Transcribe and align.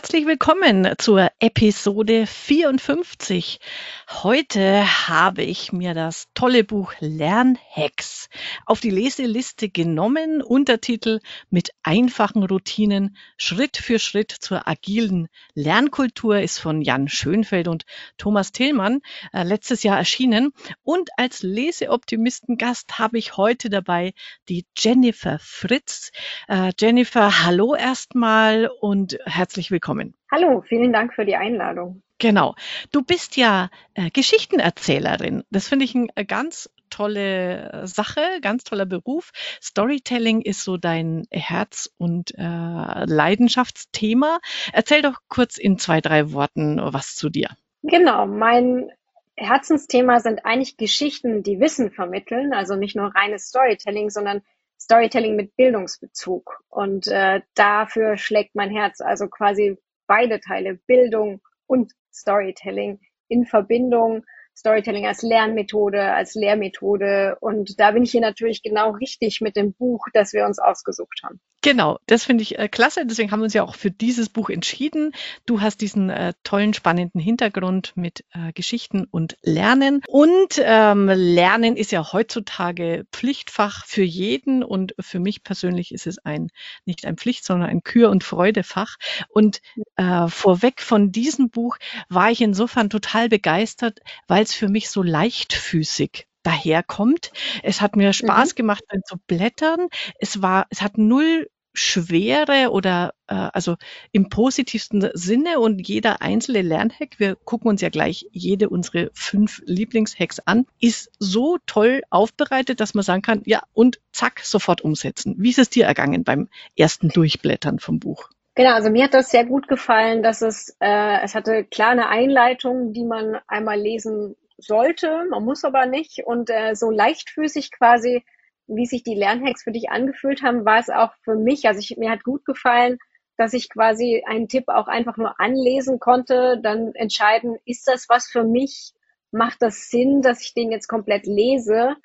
Herzlich 0.00 0.24
willkommen 0.24 0.94
zur 0.96 1.28
Episode 1.40 2.26
54. 2.26 3.60
Heute 4.08 5.08
habe 5.08 5.42
ich 5.42 5.72
mir 5.72 5.92
das 5.92 6.28
tolle 6.32 6.64
Buch 6.64 6.94
Lernhacks 7.00 8.30
auf 8.64 8.80
die 8.80 8.88
Leseliste 8.88 9.68
genommen. 9.68 10.40
Untertitel 10.40 11.20
mit 11.50 11.72
einfachen 11.82 12.42
Routinen 12.44 13.14
Schritt 13.36 13.76
für 13.76 13.98
Schritt 13.98 14.32
zur 14.32 14.66
agilen 14.66 15.28
Lernkultur 15.52 16.40
ist 16.40 16.60
von 16.60 16.80
Jan 16.80 17.06
Schönfeld 17.06 17.68
und 17.68 17.84
Thomas 18.16 18.52
Tillmann 18.52 19.02
äh, 19.34 19.42
letztes 19.42 19.82
Jahr 19.82 19.98
erschienen. 19.98 20.54
Und 20.82 21.10
als 21.18 21.42
Leseoptimisten-Gast 21.42 22.98
habe 22.98 23.18
ich 23.18 23.36
heute 23.36 23.68
dabei 23.68 24.14
die 24.48 24.64
Jennifer 24.78 25.38
Fritz. 25.38 26.10
Äh, 26.48 26.72
Jennifer, 26.80 27.44
hallo 27.44 27.74
erstmal 27.74 28.70
und 28.80 29.18
herzlich 29.26 29.70
willkommen. 29.70 29.89
Hallo, 30.30 30.62
vielen 30.68 30.92
Dank 30.92 31.14
für 31.14 31.24
die 31.24 31.36
Einladung. 31.36 32.02
Genau. 32.18 32.54
Du 32.92 33.02
bist 33.02 33.36
ja 33.36 33.70
äh, 33.94 34.10
Geschichtenerzählerin. 34.10 35.42
Das 35.50 35.68
finde 35.68 35.86
ich 35.86 35.94
eine 35.94 36.26
ganz 36.26 36.70
tolle 36.90 37.72
äh, 37.72 37.86
Sache, 37.86 38.20
ganz 38.42 38.64
toller 38.64 38.84
Beruf. 38.84 39.30
Storytelling 39.62 40.42
ist 40.42 40.62
so 40.62 40.76
dein 40.76 41.26
Herz- 41.30 41.90
und 41.96 42.34
äh, 42.36 42.42
Leidenschaftsthema. 42.42 44.38
Erzähl 44.72 45.02
doch 45.02 45.20
kurz 45.28 45.56
in 45.56 45.78
zwei, 45.78 46.00
drei 46.00 46.32
Worten 46.32 46.78
was 46.82 47.14
zu 47.14 47.30
dir. 47.30 47.48
Genau, 47.82 48.26
mein 48.26 48.90
Herzensthema 49.36 50.20
sind 50.20 50.44
eigentlich 50.44 50.76
Geschichten, 50.76 51.42
die 51.42 51.60
Wissen 51.60 51.90
vermitteln, 51.90 52.52
also 52.52 52.76
nicht 52.76 52.94
nur 52.94 53.14
reines 53.14 53.48
Storytelling, 53.48 54.10
sondern 54.10 54.42
Storytelling 54.90 55.36
mit 55.36 55.54
Bildungsbezug. 55.54 56.64
Und 56.68 57.06
äh, 57.06 57.42
dafür 57.54 58.16
schlägt 58.16 58.56
mein 58.56 58.70
Herz, 58.70 59.00
also 59.00 59.28
quasi 59.28 59.78
beide 60.08 60.40
Teile, 60.40 60.80
Bildung 60.88 61.40
und 61.68 61.92
Storytelling 62.12 62.98
in 63.28 63.46
Verbindung. 63.46 64.24
Storytelling 64.60 65.06
als 65.06 65.22
Lernmethode, 65.22 66.12
als 66.12 66.34
Lehrmethode. 66.34 67.36
Und 67.40 67.80
da 67.80 67.90
bin 67.92 68.02
ich 68.02 68.10
hier 68.10 68.20
natürlich 68.20 68.62
genau 68.62 68.90
richtig 68.90 69.40
mit 69.40 69.56
dem 69.56 69.72
Buch, 69.72 70.06
das 70.12 70.32
wir 70.32 70.44
uns 70.44 70.58
ausgesucht 70.58 71.20
haben. 71.24 71.40
Genau, 71.62 71.98
das 72.06 72.24
finde 72.24 72.42
ich 72.42 72.58
äh, 72.58 72.68
klasse. 72.68 73.04
Deswegen 73.04 73.30
haben 73.30 73.40
wir 73.40 73.44
uns 73.44 73.54
ja 73.54 73.62
auch 73.62 73.74
für 73.74 73.90
dieses 73.90 74.30
Buch 74.30 74.48
entschieden. 74.48 75.12
Du 75.44 75.60
hast 75.60 75.82
diesen 75.82 76.08
äh, 76.08 76.32
tollen, 76.42 76.72
spannenden 76.72 77.20
Hintergrund 77.20 77.92
mit 77.96 78.24
äh, 78.32 78.52
Geschichten 78.52 79.04
und 79.10 79.36
Lernen. 79.42 80.02
Und 80.08 80.58
ähm, 80.58 81.08
Lernen 81.08 81.76
ist 81.76 81.92
ja 81.92 82.12
heutzutage 82.12 83.04
Pflichtfach 83.12 83.84
für 83.86 84.02
jeden. 84.02 84.62
Und 84.62 84.94
für 85.00 85.20
mich 85.20 85.42
persönlich 85.42 85.92
ist 85.92 86.06
es 86.06 86.18
ein 86.18 86.48
nicht 86.84 87.04
ein 87.04 87.16
Pflicht, 87.16 87.44
sondern 87.44 87.68
ein 87.68 87.82
Kür- 87.82 88.10
und 88.10 88.24
Freudefach. 88.24 88.96
Und 89.28 89.60
äh, 89.96 90.28
vorweg 90.28 90.80
von 90.80 91.12
diesem 91.12 91.50
Buch 91.50 91.76
war 92.08 92.30
ich 92.30 92.40
insofern 92.40 92.88
total 92.88 93.28
begeistert, 93.28 94.00
weil 94.28 94.44
es 94.50 94.54
für 94.54 94.68
mich 94.68 94.90
so 94.90 95.02
leichtfüßig 95.02 96.26
daherkommt. 96.42 97.32
Es 97.62 97.80
hat 97.80 97.96
mir 97.96 98.12
Spaß 98.12 98.52
mhm. 98.52 98.56
gemacht, 98.56 98.84
dann 98.88 99.02
zu 99.04 99.16
blättern. 99.26 99.88
Es 100.18 100.42
war, 100.42 100.66
es 100.70 100.82
hat 100.82 100.98
null 100.98 101.48
Schwere 101.72 102.70
oder 102.72 103.14
äh, 103.28 103.34
also 103.34 103.76
im 104.10 104.28
positivsten 104.28 105.08
Sinne 105.14 105.60
und 105.60 105.86
jeder 105.86 106.20
einzelne 106.20 106.62
Lernhack, 106.62 107.20
wir 107.20 107.36
gucken 107.36 107.70
uns 107.70 107.80
ja 107.80 107.90
gleich 107.90 108.26
jede 108.32 108.68
unsere 108.68 109.10
fünf 109.14 109.62
Lieblingshacks 109.66 110.40
an, 110.40 110.66
ist 110.80 111.12
so 111.20 111.58
toll 111.66 112.02
aufbereitet, 112.10 112.80
dass 112.80 112.94
man 112.94 113.04
sagen 113.04 113.22
kann, 113.22 113.42
ja 113.46 113.62
und 113.72 114.00
zack, 114.12 114.40
sofort 114.40 114.80
umsetzen. 114.80 115.36
Wie 115.38 115.50
ist 115.50 115.60
es 115.60 115.70
dir 115.70 115.84
ergangen 115.86 116.24
beim 116.24 116.48
ersten 116.76 117.08
Durchblättern 117.08 117.78
vom 117.78 118.00
Buch? 118.00 118.30
Genau, 118.56 118.74
also 118.74 118.90
mir 118.90 119.04
hat 119.04 119.14
das 119.14 119.30
sehr 119.30 119.46
gut 119.46 119.68
gefallen, 119.68 120.24
dass 120.24 120.42
es, 120.42 120.76
äh, 120.80 121.22
es 121.22 121.36
hatte 121.36 121.64
klar 121.64 121.90
eine 121.90 122.08
Einleitung, 122.08 122.92
die 122.92 123.04
man 123.04 123.38
einmal 123.46 123.80
lesen 123.80 124.34
sollte, 124.60 125.26
man 125.30 125.44
muss 125.44 125.64
aber 125.64 125.86
nicht. 125.86 126.24
Und 126.24 126.50
äh, 126.50 126.74
so 126.74 126.90
leichtfüßig 126.90 127.70
quasi, 127.72 128.24
wie 128.66 128.86
sich 128.86 129.02
die 129.02 129.14
Lernhacks 129.14 129.64
für 129.64 129.72
dich 129.72 129.90
angefühlt 129.90 130.42
haben, 130.42 130.64
war 130.64 130.78
es 130.78 130.90
auch 130.90 131.12
für 131.22 131.34
mich, 131.34 131.66
also 131.66 131.80
ich, 131.80 131.96
mir 131.96 132.10
hat 132.10 132.24
gut 132.24 132.44
gefallen, 132.44 132.98
dass 133.36 133.54
ich 133.54 133.70
quasi 133.70 134.22
einen 134.26 134.48
Tipp 134.48 134.64
auch 134.68 134.86
einfach 134.86 135.16
nur 135.16 135.40
anlesen 135.40 135.98
konnte, 135.98 136.60
dann 136.62 136.94
entscheiden, 136.94 137.56
ist 137.64 137.88
das 137.88 138.08
was 138.08 138.28
für 138.28 138.44
mich, 138.44 138.92
macht 139.32 139.62
das 139.62 139.88
Sinn, 139.88 140.22
dass 140.22 140.42
ich 140.42 140.54
den 140.54 140.70
jetzt 140.70 140.88
komplett 140.88 141.26
lese? 141.26 141.96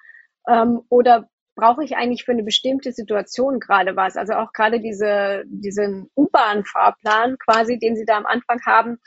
Ähm, 0.47 0.81
oder 0.89 1.29
brauche 1.55 1.83
ich 1.83 1.95
eigentlich 1.95 2.23
für 2.23 2.31
eine 2.31 2.43
bestimmte 2.43 2.91
Situation 2.91 3.59
gerade 3.59 3.95
was? 3.95 4.15
Also 4.17 4.33
auch 4.33 4.53
gerade 4.53 4.79
diese, 4.79 5.43
diesen 5.47 6.09
U-Bahn-Fahrplan 6.15 7.37
quasi, 7.37 7.79
den 7.79 7.95
Sie 7.95 8.05
da 8.05 8.17
am 8.17 8.25
Anfang 8.25 8.61
haben, 8.65 8.99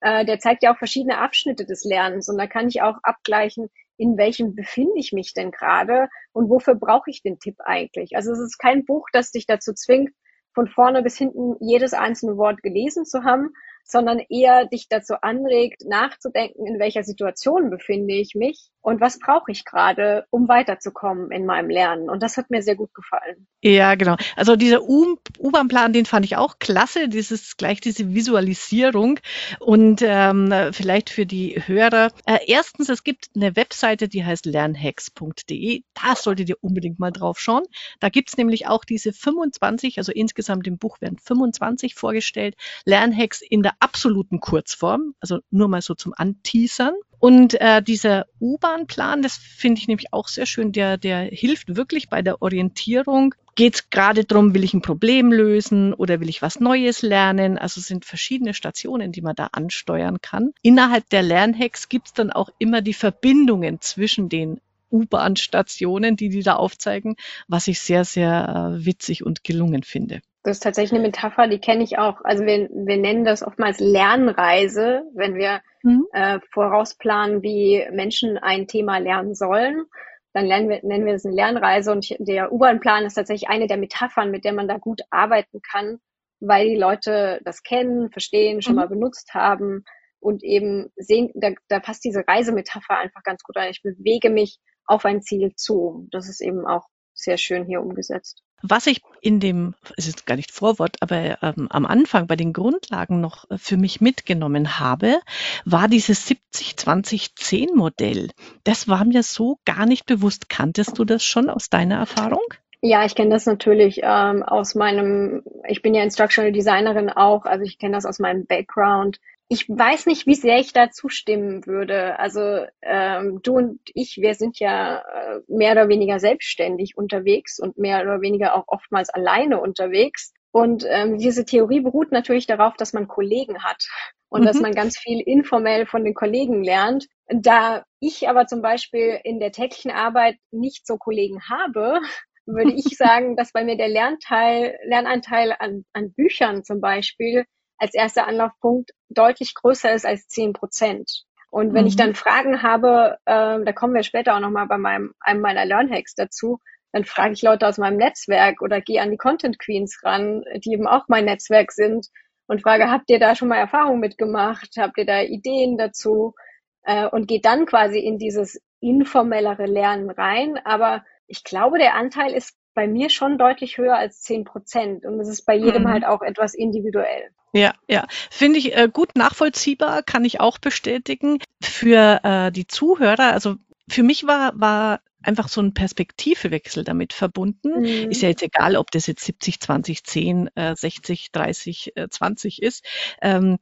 äh, 0.00 0.24
der 0.24 0.38
zeigt 0.38 0.62
ja 0.62 0.72
auch 0.72 0.78
verschiedene 0.78 1.18
Abschnitte 1.18 1.64
des 1.64 1.84
Lernens 1.84 2.28
und 2.28 2.38
da 2.38 2.46
kann 2.46 2.68
ich 2.68 2.82
auch 2.82 2.96
abgleichen, 3.02 3.70
in 3.96 4.16
welchem 4.16 4.54
befinde 4.54 4.94
ich 4.96 5.12
mich 5.12 5.34
denn 5.34 5.50
gerade 5.50 6.08
und 6.32 6.48
wofür 6.48 6.74
brauche 6.74 7.10
ich 7.10 7.22
den 7.22 7.38
Tipp 7.38 7.56
eigentlich. 7.58 8.16
Also 8.16 8.32
es 8.32 8.38
ist 8.38 8.58
kein 8.58 8.84
Buch, 8.84 9.06
das 9.12 9.30
dich 9.30 9.46
dazu 9.46 9.74
zwingt, 9.74 10.10
von 10.54 10.68
vorne 10.68 11.02
bis 11.02 11.16
hinten 11.16 11.54
jedes 11.60 11.92
einzelne 11.92 12.36
Wort 12.36 12.62
gelesen 12.62 13.04
zu 13.04 13.24
haben, 13.24 13.50
sondern 13.90 14.20
eher 14.28 14.66
dich 14.66 14.88
dazu 14.88 15.14
anregt, 15.20 15.82
nachzudenken, 15.86 16.66
in 16.66 16.78
welcher 16.78 17.02
Situation 17.02 17.70
befinde 17.70 18.14
ich 18.14 18.34
mich 18.34 18.70
und 18.82 19.00
was 19.00 19.18
brauche 19.18 19.52
ich 19.52 19.64
gerade, 19.64 20.24
um 20.30 20.48
weiterzukommen 20.48 21.30
in 21.30 21.44
meinem 21.44 21.68
Lernen. 21.68 22.08
Und 22.08 22.22
das 22.22 22.36
hat 22.36 22.50
mir 22.50 22.62
sehr 22.62 22.76
gut 22.76 22.94
gefallen. 22.94 23.46
Ja, 23.62 23.94
genau. 23.94 24.16
Also 24.36 24.56
dieser 24.56 24.82
U-Bahn-Plan, 24.82 25.92
den 25.92 26.06
fand 26.06 26.24
ich 26.24 26.36
auch 26.36 26.58
klasse. 26.58 27.08
Dieses 27.08 27.56
gleich 27.56 27.80
diese 27.80 28.14
Visualisierung 28.14 29.20
und 29.58 30.02
ähm, 30.02 30.54
vielleicht 30.72 31.10
für 31.10 31.26
die 31.26 31.62
Hörer. 31.66 32.10
Äh, 32.24 32.38
erstens, 32.46 32.88
es 32.88 33.04
gibt 33.04 33.28
eine 33.36 33.54
Webseite, 33.54 34.08
die 34.08 34.24
heißt 34.24 34.46
lernhacks.de. 34.46 35.82
Da 35.94 36.16
solltet 36.16 36.48
ihr 36.48 36.56
unbedingt 36.62 36.98
mal 36.98 37.10
drauf 37.10 37.38
schauen. 37.38 37.64
Da 38.00 38.08
gibt's 38.08 38.36
nämlich 38.38 38.66
auch 38.66 38.84
diese 38.84 39.12
25, 39.12 39.98
also 39.98 40.12
insgesamt 40.12 40.66
im 40.66 40.78
Buch 40.78 41.00
werden 41.00 41.18
25 41.18 41.94
vorgestellt, 41.94 42.56
Lernhacks 42.86 43.42
in 43.42 43.62
der 43.62 43.72
absoluten 43.80 44.40
Kurzform, 44.40 45.14
also 45.20 45.40
nur 45.50 45.68
mal 45.68 45.82
so 45.82 45.94
zum 45.94 46.14
Anteasern. 46.16 46.94
Und 47.18 47.60
äh, 47.60 47.82
dieser 47.82 48.26
U-Bahn-Plan, 48.40 49.20
das 49.20 49.36
finde 49.36 49.80
ich 49.80 49.88
nämlich 49.88 50.12
auch 50.12 50.28
sehr 50.28 50.46
schön, 50.46 50.72
der, 50.72 50.96
der 50.96 51.24
hilft 51.24 51.76
wirklich 51.76 52.08
bei 52.08 52.22
der 52.22 52.40
Orientierung. 52.40 53.34
Geht 53.56 53.74
es 53.74 53.90
gerade 53.90 54.24
darum, 54.24 54.54
will 54.54 54.64
ich 54.64 54.72
ein 54.72 54.80
Problem 54.80 55.30
lösen 55.30 55.92
oder 55.92 56.20
will 56.20 56.30
ich 56.30 56.40
was 56.40 56.60
Neues 56.60 57.02
lernen? 57.02 57.58
Also 57.58 57.80
es 57.80 57.88
sind 57.88 58.06
verschiedene 58.06 58.54
Stationen, 58.54 59.12
die 59.12 59.20
man 59.20 59.34
da 59.34 59.48
ansteuern 59.52 60.22
kann. 60.22 60.52
Innerhalb 60.62 61.10
der 61.10 61.22
Lernhacks 61.22 61.90
gibt 61.90 62.06
es 62.06 62.12
dann 62.14 62.30
auch 62.30 62.48
immer 62.58 62.80
die 62.80 62.94
Verbindungen 62.94 63.80
zwischen 63.82 64.30
den 64.30 64.60
U-Bahn-Stationen, 64.90 66.16
die 66.16 66.30
die 66.30 66.42
da 66.42 66.56
aufzeigen, 66.56 67.16
was 67.48 67.68
ich 67.68 67.80
sehr, 67.80 68.04
sehr 68.04 68.76
äh, 68.78 68.84
witzig 68.84 69.24
und 69.24 69.44
gelungen 69.44 69.82
finde. 69.82 70.20
Das 70.42 70.56
ist 70.56 70.62
tatsächlich 70.62 70.98
eine 70.98 71.06
Metapher, 71.06 71.48
die 71.48 71.60
kenne 71.60 71.84
ich 71.84 71.98
auch. 71.98 72.24
Also 72.24 72.44
wir, 72.44 72.68
wir 72.70 72.96
nennen 72.96 73.24
das 73.24 73.42
oftmals 73.42 73.78
Lernreise, 73.78 75.02
wenn 75.14 75.34
wir 75.34 75.60
mhm. 75.82 76.06
äh, 76.12 76.40
vorausplanen, 76.50 77.42
wie 77.42 77.86
Menschen 77.92 78.38
ein 78.38 78.66
Thema 78.66 78.98
lernen 78.98 79.34
sollen. 79.34 79.84
Dann 80.32 80.46
lernen 80.46 80.68
wir, 80.68 80.80
nennen 80.82 81.04
wir 81.04 81.14
es 81.14 81.26
eine 81.26 81.34
Lernreise 81.34 81.92
und 81.92 82.14
der 82.20 82.52
U-Bahn-Plan 82.52 83.04
ist 83.04 83.14
tatsächlich 83.14 83.50
eine 83.50 83.66
der 83.66 83.76
Metaphern, 83.76 84.30
mit 84.30 84.44
der 84.44 84.52
man 84.52 84.68
da 84.68 84.78
gut 84.78 85.02
arbeiten 85.10 85.60
kann, 85.60 85.98
weil 86.38 86.68
die 86.68 86.76
Leute 86.76 87.40
das 87.44 87.62
kennen, 87.62 88.10
verstehen, 88.10 88.62
schon 88.62 88.74
mhm. 88.74 88.80
mal 88.80 88.88
benutzt 88.88 89.34
haben 89.34 89.84
und 90.20 90.42
eben 90.42 90.90
sehen, 90.96 91.30
da, 91.34 91.50
da 91.68 91.80
passt 91.80 92.04
diese 92.04 92.24
Reisemetapher 92.26 92.96
einfach 92.96 93.22
ganz 93.24 93.42
gut 93.42 93.56
an. 93.56 93.68
Ich 93.70 93.82
bewege 93.82 94.30
mich 94.30 94.58
auf 94.84 95.04
ein 95.04 95.20
Ziel 95.20 95.54
zu. 95.54 96.08
Das 96.10 96.28
ist 96.28 96.40
eben 96.40 96.66
auch 96.66 96.86
sehr 97.12 97.36
schön 97.36 97.66
hier 97.66 97.82
umgesetzt. 97.82 98.42
Was 98.62 98.86
ich 98.86 99.02
in 99.20 99.40
dem, 99.40 99.74
es 99.96 100.06
ist 100.06 100.26
gar 100.26 100.36
nicht 100.36 100.52
Vorwort, 100.52 100.96
aber 101.00 101.42
ähm, 101.42 101.68
am 101.70 101.86
Anfang 101.86 102.26
bei 102.26 102.36
den 102.36 102.52
Grundlagen 102.52 103.20
noch 103.20 103.50
äh, 103.50 103.58
für 103.58 103.76
mich 103.76 104.00
mitgenommen 104.00 104.78
habe, 104.78 105.20
war 105.64 105.88
dieses 105.88 106.30
70-20-10-Modell. 106.54 108.30
Das 108.64 108.88
war 108.88 109.04
mir 109.04 109.22
so 109.22 109.58
gar 109.64 109.86
nicht 109.86 110.06
bewusst. 110.06 110.48
Kanntest 110.48 110.98
du 110.98 111.04
das 111.04 111.24
schon 111.24 111.48
aus 111.50 111.70
deiner 111.70 111.96
Erfahrung? 111.96 112.42
Ja, 112.82 113.04
ich 113.04 113.14
kenne 113.14 113.30
das 113.30 113.44
natürlich 113.44 114.00
ähm, 114.02 114.42
aus 114.42 114.74
meinem, 114.74 115.42
ich 115.68 115.82
bin 115.82 115.94
ja 115.94 116.02
Instructional 116.02 116.52
Designerin 116.52 117.10
auch, 117.10 117.44
also 117.44 117.64
ich 117.64 117.78
kenne 117.78 117.94
das 117.94 118.06
aus 118.06 118.18
meinem 118.18 118.46
Background 118.46 119.20
ich 119.52 119.68
weiß 119.68 120.06
nicht, 120.06 120.28
wie 120.28 120.36
sehr 120.36 120.60
ich 120.60 120.72
da 120.72 120.92
zustimmen 120.92 121.66
würde. 121.66 122.20
Also 122.20 122.64
ähm, 122.82 123.40
du 123.42 123.56
und 123.56 123.80
ich, 123.94 124.18
wir 124.18 124.34
sind 124.34 124.60
ja 124.60 124.98
äh, 124.98 125.40
mehr 125.48 125.72
oder 125.72 125.88
weniger 125.88 126.20
selbstständig 126.20 126.96
unterwegs 126.96 127.58
und 127.58 127.76
mehr 127.76 128.00
oder 128.02 128.20
weniger 128.20 128.54
auch 128.54 128.68
oftmals 128.68 129.10
alleine 129.10 129.60
unterwegs. 129.60 130.32
Und 130.52 130.86
ähm, 130.88 131.18
diese 131.18 131.44
Theorie 131.44 131.80
beruht 131.80 132.12
natürlich 132.12 132.46
darauf, 132.46 132.74
dass 132.76 132.92
man 132.92 133.08
Kollegen 133.08 133.64
hat 133.64 133.88
und 134.28 134.42
mhm. 134.42 134.46
dass 134.46 134.60
man 134.60 134.72
ganz 134.72 134.96
viel 134.96 135.20
informell 135.20 135.84
von 135.84 136.04
den 136.04 136.14
Kollegen 136.14 136.62
lernt. 136.62 137.08
Da 137.26 137.82
ich 137.98 138.28
aber 138.28 138.46
zum 138.46 138.62
Beispiel 138.62 139.18
in 139.24 139.40
der 139.40 139.50
täglichen 139.50 139.90
Arbeit 139.90 140.36
nicht 140.52 140.86
so 140.86 140.96
Kollegen 140.96 141.40
habe, 141.50 141.98
würde 142.46 142.72
ich 142.72 142.84
sagen, 142.96 143.34
dass 143.34 143.50
bei 143.50 143.64
mir 143.64 143.76
der 143.76 143.88
Lernteil, 143.88 144.78
Lernanteil 144.84 145.56
an, 145.58 145.84
an 145.92 146.12
Büchern 146.12 146.62
zum 146.62 146.80
Beispiel 146.80 147.46
als 147.80 147.94
erster 147.94 148.28
Anlaufpunkt 148.28 148.92
deutlich 149.08 149.54
größer 149.54 149.92
ist 149.92 150.06
als 150.06 150.28
zehn 150.28 150.52
Prozent. 150.52 151.24
Und 151.50 151.74
wenn 151.74 151.82
mhm. 151.82 151.88
ich 151.88 151.96
dann 151.96 152.14
Fragen 152.14 152.62
habe, 152.62 153.18
äh, 153.24 153.64
da 153.64 153.72
kommen 153.72 153.94
wir 153.94 154.04
später 154.04 154.36
auch 154.36 154.40
nochmal 154.40 154.66
bei 154.66 154.78
meinem, 154.78 155.14
einem 155.18 155.40
meiner 155.40 155.64
Learnhacks 155.64 156.14
dazu, 156.14 156.60
dann 156.92 157.04
frage 157.04 157.32
ich 157.32 157.42
Leute 157.42 157.66
aus 157.66 157.78
meinem 157.78 157.96
Netzwerk 157.96 158.62
oder 158.62 158.80
gehe 158.80 159.00
an 159.00 159.10
die 159.10 159.16
Content 159.16 159.58
Queens 159.58 160.00
ran, 160.04 160.44
die 160.56 160.72
eben 160.72 160.86
auch 160.86 161.04
mein 161.08 161.24
Netzwerk 161.24 161.72
sind 161.72 162.08
und 162.46 162.62
frage, 162.62 162.90
habt 162.90 163.08
ihr 163.10 163.20
da 163.20 163.36
schon 163.36 163.46
mal 163.46 163.58
Erfahrungen 163.58 164.00
mitgemacht? 164.00 164.70
Habt 164.76 164.98
ihr 164.98 165.06
da 165.06 165.22
Ideen 165.22 165.78
dazu? 165.78 166.34
Äh, 166.82 167.06
und 167.06 167.28
gehe 167.28 167.40
dann 167.40 167.64
quasi 167.64 168.00
in 168.00 168.18
dieses 168.18 168.60
informellere 168.80 169.66
Lernen 169.66 170.10
rein. 170.10 170.58
Aber 170.64 171.04
ich 171.28 171.44
glaube, 171.44 171.78
der 171.78 171.94
Anteil 171.94 172.32
ist 172.32 172.56
bei 172.74 172.86
mir 172.86 173.10
schon 173.10 173.38
deutlich 173.38 173.78
höher 173.78 173.96
als 173.96 174.22
zehn 174.22 174.44
Prozent. 174.44 175.04
Und 175.04 175.20
es 175.20 175.28
ist 175.28 175.44
bei 175.44 175.54
jedem 175.54 175.82
mhm. 175.82 175.88
halt 175.88 176.04
auch 176.04 176.22
etwas 176.22 176.54
individuell. 176.54 177.30
Ja, 177.52 177.74
ja, 177.88 178.06
finde 178.30 178.58
ich 178.58 178.76
äh, 178.76 178.88
gut 178.92 179.16
nachvollziehbar, 179.16 180.02
kann 180.02 180.24
ich 180.24 180.40
auch 180.40 180.58
bestätigen. 180.58 181.38
Für 181.60 182.20
äh, 182.22 182.52
die 182.52 182.66
Zuhörer, 182.66 183.32
also 183.32 183.56
für 183.88 184.04
mich 184.04 184.26
war, 184.26 184.52
war 184.54 185.00
einfach 185.22 185.48
so 185.48 185.60
ein 185.60 185.74
Perspektivewechsel 185.74 186.84
damit 186.84 187.12
verbunden. 187.12 187.80
Mhm. 187.80 188.10
Ist 188.10 188.22
ja 188.22 188.28
jetzt 188.28 188.42
egal, 188.42 188.76
ob 188.76 188.90
das 188.90 189.06
jetzt 189.06 189.24
70, 189.24 189.60
20, 189.60 190.04
10, 190.04 190.50
äh, 190.54 190.76
60, 190.76 191.32
30, 191.32 191.96
äh, 191.96 192.08
20 192.08 192.62
ist. 192.62 192.84
Ähm, 193.20 193.58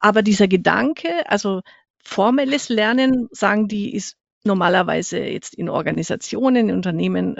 aber 0.00 0.22
dieser 0.22 0.48
Gedanke, 0.48 1.28
also 1.28 1.62
formelles 2.02 2.68
Lernen, 2.68 3.28
sagen 3.32 3.68
die, 3.68 3.94
ist 3.94 4.16
normalerweise 4.44 5.18
jetzt 5.18 5.54
in 5.54 5.68
Organisationen, 5.68 6.68
in 6.68 6.76
Unternehmen 6.76 7.36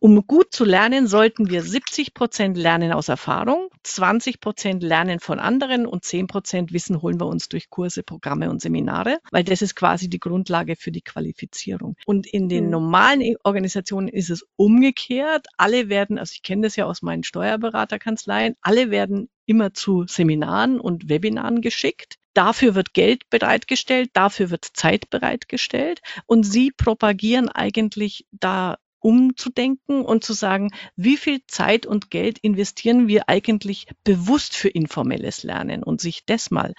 um 0.00 0.26
gut 0.26 0.52
zu 0.52 0.64
lernen, 0.64 1.06
sollten 1.06 1.50
wir 1.50 1.62
70 1.62 2.14
Prozent 2.14 2.56
lernen 2.56 2.92
aus 2.92 3.08
Erfahrung, 3.08 3.68
20 3.82 4.40
Prozent 4.40 4.82
lernen 4.82 5.18
von 5.18 5.40
anderen 5.40 5.86
und 5.86 6.04
10 6.04 6.28
Prozent 6.28 6.72
Wissen 6.72 7.02
holen 7.02 7.20
wir 7.20 7.26
uns 7.26 7.48
durch 7.48 7.68
Kurse, 7.68 8.02
Programme 8.02 8.50
und 8.50 8.60
Seminare, 8.60 9.18
weil 9.32 9.44
das 9.44 9.62
ist 9.62 9.74
quasi 9.74 10.08
die 10.08 10.20
Grundlage 10.20 10.76
für 10.76 10.92
die 10.92 11.02
Qualifizierung. 11.02 11.96
Und 12.06 12.26
in 12.26 12.48
den 12.48 12.66
mhm. 12.66 12.70
normalen 12.70 13.20
e- 13.20 13.36
Organisationen 13.42 14.08
ist 14.08 14.30
es 14.30 14.46
umgekehrt. 14.56 15.46
Alle 15.56 15.88
werden, 15.88 16.18
also 16.18 16.32
ich 16.34 16.42
kenne 16.42 16.62
das 16.62 16.76
ja 16.76 16.84
aus 16.86 17.02
meinen 17.02 17.24
Steuerberaterkanzleien, 17.24 18.54
alle 18.60 18.90
werden 18.90 19.28
immer 19.46 19.72
zu 19.72 20.04
Seminaren 20.06 20.78
und 20.78 21.08
Webinaren 21.08 21.60
geschickt. 21.60 22.16
Dafür 22.34 22.76
wird 22.76 22.94
Geld 22.94 23.28
bereitgestellt, 23.30 24.10
dafür 24.12 24.50
wird 24.50 24.64
Zeit 24.64 25.10
bereitgestellt 25.10 26.00
und 26.26 26.44
sie 26.44 26.70
propagieren 26.70 27.48
eigentlich 27.48 28.26
da 28.30 28.76
umzudenken 29.00 30.04
und 30.04 30.24
zu 30.24 30.32
sagen, 30.32 30.70
wie 30.96 31.16
viel 31.16 31.40
Zeit 31.46 31.86
und 31.86 32.10
Geld 32.10 32.38
investieren 32.38 33.08
wir 33.08 33.28
eigentlich 33.28 33.86
bewusst 34.04 34.56
für 34.56 34.68
informelles 34.68 35.42
Lernen 35.42 35.82
und 35.82 36.00
sich 36.00 36.24
das 36.26 36.50
mal 36.50 36.74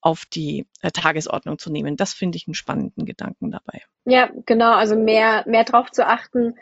auf 0.00 0.24
die 0.24 0.66
äh, 0.82 0.90
Tagesordnung 0.90 1.58
zu 1.58 1.70
nehmen. 1.70 1.96
Das 1.96 2.14
finde 2.14 2.36
ich 2.36 2.46
einen 2.46 2.54
spannenden 2.54 3.04
Gedanken 3.04 3.50
dabei. 3.50 3.82
Ja, 4.04 4.30
genau. 4.46 4.72
Also 4.72 4.96
mehr, 4.96 5.44
mehr 5.46 5.64
darauf 5.64 5.90
zu 5.90 6.06
achten, 6.06 6.54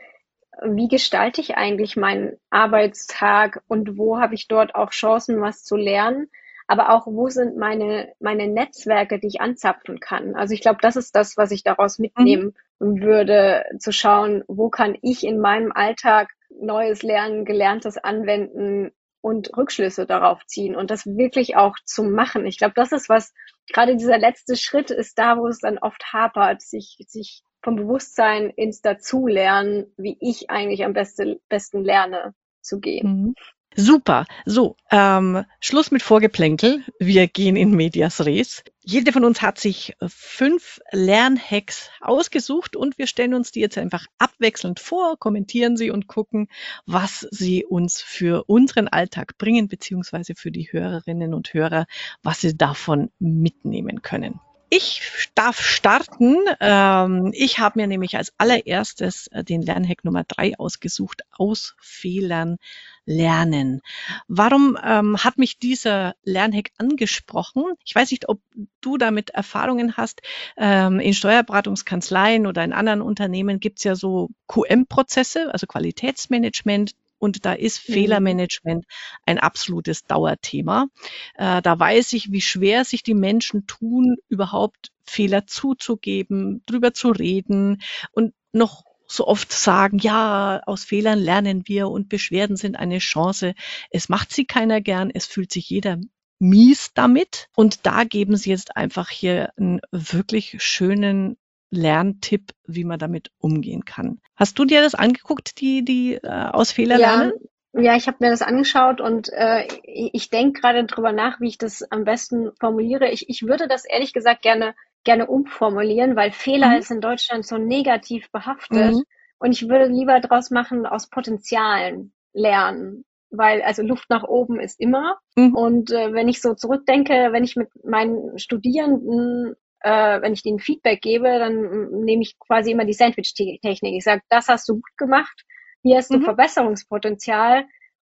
wie 0.65 0.89
gestalte 0.89 1.41
ich 1.41 1.57
eigentlich 1.57 1.97
meinen 1.97 2.37
Arbeitstag 2.51 3.63
und 3.69 3.99
wo 3.99 4.19
habe 4.19 4.35
ich 4.35 4.49
dort 4.49 4.75
auch 4.75 4.91
Chancen, 4.91 5.41
was 5.41 5.65
zu 5.65 5.77
lernen 5.77 6.29
aber 6.67 6.91
auch, 6.91 7.07
wo 7.07 7.29
sind 7.29 7.57
meine, 7.57 8.13
meine 8.19 8.49
Netzwerke, 8.49 9.21
die 9.21 9.29
ich 9.29 9.41
anzapfen 9.41 10.01
kann. 10.01 10.35
Also 10.35 10.53
ich 10.53 10.61
glaube, 10.61 10.79
das 10.83 10.97
ist 10.97 11.15
das, 11.15 11.37
was 11.37 11.51
ich 11.51 11.63
daraus 11.63 11.99
mhm. 11.99 12.03
mitnehmen 12.03 12.45
mhm. 12.47 12.55
Würde, 12.79 13.65
zu 13.79 13.93
schauen, 13.93 14.45
wo 14.49 14.69
kann 14.69 14.97
ich 15.03 15.25
in 15.25 15.41
meinem 15.41 15.73
Alltag 15.73 16.29
Neues 16.61 17.03
lernen, 17.03 17.45
Gelerntes 17.45 17.99
anwenden 17.99 18.91
und 19.21 19.57
Rückschlüsse 19.57 20.07
darauf 20.07 20.45
ziehen 20.47 20.77
und 20.77 20.91
das 20.91 21.07
wirklich 21.07 21.57
auch 21.57 21.75
zu 21.85 22.05
machen. 22.05 22.47
Ich 22.47 22.59
glaube, 22.59 22.75
das 22.77 22.93
ist 22.93 23.09
was, 23.09 23.33
gerade 23.73 23.97
dieser 23.97 24.19
letzte 24.19 24.57
Schritt 24.57 24.91
ist 24.91 25.19
da, 25.19 25.37
wo 25.39 25.49
es 25.49 25.59
dann 25.59 25.79
oft 25.79 26.13
hapert, 26.13 26.63
sich, 26.63 26.97
sich 27.09 27.43
vom 27.63 27.77
Bewusstsein 27.77 28.51
ins 28.51 28.81
Dazulernen, 28.81 29.93
wie 29.97 30.17
ich 30.21 30.51
eigentlich 30.51 30.85
am 30.85 30.93
besten, 30.93 31.41
besten 31.49 31.83
lerne, 31.83 32.35
zu 32.61 32.79
gehen. 32.79 33.09
Mhm. 33.09 33.35
Super. 33.79 34.25
So, 34.47 34.77
ähm, 34.91 35.45
Schluss 35.61 35.91
mit 35.91 36.03
Vorgeplänkel. 36.03 36.83
Wir 36.99 37.29
gehen 37.29 37.57
in 37.57 37.73
Medias 37.73 38.25
Res. 38.25 38.65
Jede 38.83 39.13
von 39.13 39.23
uns 39.23 39.43
hat 39.43 39.59
sich 39.59 39.95
fünf 40.07 40.81
Lernhacks 40.93 41.91
ausgesucht 42.01 42.75
und 42.75 42.97
wir 42.97 43.07
stellen 43.07 43.35
uns 43.35 43.53
die 43.53 43.61
jetzt 43.61 43.77
einfach 43.77 44.07
abwechselnd 44.19 44.81
vor, 44.81 45.19
kommentieren 45.19 45.77
sie 45.77 45.91
und 45.91 46.07
gucken, 46.07 46.49
was 46.87 47.27
sie 47.31 47.67
uns 47.67 48.01
für 48.01 48.45
unseren 48.47 48.89
Alltag 48.89 49.37
bringen, 49.37 49.69
beziehungsweise 49.69 50.35
für 50.35 50.51
die 50.51 50.73
Hörerinnen 50.73 51.35
und 51.35 51.53
Hörer, 51.53 51.87
was 52.23 52.41
sie 52.41 52.57
davon 52.57 53.11
mitnehmen 53.19 54.01
können. 54.01 54.41
Ich 54.69 55.31
darf 55.35 55.61
starten. 55.61 56.39
Ähm, 56.61 57.31
ich 57.33 57.59
habe 57.61 57.79
mir 57.81 57.87
nämlich 57.87 58.17
als 58.17 58.33
allererstes 58.37 59.29
äh, 59.29 59.45
den 59.45 59.63
Lernhack 59.63 60.05
Nummer 60.05 60.25
drei 60.25 60.59
ausgesucht, 60.59 61.23
aus 61.31 61.77
Fehlern 61.81 62.57
lernen. 63.05 63.81
Warum 64.27 64.77
ähm, 64.83 65.23
hat 65.23 65.39
mich 65.39 65.59
dieser 65.59 66.17
Lernhack 66.25 66.73
angesprochen? 66.79 67.63
Ich 67.85 67.95
weiß 67.95 68.11
nicht, 68.11 68.29
ob 68.29 68.41
du 68.81 68.99
damit 68.99 69.31
Erfahrungen 69.31 69.97
hast. 69.97 70.23
Ähm, 70.57 70.99
in 70.99 71.15
Steuerberatungskanzleien 71.15 72.49
oder 72.49 72.65
in 72.65 72.73
anderen 72.73 73.03
Unternehmen 73.03 73.61
gibt 73.61 73.79
es 73.79 73.85
ja 73.85 73.95
so 73.95 74.31
QM-Prozesse, 74.49 75.53
also 75.53 75.69
Qualitätsmanagement. 75.69 76.93
Und 77.19 77.45
da 77.45 77.53
ist 77.53 77.89
mhm. 77.89 77.93
Fehlermanagement 77.93 78.85
ein 79.25 79.39
absolutes 79.39 80.05
Dauerthema. 80.05 80.87
Äh, 81.35 81.63
da 81.63 81.79
weiß 81.79 82.13
ich, 82.15 82.33
wie 82.33 82.41
schwer 82.41 82.85
sich 82.85 83.03
die 83.03 83.15
Menschen 83.15 83.67
tun, 83.67 84.17
überhaupt 84.29 84.93
Fehler 85.05 85.47
zuzugeben, 85.47 86.63
drüber 86.67 86.93
zu 86.93 87.11
reden 87.11 87.83
und 88.13 88.35
noch 88.53 88.85
so 89.09 89.27
oft 89.27 89.53
sagen, 89.53 89.99
ja, 89.99 90.61
aus 90.67 90.85
Fehlern 90.85 91.19
lernen 91.19 91.63
wir 91.67 91.89
und 91.89 92.09
Beschwerden 92.09 92.57
sind 92.57 92.77
eine 92.77 92.99
Chance. 92.99 93.55
Es 93.91 94.09
macht 94.09 94.33
sie 94.33 94.47
keiner 94.47 94.81
gern, 94.81 95.11
es 95.13 95.27
fühlt 95.27 95.53
sich 95.53 95.71
jeder 95.71 95.99
mies 96.39 96.93
damit. 96.95 97.49
Und 97.55 97.87
da 97.87 98.05
geben 98.05 98.37
sie 98.37 98.51
jetzt 98.51 98.77
einfach 98.77 99.11
hier 99.11 99.53
einen 99.57 99.81
wirklich 99.91 100.57
schönen 100.59 101.37
Lerntipp, 101.71 102.53
wie 102.67 102.85
man 102.85 102.99
damit 102.99 103.31
umgehen 103.39 103.85
kann. 103.85 104.21
Hast 104.35 104.59
du 104.59 104.65
dir 104.65 104.83
das 104.83 104.95
angeguckt, 104.95 105.61
die, 105.61 105.85
die 105.85 106.15
äh, 106.15 106.29
aus 106.29 106.73
Fehlern 106.73 107.01
ja. 107.01 107.17
lernen? 107.17 107.33
Ja, 107.79 107.95
ich 107.95 108.07
habe 108.07 108.19
mir 108.21 108.31
das 108.31 108.41
angeschaut 108.41 109.03
und 109.03 109.29
äh, 109.33 109.67
ich 109.85 110.31
denke 110.31 110.61
gerade 110.61 110.85
drüber 110.85 111.13
nach, 111.13 111.41
wie 111.41 111.49
ich 111.49 111.59
das 111.59 111.83
am 111.91 112.05
besten 112.05 112.53
formuliere. 112.59 113.11
Ich, 113.11 113.29
ich 113.29 113.43
würde 113.43 113.69
das 113.69 113.85
ehrlich 113.85 114.15
gesagt 114.15 114.41
gerne 114.41 114.75
gerne 115.07 115.27
umformulieren, 115.27 116.17
weil 116.17 116.33
Fehler 116.33 116.71
mhm. 116.71 116.77
ist 116.77 116.91
in 116.91 117.01
Deutschland 117.01 117.47
so 117.47 117.57
negativ 117.57 118.31
behaftet. 118.31 118.95
Mhm. 118.95 119.05
Und 119.39 119.53
ich 119.53 119.69
würde 119.69 119.87
lieber 119.87 120.21
daraus 120.21 120.51
machen, 120.51 120.85
aus 120.85 121.09
Potenzialen 121.09 122.13
lernen. 122.35 123.05
Weil, 123.31 123.63
also 123.63 123.83
Luft 123.83 124.11
nach 124.11 124.25
oben 124.25 124.61
ist 124.61 124.79
immer. 124.79 125.19
Mhm. 125.37 125.55
Und 125.55 125.91
äh, 125.91 126.13
wenn 126.13 126.29
ich 126.29 126.43
so 126.43 126.55
zurückdenke, 126.55 127.29
wenn 127.31 127.45
ich 127.45 127.57
mit 127.57 127.69
meinen 127.85 128.39
Studierenden, 128.39 129.55
äh, 129.81 130.21
wenn 130.21 130.33
ich 130.33 130.43
denen 130.43 130.59
Feedback 130.59 131.01
gebe, 131.01 131.39
dann 131.39 131.91
nehme 132.05 132.23
ich 132.23 132.39
quasi 132.39 132.73
immer 132.73 132.85
die 132.85 132.93
Sandwich-Technik. 132.93 133.95
Ich 133.95 134.05
sage, 134.05 134.23
das 134.29 134.49
hast 134.49 134.69
du 134.69 134.75
gut 134.75 134.97
gemacht, 134.97 135.45
hier 135.83 135.99
hast 135.99 136.11
du 136.11 136.19
mhm. 136.19 136.25
Verbesserungspotenzial 136.25 137.65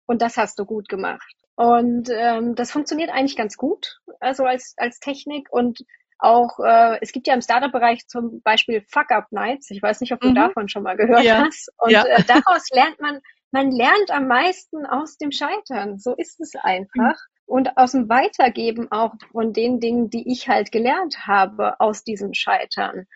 und 0.07 0.23
das 0.23 0.37
hast 0.37 0.59
du 0.59 0.65
gut 0.65 0.89
gemacht. 0.89 1.35
Und 1.55 2.09
ähm, 2.11 2.55
das 2.55 2.71
funktioniert 2.71 3.11
eigentlich 3.11 3.37
ganz 3.37 3.57
gut, 3.57 4.01
also 4.21 4.45
als, 4.45 4.75
als 4.77 5.01
Technik. 5.01 5.49
Und 5.51 5.81
auch, 6.19 6.59
äh, 6.61 6.99
es 7.01 7.13
gibt 7.13 7.27
ja 7.27 7.35
im 7.35 7.43
Startup-Bereich 7.43 8.07
zum 8.07 8.43
Beispiel 8.43 8.85
Fuck-Up-Nights. 8.89 9.71
Ich 9.71 9.83
weiß 9.83 10.01
nicht, 10.01 10.13
ob 10.13 10.21
du 10.21 10.31
mhm. 10.31 10.35
davon 10.37 10.69
schon 10.69 10.83
mal 10.83 10.97
gehört 10.97 11.25
ja. 11.25 11.45
hast. 11.45 11.73
Und 11.79 11.91
ja. 11.91 12.05
äh, 12.05 12.23
daraus 12.25 12.69
lernt 12.71 13.01
man, 13.01 13.21
man 13.51 13.71
lernt 13.71 14.11
am 14.11 14.27
meisten 14.27 14.87
aus 14.87 15.17
dem 15.19 15.33
Scheitern. 15.33 15.99
So 15.99 16.15
ist 16.17 16.41
es 16.41 16.55
einfach. 16.55 17.17
Und 17.49 17.79
aus 17.79 17.93
dem 17.93 18.11
Weitergeben 18.11 18.93
auch 18.93 19.15
von 19.33 19.55
den 19.55 19.81
Dingen, 19.81 20.11
die 20.11 20.31
ich 20.31 20.49
halt 20.49 20.71
gelernt 20.71 21.27
habe 21.27 21.81
aus 21.81 22.05
diesem 22.05 22.35
Scheitern. 22.35 23.07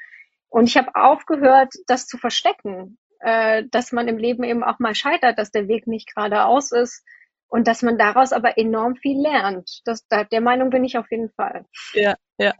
Und 0.49 0.69
ich 0.69 0.79
habe 0.79 0.95
aufgehört, 0.95 1.75
das 1.87 2.07
zu 2.07 2.17
verstecken, 2.17 2.97
äh, 3.21 3.65
dass 3.71 3.93
man 3.93 4.09
im 4.09 4.17
Leben 4.17 4.43
eben 4.43 4.65
auch 4.65 4.79
mal 4.79 4.95
scheitert, 4.95 5.39
dass 5.39 5.51
der 5.51 5.69
Weg 5.69 5.87
nicht 5.87 6.15
geradeaus 6.15 6.73
ist 6.73 7.05
und 7.49 7.69
dass 7.69 7.83
man 7.83 7.99
daraus 7.99 8.33
aber 8.33 8.57
enorm 8.57 8.97
viel 8.97 9.21
lernt. 9.21 9.83
Das, 9.85 10.09
da, 10.09 10.25
der 10.25 10.41
Meinung 10.41 10.71
bin 10.71 10.83
ich 10.83 10.97
auf 10.97 11.11
jeden 11.11 11.29
Fall. 11.37 11.67
Ja, 11.93 12.15
ja. 12.39 12.55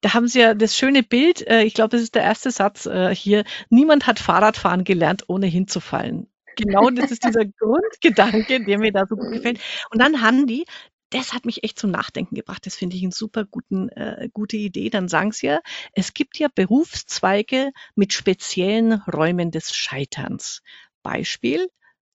Da 0.00 0.14
haben 0.14 0.28
Sie 0.28 0.40
ja 0.40 0.54
das 0.54 0.78
schöne 0.78 1.02
Bild, 1.02 1.46
äh, 1.46 1.62
ich 1.62 1.74
glaube, 1.74 1.90
das 1.90 2.00
ist 2.00 2.14
der 2.14 2.22
erste 2.22 2.50
Satz 2.50 2.86
äh, 2.86 3.14
hier. 3.14 3.44
Niemand 3.68 4.06
hat 4.06 4.18
Fahrradfahren 4.18 4.84
gelernt, 4.84 5.24
ohne 5.28 5.44
hinzufallen. 5.44 6.32
Genau 6.56 6.88
das 6.88 7.10
ist 7.10 7.22
dieser 7.22 7.44
Grundgedanke, 7.58 8.64
der 8.64 8.78
mir 8.78 8.92
da 8.92 9.04
so 9.06 9.16
gut 9.16 9.30
gefällt. 9.30 9.60
Und 9.90 10.00
dann 10.00 10.22
haben 10.22 10.46
die, 10.46 10.64
das 11.10 11.32
hat 11.32 11.46
mich 11.46 11.64
echt 11.64 11.78
zum 11.78 11.90
Nachdenken 11.90 12.34
gebracht. 12.34 12.66
Das 12.66 12.76
finde 12.76 12.96
ich 12.96 13.02
eine 13.02 13.12
super 13.12 13.44
guten, 13.44 13.88
äh, 13.90 14.28
gute 14.32 14.56
Idee. 14.56 14.90
Dann 14.90 15.08
sagen 15.08 15.32
sie 15.32 15.46
ja, 15.46 15.60
es 15.92 16.14
gibt 16.14 16.38
ja 16.38 16.48
Berufszweige 16.54 17.72
mit 17.94 18.12
speziellen 18.12 18.92
Räumen 18.92 19.50
des 19.50 19.74
Scheiterns. 19.74 20.62
Beispiel 21.02 21.68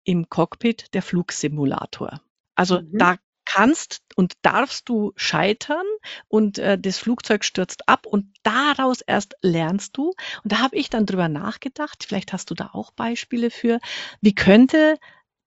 im 0.04 0.30
Cockpit 0.30 0.94
der 0.94 1.02
Flugsimulator. 1.02 2.22
Also 2.56 2.82
mhm. 2.82 2.98
da 2.98 3.18
kannst 3.46 4.02
und 4.16 4.34
darfst 4.42 4.88
du 4.88 5.12
scheitern 5.16 5.86
und 6.28 6.60
äh, 6.60 6.78
das 6.78 6.98
Flugzeug 6.98 7.44
stürzt 7.44 7.90
ab 7.90 8.06
und 8.06 8.34
daraus 8.44 9.02
erst 9.02 9.36
lernst 9.42 9.98
du. 9.98 10.14
Und 10.44 10.52
da 10.52 10.60
habe 10.60 10.76
ich 10.76 10.90
dann 10.90 11.06
drüber 11.06 11.28
nachgedacht, 11.28 12.06
vielleicht 12.08 12.34
hast 12.34 12.52
du 12.52 12.56
da 12.56 12.70
auch 12.74 12.92
Beispiele 12.92 13.52
für, 13.52 13.80
wie 14.22 14.36
könnte 14.36 14.98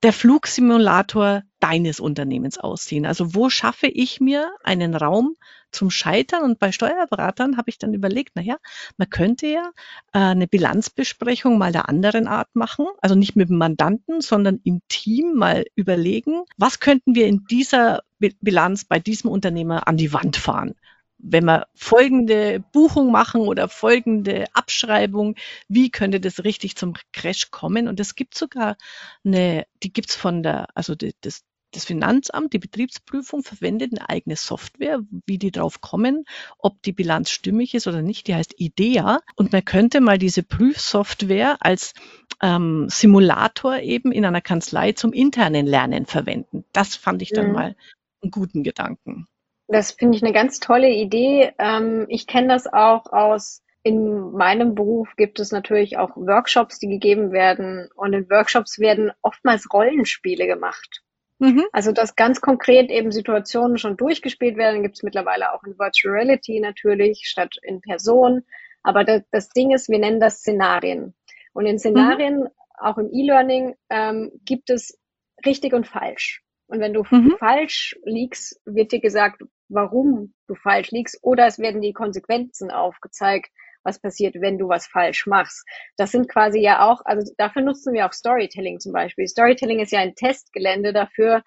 der 0.03 0.13
Flugsimulator 0.13 1.43
deines 1.61 2.01
Unternehmens 2.01 2.59
aussehen? 2.59 3.07
Also 3.07 3.35
wo 3.35 3.51
schaffe 3.51 3.87
ich 3.87 4.21
mir 4.21 4.53
einen 4.63 4.95
Raum 4.95 5.35
zum 5.73 5.91
Scheitern? 5.91 6.43
Und 6.43 6.59
bei 6.59 6.73
Steuerberatern 6.73 7.57
habe 7.57 7.71
ich 7.71 7.79
dann 7.79 7.95
überlegt, 7.95 8.33
na 8.35 8.43
ja, 8.43 8.57
man 8.97 9.11
könnte 9.11 9.47
ja 9.47 9.71
äh, 10.13 10.19
eine 10.19 10.47
Bilanzbesprechung 10.47 11.59
mal 11.59 11.73
der 11.73 11.89
anderen 11.89 12.29
Art 12.29 12.49
machen, 12.55 12.87
also 13.01 13.15
nicht 13.15 13.37
mit 13.37 13.49
dem 13.49 13.59
Mandanten, 13.59 14.21
sondern 14.21 14.61
im 14.65 14.81
Team 14.89 15.35
mal 15.35 15.65
überlegen, 15.75 16.45
was 16.57 16.81
könnten 16.81 17.15
wir 17.15 17.27
in 17.27 17.45
dieser 17.51 18.03
Bilanz 18.19 18.85
bei 18.85 18.99
diesem 18.99 19.31
Unternehmer 19.31 19.89
an 19.89 19.97
die 19.97 20.13
Wand 20.13 20.37
fahren? 20.37 20.75
Wenn 21.19 21.45
wir 21.45 21.67
folgende 21.75 22.63
Buchung 22.73 23.11
machen 23.11 23.43
oder 23.43 23.69
folgende 23.69 24.47
Abschreibung, 24.53 25.37
wie 25.69 25.91
könnte 25.91 26.21
das 26.21 26.45
richtig 26.45 26.77
zum 26.77 26.95
Crash 27.13 27.51
kommen? 27.51 27.89
Und 27.89 28.01
es 28.01 28.15
gibt 28.15 28.37
sogar 28.37 28.77
eine, 29.25 29.67
die 29.83 29.93
gibt's 29.93 30.15
von 30.15 30.43
der, 30.43 30.69
also 30.75 30.95
die, 30.95 31.15
das, 31.21 31.43
das 31.73 31.85
Finanzamt, 31.85 32.53
die 32.53 32.59
Betriebsprüfung 32.59 33.43
verwendet 33.43 33.93
eine 33.93 34.09
eigene 34.09 34.37
Software, 34.37 35.01
wie 35.27 35.39
die 35.39 35.51
drauf 35.51 35.81
kommen, 35.81 36.25
ob 36.59 36.81
die 36.83 36.93
Bilanz 36.93 37.31
stimmig 37.31 37.75
ist 37.75 37.87
oder 37.87 38.03
nicht. 38.03 38.29
Die 38.29 38.35
heißt 38.35 38.55
IDEA. 38.59 39.21
Und 39.35 39.53
man 39.53 39.65
könnte 39.65 40.01
mal 40.01 40.19
diese 40.19 40.43
Prüfsoftware 40.43 41.57
als 41.61 41.93
ähm, 42.43 42.87
Simulator 42.89 43.79
eben 43.79 44.13
in 44.13 44.25
einer 44.25 44.41
Kanzlei 44.41 44.93
zum 44.93 45.13
internen 45.13 45.67
Lernen 45.67 46.07
verwenden. 46.07 46.65
Das 46.73 46.97
fand 46.97 47.23
ich 47.23 47.31
dann 47.31 47.49
mhm. 47.49 47.53
mal 47.53 47.77
einen 48.23 48.31
guten 48.31 48.63
Gedanken. 48.63 49.27
Das 49.69 49.93
finde 49.93 50.17
ich 50.17 50.23
eine 50.23 50.33
ganz 50.33 50.61
tolle 50.61 50.91
Idee. 50.91 51.53
Ähm, 51.59 52.07
ich 52.09 52.27
kenne 52.27 52.49
das 52.49 52.67
auch 52.67 53.13
aus, 53.13 53.63
in 53.83 54.33
meinem 54.33 54.75
Beruf 54.75 55.15
gibt 55.17 55.39
es 55.39 55.53
natürlich 55.53 55.97
auch 55.97 56.17
Workshops, 56.17 56.81
die 56.81 56.89
gegeben 56.89 57.31
werden. 57.31 57.89
Und 57.95 58.13
in 58.15 58.29
Workshops 58.29 58.81
werden 58.81 59.13
oftmals 59.23 59.73
Rollenspiele 59.73 60.49
gemacht. 60.49 61.03
Mhm. 61.39 61.65
Also, 61.73 61.93
dass 61.93 62.17
ganz 62.17 62.41
konkret 62.41 62.91
eben 62.91 63.13
Situationen 63.13 63.79
schon 63.79 63.97
durchgespielt 63.97 64.57
werden, 64.57 64.83
gibt 64.83 64.97
es 64.97 65.03
mittlerweile 65.03 65.53
auch 65.53 65.63
in 65.63 65.79
Virtual 65.79 66.15
Reality 66.15 66.59
natürlich, 66.59 67.27
statt 67.27 67.55
in 67.63 67.81
Person. 67.81 68.43
Aber 68.83 69.05
das, 69.05 69.23
das 69.31 69.51
Ding 69.51 69.73
ist, 69.73 69.89
wir 69.89 69.99
nennen 69.99 70.19
das 70.19 70.39
Szenarien. 70.39 71.15
Und 71.53 71.67
in 71.67 71.79
Szenarien, 71.79 72.41
mhm. 72.41 72.49
auch 72.79 72.99
im 72.99 73.11
E-Learning, 73.13 73.77
ähm, 73.91 74.33
gibt 74.45 74.69
es 74.71 74.99
richtig 75.45 75.75
und 75.75 75.87
falsch. 75.87 76.43
Und 76.67 76.81
wenn 76.81 76.93
du 76.93 77.05
mhm. 77.09 77.37
falsch 77.39 77.97
liegst, 78.05 78.61
wird 78.65 78.91
dir 78.91 79.01
gesagt, 79.01 79.43
warum 79.69 80.35
du 80.47 80.55
falsch 80.55 80.91
liegst, 80.91 81.19
oder 81.23 81.47
es 81.47 81.59
werden 81.59 81.81
die 81.81 81.93
Konsequenzen 81.93 82.71
aufgezeigt, 82.71 83.51
was 83.87 84.01
passiert, 84.01 84.35
wenn 84.41 84.59
du 84.59 84.69
was 84.69 84.87
falsch 84.87 85.27
machst. 85.27 85.65
Das 85.97 86.11
sind 86.11 86.29
quasi 86.29 86.61
ja 86.61 86.87
auch, 86.87 87.01
also 87.05 87.33
dafür 87.39 87.63
nutzen 87.63 87.95
wir 87.95 88.07
auch 88.07 88.13
Storytelling 88.13 88.81
zum 88.81 88.93
Beispiel. 88.93 89.27
Storytelling 89.27 89.81
ist 89.81 89.93
ja 89.93 90.01
ein 90.01 90.15
Testgelände 90.15 90.93
dafür, 90.93 91.43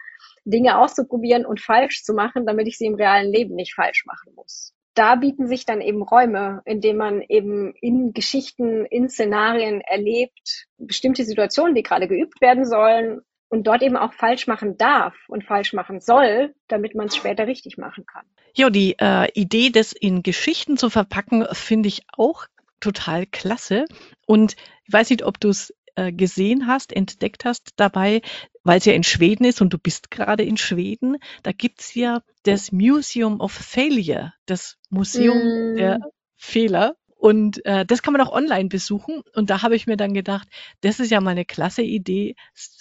Dinge 0.45 0.79
auszuprobieren 0.79 1.45
und 1.45 1.61
falsch 1.61 2.03
zu 2.03 2.13
machen, 2.13 2.45
damit 2.45 2.67
ich 2.67 2.77
sie 2.77 2.85
im 2.85 2.95
realen 2.95 3.31
Leben 3.31 3.55
nicht 3.55 3.75
falsch 3.75 4.05
machen 4.05 4.33
muss. 4.35 4.73
Da 4.95 5.15
bieten 5.15 5.47
sich 5.47 5.65
dann 5.65 5.81
eben 5.81 6.01
Räume, 6.01 6.61
in 6.65 6.81
denen 6.81 6.97
man 6.97 7.21
eben 7.21 7.73
in 7.79 8.13
Geschichten, 8.13 8.85
in 8.85 9.09
Szenarien 9.09 9.81
erlebt, 9.81 10.65
bestimmte 10.77 11.23
Situationen, 11.23 11.75
die 11.75 11.83
gerade 11.83 12.07
geübt 12.07 12.41
werden 12.41 12.65
sollen, 12.65 13.21
und 13.50 13.65
dort 13.65 13.82
eben 13.82 13.98
auch 13.98 14.13
falsch 14.13 14.48
machen 14.48 14.77
darf 14.77 15.15
und 15.27 15.44
falsch 15.44 15.74
machen 15.74 16.00
soll, 16.00 16.53
damit 16.68 16.96
man 16.96 17.08
es 17.08 17.15
später 17.15 17.48
richtig 17.48 17.77
machen 17.77 18.06
kann. 18.06 18.25
Ja, 18.56 18.70
die 18.70 18.96
äh, 19.00 19.32
Idee, 19.34 19.70
das 19.70 19.91
in 19.91 20.24
Geschichten 20.24 20.77
zu 20.77 20.89
verpacken, 20.89 21.46
finde 21.51 21.89
ich 21.89 22.03
auch 22.15 22.46
total 22.79 23.25
klasse. 23.25 23.86
Und 24.25 24.56
ich 24.86 24.94
weiß 24.94 25.10
nicht, 25.10 25.24
ob 25.24 25.39
du 25.39 25.50
es 25.50 25.74
äh, 25.96 26.12
gesehen 26.12 26.68
hast, 26.68 26.94
entdeckt 26.94 27.46
hast 27.46 27.72
dabei, 27.75 28.22
weil 28.63 28.77
es 28.77 28.86
ja 28.86 28.94
in 28.94 29.03
Schweden 29.03 29.46
ist 29.46 29.62
und 29.62 29.74
du 29.74 29.77
bist 29.77 30.12
gerade 30.12 30.44
in 30.44 30.58
Schweden, 30.58 31.18
da 31.44 31.51
gibt's 31.51 31.94
ja 31.96 32.22
das 32.44 32.72
Museum 32.72 33.41
of 33.41 33.51
Failure, 33.51 34.34
das 34.46 34.77
Museum 34.89 35.38
mm. 35.38 35.75
der 35.75 36.00
Fehler. 36.38 36.96
Und 37.19 37.65
äh, 37.65 37.85
das 37.85 38.01
kann 38.01 38.13
man 38.13 38.21
auch 38.21 38.31
online 38.31 38.69
besuchen. 38.69 39.23
Und 39.35 39.49
da 39.49 39.61
habe 39.61 39.75
ich 39.75 39.88
mir 39.88 39.97
dann 39.97 40.13
gedacht, 40.13 40.47
das 40.79 41.01
ist 41.01 41.11
ja 41.11 41.19
mal 41.19 41.31
eine 41.31 41.43
klasse 41.43 41.81
Idee. 41.81 42.35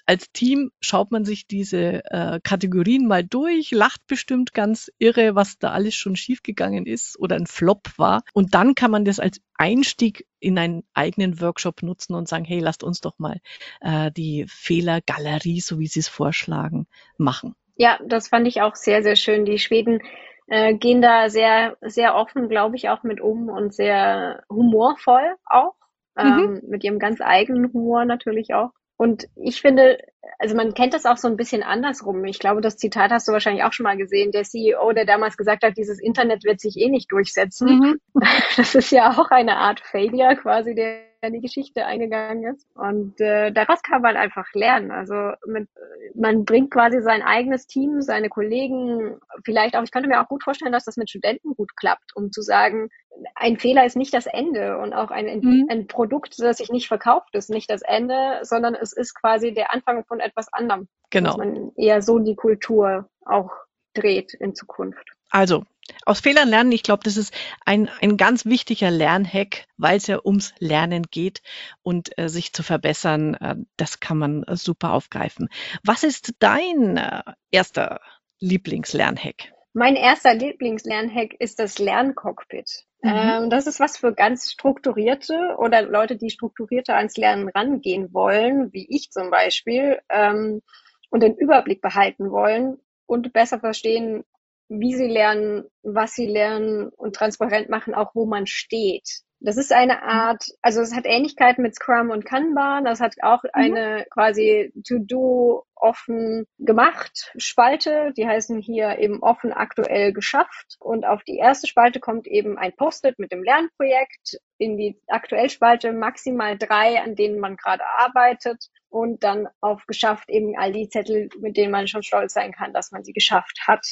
Als 0.06 0.30
Team 0.32 0.70
schaut 0.80 1.10
man 1.10 1.24
sich 1.24 1.48
diese 1.48 2.04
äh, 2.04 2.38
Kategorien 2.44 3.08
mal 3.08 3.24
durch, 3.24 3.72
lacht 3.72 4.06
bestimmt 4.06 4.54
ganz 4.54 4.92
irre, 4.98 5.34
was 5.34 5.58
da 5.58 5.72
alles 5.72 5.96
schon 5.96 6.14
schiefgegangen 6.14 6.86
ist 6.86 7.18
oder 7.18 7.34
ein 7.34 7.48
Flop 7.48 7.88
war. 7.96 8.22
Und 8.32 8.54
dann 8.54 8.76
kann 8.76 8.92
man 8.92 9.04
das 9.04 9.18
als 9.18 9.40
Einstieg 9.54 10.24
in 10.38 10.56
einen 10.56 10.84
eigenen 10.94 11.40
Workshop 11.40 11.82
nutzen 11.82 12.14
und 12.14 12.28
sagen, 12.28 12.44
hey, 12.44 12.60
lasst 12.60 12.84
uns 12.84 13.00
doch 13.00 13.18
mal 13.18 13.40
äh, 13.80 14.12
die 14.12 14.46
Fehlergalerie, 14.48 15.60
so 15.60 15.80
wie 15.80 15.88
Sie 15.88 15.98
es 15.98 16.06
vorschlagen, 16.06 16.86
machen. 17.16 17.56
Ja, 17.74 17.98
das 18.06 18.28
fand 18.28 18.46
ich 18.46 18.62
auch 18.62 18.76
sehr, 18.76 19.02
sehr 19.02 19.16
schön. 19.16 19.44
Die 19.44 19.58
Schweden 19.58 20.00
äh, 20.48 20.74
gehen 20.74 21.02
da 21.02 21.28
sehr, 21.28 21.76
sehr 21.82 22.14
offen, 22.14 22.48
glaube 22.48 22.76
ich, 22.76 22.88
auch 22.88 23.02
mit 23.02 23.20
um 23.20 23.48
und 23.48 23.74
sehr 23.74 24.42
humorvoll 24.50 25.36
auch. 25.46 25.74
Mhm. 26.16 26.24
Ähm, 26.24 26.62
mit 26.68 26.84
ihrem 26.84 26.98
ganz 26.98 27.20
eigenen 27.20 27.72
Humor 27.72 28.04
natürlich 28.04 28.54
auch. 28.54 28.70
Und 28.98 29.28
ich 29.36 29.60
finde, 29.60 29.98
also 30.40 30.56
man 30.56 30.74
kennt 30.74 30.92
das 30.92 31.06
auch 31.06 31.16
so 31.16 31.28
ein 31.28 31.36
bisschen 31.36 31.62
andersrum. 31.62 32.24
Ich 32.24 32.40
glaube, 32.40 32.60
das 32.60 32.76
Zitat 32.76 33.12
hast 33.12 33.28
du 33.28 33.32
wahrscheinlich 33.32 33.62
auch 33.62 33.72
schon 33.72 33.84
mal 33.84 33.96
gesehen. 33.96 34.32
Der 34.32 34.42
CEO, 34.42 34.92
der 34.92 35.06
damals 35.06 35.36
gesagt 35.36 35.62
hat, 35.62 35.76
dieses 35.76 36.00
Internet 36.00 36.44
wird 36.44 36.60
sich 36.60 36.76
eh 36.76 36.88
nicht 36.88 37.10
durchsetzen. 37.12 37.68
Mhm. 37.78 38.00
Das 38.56 38.74
ist 38.74 38.90
ja 38.90 39.12
auch 39.12 39.30
eine 39.30 39.56
Art 39.56 39.78
Failure 39.78 40.34
quasi, 40.34 40.74
der 40.74 41.08
in 41.22 41.32
die 41.32 41.40
Geschichte 41.40 41.86
eingegangen 41.86 42.54
ist. 42.54 42.66
Und 42.74 43.20
äh, 43.20 43.52
daraus 43.52 43.82
kann 43.82 44.02
man 44.02 44.16
einfach 44.16 44.46
lernen. 44.52 44.90
Also 44.90 45.32
mit, 45.46 45.68
man 46.14 46.44
bringt 46.44 46.72
quasi 46.72 47.00
sein 47.00 47.22
eigenes 47.22 47.68
Team, 47.68 48.02
seine 48.02 48.28
Kollegen, 48.28 49.18
vielleicht 49.44 49.76
auch, 49.76 49.84
ich 49.84 49.92
könnte 49.92 50.08
mir 50.08 50.20
auch 50.20 50.28
gut 50.28 50.42
vorstellen, 50.42 50.72
dass 50.72 50.84
das 50.84 50.96
mit 50.96 51.08
Studenten 51.08 51.54
gut 51.54 51.76
klappt, 51.76 52.16
um 52.16 52.32
zu 52.32 52.42
sagen, 52.42 52.90
ein 53.34 53.58
Fehler 53.58 53.84
ist 53.84 53.96
nicht 53.96 54.14
das 54.14 54.26
Ende 54.26 54.78
und 54.78 54.92
auch 54.92 55.10
ein, 55.10 55.40
mhm. 55.40 55.66
ein 55.70 55.86
Produkt, 55.86 56.38
das 56.38 56.58
sich 56.58 56.70
nicht 56.70 56.88
verkauft, 56.88 57.34
ist 57.34 57.50
nicht 57.50 57.70
das 57.70 57.82
Ende, 57.82 58.40
sondern 58.42 58.74
es 58.74 58.92
ist 58.92 59.14
quasi 59.14 59.52
der 59.52 59.72
Anfang 59.72 60.04
von 60.04 60.20
etwas 60.20 60.52
anderem. 60.52 60.88
Genau. 61.10 61.30
Dass 61.30 61.38
man 61.38 61.72
eher 61.76 62.02
so 62.02 62.18
die 62.18 62.36
Kultur 62.36 63.08
auch 63.24 63.50
dreht 63.94 64.34
in 64.34 64.54
Zukunft. 64.54 65.12
Also, 65.30 65.64
aus 66.06 66.20
Fehlern 66.20 66.48
lernen, 66.48 66.72
ich 66.72 66.82
glaube, 66.82 67.02
das 67.04 67.16
ist 67.16 67.34
ein, 67.64 67.90
ein 68.00 68.16
ganz 68.16 68.46
wichtiger 68.46 68.90
Lernhack, 68.90 69.66
weil 69.76 69.96
es 69.96 70.06
ja 70.06 70.20
ums 70.24 70.54
Lernen 70.58 71.04
geht 71.10 71.42
und 71.82 72.16
äh, 72.18 72.28
sich 72.28 72.52
zu 72.52 72.62
verbessern. 72.62 73.34
Äh, 73.34 73.56
das 73.76 74.00
kann 74.00 74.18
man 74.18 74.42
äh, 74.44 74.56
super 74.56 74.92
aufgreifen. 74.92 75.48
Was 75.84 76.04
ist 76.04 76.34
dein 76.38 76.96
äh, 76.96 77.22
erster 77.50 78.00
Lieblingslernhack? 78.40 79.52
Mein 79.74 79.96
erster 79.96 80.34
Lieblingslernhack 80.34 81.34
ist 81.38 81.58
das 81.58 81.78
Lerncockpit. 81.78 82.86
Mhm. 83.02 83.10
Ähm, 83.10 83.50
das 83.50 83.66
ist 83.66 83.80
was 83.80 83.96
für 83.96 84.12
ganz 84.12 84.50
strukturierte 84.50 85.56
oder 85.58 85.82
Leute, 85.82 86.16
die 86.16 86.30
strukturierter 86.30 86.96
ans 86.96 87.16
Lernen 87.16 87.48
rangehen 87.48 88.12
wollen, 88.12 88.72
wie 88.72 88.86
ich 88.88 89.10
zum 89.10 89.30
Beispiel, 89.30 90.00
ähm, 90.10 90.62
und 91.10 91.22
den 91.22 91.36
Überblick 91.36 91.80
behalten 91.80 92.30
wollen 92.30 92.78
und 93.06 93.32
besser 93.32 93.60
verstehen, 93.60 94.24
wie 94.68 94.94
sie 94.94 95.06
lernen, 95.08 95.64
was 95.82 96.14
sie 96.14 96.26
lernen 96.26 96.88
und 96.90 97.14
transparent 97.14 97.68
machen, 97.70 97.94
auch 97.94 98.14
wo 98.14 98.26
man 98.26 98.46
steht. 98.46 99.22
Das 99.40 99.56
ist 99.56 99.72
eine 99.72 99.94
mhm. 99.94 100.02
Art, 100.02 100.44
also 100.62 100.80
es 100.80 100.94
hat 100.94 101.06
Ähnlichkeiten 101.06 101.62
mit 101.62 101.74
Scrum 101.74 102.10
und 102.10 102.24
Kanban. 102.24 102.84
Das 102.84 103.00
hat 103.00 103.14
auch 103.22 103.42
mhm. 103.44 103.50
eine 103.52 104.06
quasi 104.10 104.72
To-Do 104.86 105.64
offen 105.76 106.44
gemacht 106.58 107.32
Spalte. 107.36 108.12
Die 108.16 108.26
heißen 108.26 108.58
hier 108.60 108.98
eben 108.98 109.22
offen 109.22 109.52
aktuell 109.52 110.12
geschafft. 110.12 110.76
Und 110.80 111.06
auf 111.06 111.22
die 111.22 111.36
erste 111.36 111.68
Spalte 111.68 112.00
kommt 112.00 112.26
eben 112.26 112.58
ein 112.58 112.74
Post-it 112.74 113.18
mit 113.18 113.30
dem 113.30 113.44
Lernprojekt. 113.44 114.38
In 114.58 114.76
die 114.76 115.00
aktuell 115.06 115.50
Spalte 115.50 115.92
maximal 115.92 116.58
drei, 116.58 117.00
an 117.00 117.14
denen 117.14 117.38
man 117.38 117.56
gerade 117.56 117.84
arbeitet. 117.86 118.66
Und 118.88 119.22
dann 119.22 119.48
auf 119.60 119.86
geschafft 119.86 120.30
eben 120.30 120.58
all 120.58 120.72
die 120.72 120.88
Zettel, 120.88 121.28
mit 121.38 121.56
denen 121.56 121.70
man 121.70 121.86
schon 121.86 122.02
stolz 122.02 122.32
sein 122.32 122.52
kann, 122.52 122.72
dass 122.72 122.90
man 122.90 123.04
sie 123.04 123.12
geschafft 123.12 123.60
hat. 123.68 123.86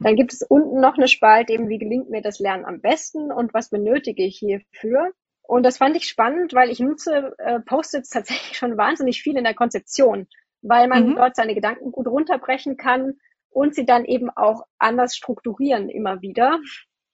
Dann 0.00 0.16
gibt 0.16 0.32
es 0.32 0.42
unten 0.42 0.80
noch 0.80 0.96
eine 0.96 1.08
Spalte, 1.08 1.52
eben 1.52 1.68
wie 1.68 1.78
gelingt 1.78 2.10
mir 2.10 2.22
das 2.22 2.38
Lernen 2.38 2.64
am 2.64 2.80
besten 2.80 3.30
und 3.32 3.54
was 3.54 3.70
benötige 3.70 4.24
ich 4.24 4.38
hierfür. 4.38 5.12
Und 5.42 5.62
das 5.62 5.78
fand 5.78 5.96
ich 5.96 6.08
spannend, 6.08 6.54
weil 6.54 6.70
ich 6.70 6.80
nutze 6.80 7.34
äh, 7.38 7.60
Post-its 7.60 8.10
tatsächlich 8.10 8.58
schon 8.58 8.76
wahnsinnig 8.76 9.22
viel 9.22 9.36
in 9.36 9.44
der 9.44 9.54
Konzeption, 9.54 10.26
weil 10.62 10.88
man 10.88 11.10
mhm. 11.10 11.16
dort 11.16 11.36
seine 11.36 11.54
Gedanken 11.54 11.92
gut 11.92 12.08
runterbrechen 12.08 12.76
kann 12.76 13.14
und 13.50 13.74
sie 13.74 13.86
dann 13.86 14.04
eben 14.04 14.28
auch 14.30 14.64
anders 14.78 15.16
strukturieren 15.16 15.88
immer 15.88 16.20
wieder. 16.20 16.58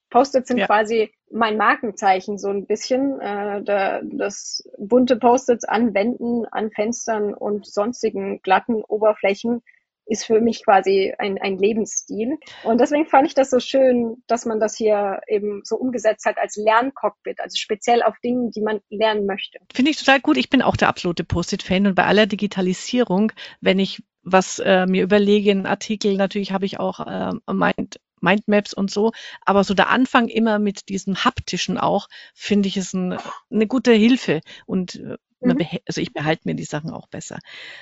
Post-its 0.09 0.47
sind 0.47 0.59
ja. 0.59 0.67
quasi 0.67 1.11
mein 1.31 1.57
Markenzeichen 1.57 2.37
so 2.37 2.49
ein 2.49 2.67
bisschen. 2.67 3.19
Äh, 3.19 3.63
da, 3.63 4.01
das 4.03 4.63
bunte 4.77 5.15
Post-its 5.15 5.65
anwenden 5.65 6.45
an 6.51 6.69
Fenstern 6.71 7.33
und 7.33 7.65
sonstigen 7.65 8.41
glatten 8.41 8.83
Oberflächen 8.83 9.63
ist 10.05 10.25
für 10.25 10.41
mich 10.41 10.63
quasi 10.63 11.13
ein, 11.17 11.37
ein 11.39 11.57
Lebensstil. 11.57 12.37
Und 12.63 12.79
deswegen 12.79 13.05
fand 13.05 13.27
ich 13.27 13.33
das 13.33 13.49
so 13.49 13.59
schön, 13.59 14.23
dass 14.27 14.45
man 14.45 14.59
das 14.59 14.75
hier 14.75 15.21
eben 15.27 15.61
so 15.63 15.75
umgesetzt 15.77 16.25
hat 16.25 16.37
als 16.37 16.55
Lerncockpit, 16.55 17.39
also 17.39 17.55
speziell 17.57 18.03
auf 18.03 18.17
Dingen, 18.19 18.51
die 18.51 18.61
man 18.61 18.81
lernen 18.89 19.25
möchte. 19.25 19.59
Finde 19.73 19.91
ich 19.91 19.97
total 19.97 20.19
gut. 20.19 20.37
Ich 20.37 20.49
bin 20.49 20.61
auch 20.61 20.75
der 20.75 20.89
absolute 20.89 21.23
Post-it-Fan 21.23 21.87
und 21.87 21.95
bei 21.95 22.05
aller 22.05 22.25
Digitalisierung, 22.25 23.31
wenn 23.61 23.79
ich 23.79 24.03
was 24.23 24.59
äh, 24.59 24.85
mir 24.85 25.03
überlege, 25.03 25.51
einen 25.51 25.65
Artikel, 25.65 26.15
natürlich 26.15 26.53
habe 26.53 26.65
ich 26.65 26.79
auch 26.79 27.01
äh, 27.01 27.31
Mind, 27.51 27.99
Mindmaps 28.21 28.73
und 28.73 28.89
so, 28.89 29.11
aber 29.45 29.63
so 29.63 29.73
der 29.73 29.89
Anfang 29.89 30.29
immer 30.29 30.57
mit 30.57 30.89
diesem 30.89 31.23
haptischen 31.23 31.77
auch, 31.77 32.07
finde 32.33 32.69
ich, 32.69 32.77
ist 32.77 32.93
ein, 32.93 33.17
eine 33.51 33.67
gute 33.67 33.91
Hilfe 33.91 34.39
und 34.65 35.03
Mhm. 35.43 35.79
Also 35.87 36.01
ich 36.01 36.13
behalte 36.13 36.43
mir 36.45 36.55
die 36.55 36.63
Sachen 36.63 36.91
auch 36.91 37.07
besser. 37.07 37.39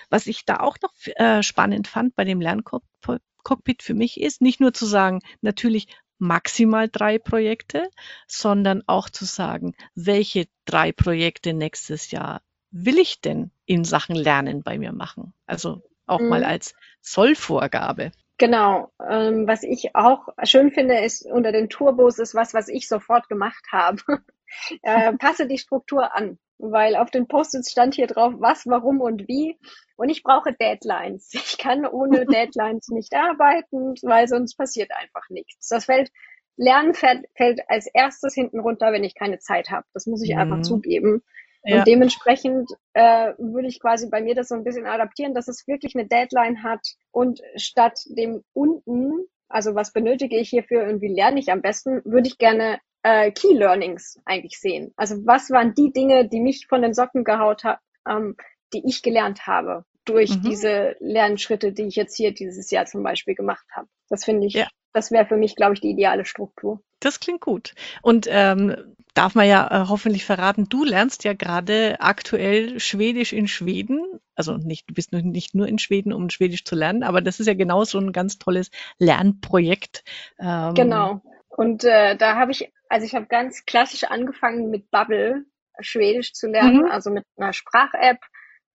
Was 0.09 0.27
ich 0.27 0.45
da 0.45 0.57
auch 0.57 0.77
noch 0.81 0.93
äh, 1.15 1.43
spannend 1.43 1.87
fand 1.87 2.15
bei 2.15 2.23
dem 2.23 2.41
Lerncockpit 2.41 3.83
für 3.83 3.93
mich 3.93 4.19
ist, 4.19 4.41
nicht 4.41 4.59
nur 4.59 4.73
zu 4.73 4.85
sagen, 4.85 5.19
natürlich 5.41 5.87
maximal 6.17 6.87
drei 6.87 7.17
Projekte, 7.17 7.89
sondern 8.27 8.83
auch 8.85 9.09
zu 9.09 9.25
sagen, 9.25 9.73
welche 9.95 10.47
drei 10.65 10.91
Projekte 10.91 11.53
nächstes 11.53 12.11
Jahr 12.11 12.41
will 12.69 12.99
ich 12.99 13.21
denn 13.21 13.51
in 13.65 13.83
Sachen 13.83 14.15
Lernen 14.15 14.63
bei 14.63 14.77
mir 14.77 14.93
machen? 14.93 15.33
Also 15.45 15.81
auch 16.05 16.19
mhm. 16.19 16.29
mal 16.29 16.43
als 16.43 16.75
Sollvorgabe. 17.01 18.11
Genau. 18.37 18.91
Ähm, 19.07 19.47
was 19.47 19.63
ich 19.63 19.95
auch 19.95 20.29
schön 20.43 20.71
finde, 20.71 20.99
ist 20.99 21.25
unter 21.25 21.51
den 21.51 21.69
Turbos 21.69 22.17
ist 22.17 22.33
was, 22.33 22.53
was 22.53 22.69
ich 22.69 22.87
sofort 22.87 23.27
gemacht 23.29 23.65
habe. 23.71 24.01
äh, 24.81 25.13
passe 25.13 25.47
die 25.47 25.57
Struktur 25.57 26.15
an 26.15 26.39
weil 26.61 26.95
auf 26.95 27.09
den 27.09 27.27
Post-its 27.27 27.71
stand 27.71 27.95
hier 27.95 28.07
drauf, 28.07 28.33
was, 28.37 28.67
warum 28.67 29.01
und 29.01 29.27
wie. 29.27 29.57
Und 29.95 30.09
ich 30.09 30.23
brauche 30.23 30.53
Deadlines. 30.53 31.31
Ich 31.33 31.57
kann 31.57 31.85
ohne 31.85 32.25
Deadlines 32.25 32.89
nicht 32.89 33.13
arbeiten, 33.13 33.95
weil 34.03 34.27
sonst 34.27 34.55
passiert 34.55 34.91
einfach 34.91 35.29
nichts. 35.29 35.67
Das 35.69 35.85
fällt, 35.85 36.11
Lernen 36.57 36.93
fällt, 36.93 37.25
fällt 37.35 37.61
als 37.67 37.87
erstes 37.87 38.33
hinten 38.33 38.59
runter, 38.59 38.91
wenn 38.91 39.03
ich 39.03 39.15
keine 39.15 39.39
Zeit 39.39 39.69
habe. 39.71 39.85
Das 39.93 40.05
muss 40.05 40.23
ich 40.23 40.33
mhm. 40.33 40.39
einfach 40.39 40.61
zugeben. 40.61 41.23
Ja. 41.63 41.79
Und 41.79 41.87
dementsprechend 41.87 42.71
äh, 42.93 43.33
würde 43.37 43.67
ich 43.67 43.79
quasi 43.79 44.09
bei 44.09 44.21
mir 44.21 44.35
das 44.35 44.47
so 44.47 44.55
ein 44.55 44.63
bisschen 44.63 44.87
adaptieren, 44.87 45.33
dass 45.33 45.47
es 45.47 45.67
wirklich 45.67 45.95
eine 45.95 46.07
Deadline 46.07 46.63
hat 46.63 46.81
und 47.11 47.41
statt 47.55 47.99
dem 48.05 48.43
unten, 48.53 49.25
also 49.47 49.75
was 49.75 49.93
benötige 49.93 50.37
ich 50.37 50.49
hierfür 50.49 50.87
und 50.87 51.01
wie 51.01 51.13
lerne 51.13 51.39
ich 51.39 51.51
am 51.51 51.61
besten, 51.61 52.01
würde 52.03 52.27
ich 52.27 52.37
gerne 52.37 52.79
äh, 53.03 53.31
Key 53.31 53.53
Learnings 53.53 54.19
eigentlich 54.25 54.59
sehen. 54.59 54.93
Also 54.95 55.15
was 55.25 55.49
waren 55.49 55.73
die 55.73 55.91
Dinge, 55.91 56.27
die 56.27 56.39
mich 56.39 56.67
von 56.67 56.81
den 56.81 56.93
Socken 56.93 57.23
gehaut 57.23 57.63
haben, 57.63 57.79
ähm, 58.07 58.35
die 58.73 58.83
ich 58.85 59.01
gelernt 59.01 59.47
habe 59.47 59.85
durch 60.05 60.35
mhm. 60.35 60.41
diese 60.43 60.95
Lernschritte, 60.99 61.73
die 61.73 61.83
ich 61.83 61.95
jetzt 61.95 62.15
hier 62.15 62.33
dieses 62.33 62.71
Jahr 62.71 62.85
zum 62.85 63.03
Beispiel 63.03 63.35
gemacht 63.35 63.65
habe. 63.75 63.87
Das 64.09 64.25
finde 64.25 64.47
ich, 64.47 64.53
ja. 64.53 64.67
das 64.93 65.11
wäre 65.11 65.25
für 65.25 65.37
mich, 65.37 65.55
glaube 65.55 65.73
ich, 65.73 65.81
die 65.81 65.91
ideale 65.91 66.25
Struktur. 66.25 66.81
Das 66.99 67.19
klingt 67.19 67.41
gut. 67.41 67.73
Und 68.01 68.27
ähm, 68.29 68.75
darf 69.13 69.35
man 69.35 69.47
ja 69.47 69.67
äh, 69.67 69.87
hoffentlich 69.87 70.25
verraten, 70.25 70.67
du 70.69 70.83
lernst 70.83 71.23
ja 71.23 71.33
gerade 71.33 71.97
aktuell 71.99 72.79
Schwedisch 72.79 73.33
in 73.33 73.47
Schweden. 73.47 74.19
Also 74.35 74.57
nicht, 74.57 74.89
du 74.89 74.93
bist 74.93 75.11
nicht 75.11 75.53
nur 75.53 75.67
in 75.67 75.79
Schweden, 75.79 76.13
um 76.13 76.29
Schwedisch 76.29 76.63
zu 76.63 76.75
lernen, 76.75 77.03
aber 77.03 77.21
das 77.21 77.39
ist 77.39 77.47
ja 77.47 77.53
genau 77.53 77.83
so 77.83 77.99
ein 77.99 78.11
ganz 78.11 78.39
tolles 78.39 78.71
Lernprojekt. 78.97 80.03
Ähm, 80.39 80.73
genau. 80.73 81.21
Und 81.49 81.83
äh, 81.83 82.15
da 82.15 82.35
habe 82.35 82.51
ich 82.51 82.71
also 82.91 83.05
ich 83.05 83.15
habe 83.15 83.27
ganz 83.27 83.65
klassisch 83.65 84.03
angefangen 84.03 84.69
mit 84.69 84.91
Bubble 84.91 85.45
Schwedisch 85.79 86.33
zu 86.33 86.47
lernen, 86.47 86.83
mhm. 86.83 86.91
also 86.91 87.09
mit 87.09 87.23
einer 87.37 87.53
Sprach-App, 87.53 88.19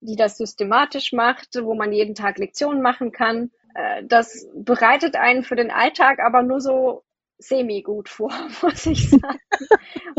die 0.01 0.17
das 0.17 0.39
systematisch 0.39 1.13
macht, 1.13 1.51
wo 1.61 1.75
man 1.75 1.93
jeden 1.93 2.15
Tag 2.15 2.39
Lektionen 2.39 2.81
machen 2.81 3.13
kann. 3.13 3.51
Äh, 3.75 4.05
das 4.05 4.49
bereitet 4.55 5.17
einen 5.17 5.43
für 5.43 5.55
den 5.55 5.71
Alltag 5.71 6.19
aber 6.21 6.43
nur 6.43 6.61
so 6.61 7.05
semi 7.39 7.83
gut 7.83 8.09
vor, 8.09 8.33
muss 8.63 8.87
ich 8.87 9.11
sagen. 9.11 9.41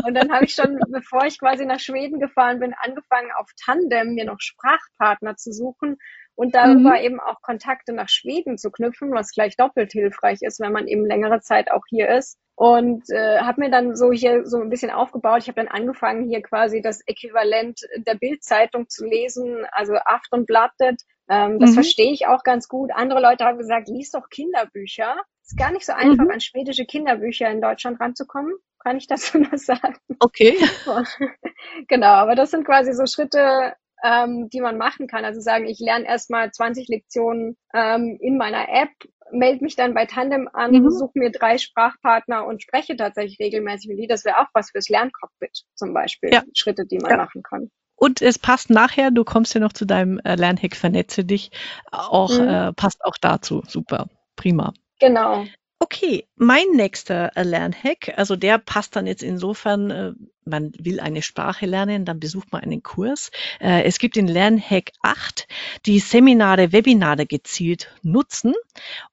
Und 0.06 0.14
dann 0.14 0.32
habe 0.32 0.44
ich 0.44 0.54
schon, 0.54 0.78
bevor 0.88 1.24
ich 1.26 1.38
quasi 1.38 1.66
nach 1.66 1.80
Schweden 1.80 2.20
gefahren 2.20 2.60
bin, 2.60 2.74
angefangen 2.80 3.30
auf 3.38 3.50
Tandem 3.64 4.14
mir 4.14 4.24
noch 4.24 4.40
Sprachpartner 4.40 5.36
zu 5.36 5.52
suchen 5.52 5.96
und 6.34 6.54
darüber 6.54 6.90
mhm. 6.90 7.04
eben 7.04 7.20
auch 7.20 7.42
Kontakte 7.42 7.92
nach 7.92 8.08
Schweden 8.08 8.58
zu 8.58 8.70
knüpfen, 8.70 9.12
was 9.12 9.32
gleich 9.32 9.56
doppelt 9.56 9.90
hilfreich 9.90 10.38
ist, 10.42 10.60
wenn 10.60 10.72
man 10.72 10.86
eben 10.86 11.04
längere 11.04 11.40
Zeit 11.40 11.70
auch 11.70 11.82
hier 11.88 12.08
ist. 12.08 12.38
Und 12.54 13.10
äh, 13.10 13.38
habe 13.38 13.60
mir 13.60 13.70
dann 13.70 13.96
so 13.96 14.12
hier 14.12 14.44
so 14.44 14.60
ein 14.60 14.70
bisschen 14.70 14.90
aufgebaut. 14.90 15.42
Ich 15.42 15.48
habe 15.48 15.60
dann 15.60 15.68
angefangen, 15.68 16.28
hier 16.28 16.42
quasi 16.42 16.80
das 16.80 17.00
Äquivalent 17.06 17.80
der 17.98 18.14
Bildzeitung 18.14 18.88
zu 18.88 19.04
lesen, 19.04 19.64
also 19.72 19.94
Aftonbladet. 19.94 21.00
Ähm, 21.28 21.58
das 21.58 21.70
mhm. 21.70 21.74
verstehe 21.74 22.12
ich 22.12 22.26
auch 22.26 22.42
ganz 22.42 22.68
gut. 22.68 22.90
Andere 22.92 23.20
Leute 23.20 23.44
haben 23.44 23.58
gesagt, 23.58 23.88
lies 23.88 24.10
doch 24.10 24.28
Kinderbücher. 24.28 25.16
Ist 25.48 25.56
gar 25.56 25.72
nicht 25.72 25.86
so 25.86 25.94
einfach, 25.94 26.24
mhm. 26.24 26.30
an 26.30 26.40
schwedische 26.40 26.84
Kinderbücher 26.84 27.50
in 27.50 27.62
Deutschland 27.62 27.98
ranzukommen. 27.98 28.52
Kann 28.80 28.98
ich 28.98 29.06
dazu 29.06 29.38
nur 29.38 29.56
sagen. 29.56 29.96
Okay. 30.20 30.58
genau, 31.88 32.06
aber 32.06 32.34
das 32.34 32.50
sind 32.50 32.66
quasi 32.66 32.92
so 32.92 33.06
Schritte, 33.06 33.72
ähm, 34.04 34.50
die 34.50 34.60
man 34.60 34.76
machen 34.76 35.06
kann. 35.06 35.24
Also 35.24 35.40
sagen, 35.40 35.64
ich 35.64 35.78
lerne 35.80 36.04
erstmal 36.04 36.50
20 36.50 36.88
Lektionen 36.88 37.56
ähm, 37.72 38.18
in 38.20 38.36
meiner 38.36 38.68
App, 38.68 38.90
melde 39.32 39.64
mich 39.64 39.74
dann 39.74 39.94
bei 39.94 40.04
Tandem 40.04 40.50
an, 40.52 40.72
mhm. 40.72 40.90
suche 40.90 41.18
mir 41.18 41.30
drei 41.30 41.56
Sprachpartner 41.56 42.44
und 42.44 42.62
spreche 42.62 42.94
tatsächlich 42.96 43.38
regelmäßig 43.40 43.88
mit 43.88 43.98
die. 43.98 44.06
Das 44.06 44.26
wäre 44.26 44.40
auch 44.40 44.48
was 44.52 44.70
fürs 44.70 44.90
Lerncockpit 44.90 45.62
zum 45.74 45.94
Beispiel. 45.94 46.30
Ja. 46.30 46.42
Schritte, 46.52 46.84
die 46.84 46.98
man 46.98 47.12
ja. 47.12 47.16
machen 47.16 47.42
kann. 47.42 47.70
Und 47.96 48.20
es 48.20 48.38
passt 48.38 48.68
nachher, 48.68 49.10
du 49.10 49.24
kommst 49.24 49.54
ja 49.54 49.62
noch 49.62 49.72
zu 49.72 49.86
deinem 49.86 50.18
äh, 50.24 50.34
Lernhack, 50.34 50.76
vernetze 50.76 51.24
dich, 51.24 51.50
auch, 51.90 52.38
mhm. 52.38 52.48
äh, 52.48 52.72
passt 52.74 53.02
auch 53.02 53.16
dazu. 53.18 53.62
Super, 53.66 54.08
prima. 54.36 54.74
Genau. 54.98 55.46
Okay, 55.80 56.26
mein 56.34 56.66
nächster 56.74 57.30
Lernhack, 57.36 58.12
also 58.16 58.34
der 58.34 58.58
passt 58.58 58.96
dann 58.96 59.06
jetzt 59.06 59.22
insofern, 59.22 59.90
äh, 59.90 60.12
man 60.44 60.72
will 60.76 60.98
eine 60.98 61.22
Sprache 61.22 61.66
lernen, 61.66 62.04
dann 62.04 62.18
besucht 62.18 62.52
man 62.52 62.62
einen 62.62 62.82
Kurs. 62.82 63.30
Äh, 63.60 63.84
es 63.84 64.00
gibt 64.00 64.16
in 64.16 64.26
Lernhack 64.26 64.90
8 65.02 65.46
die 65.86 66.00
Seminare, 66.00 66.72
Webinare 66.72 67.26
gezielt 67.26 67.94
nutzen. 68.02 68.54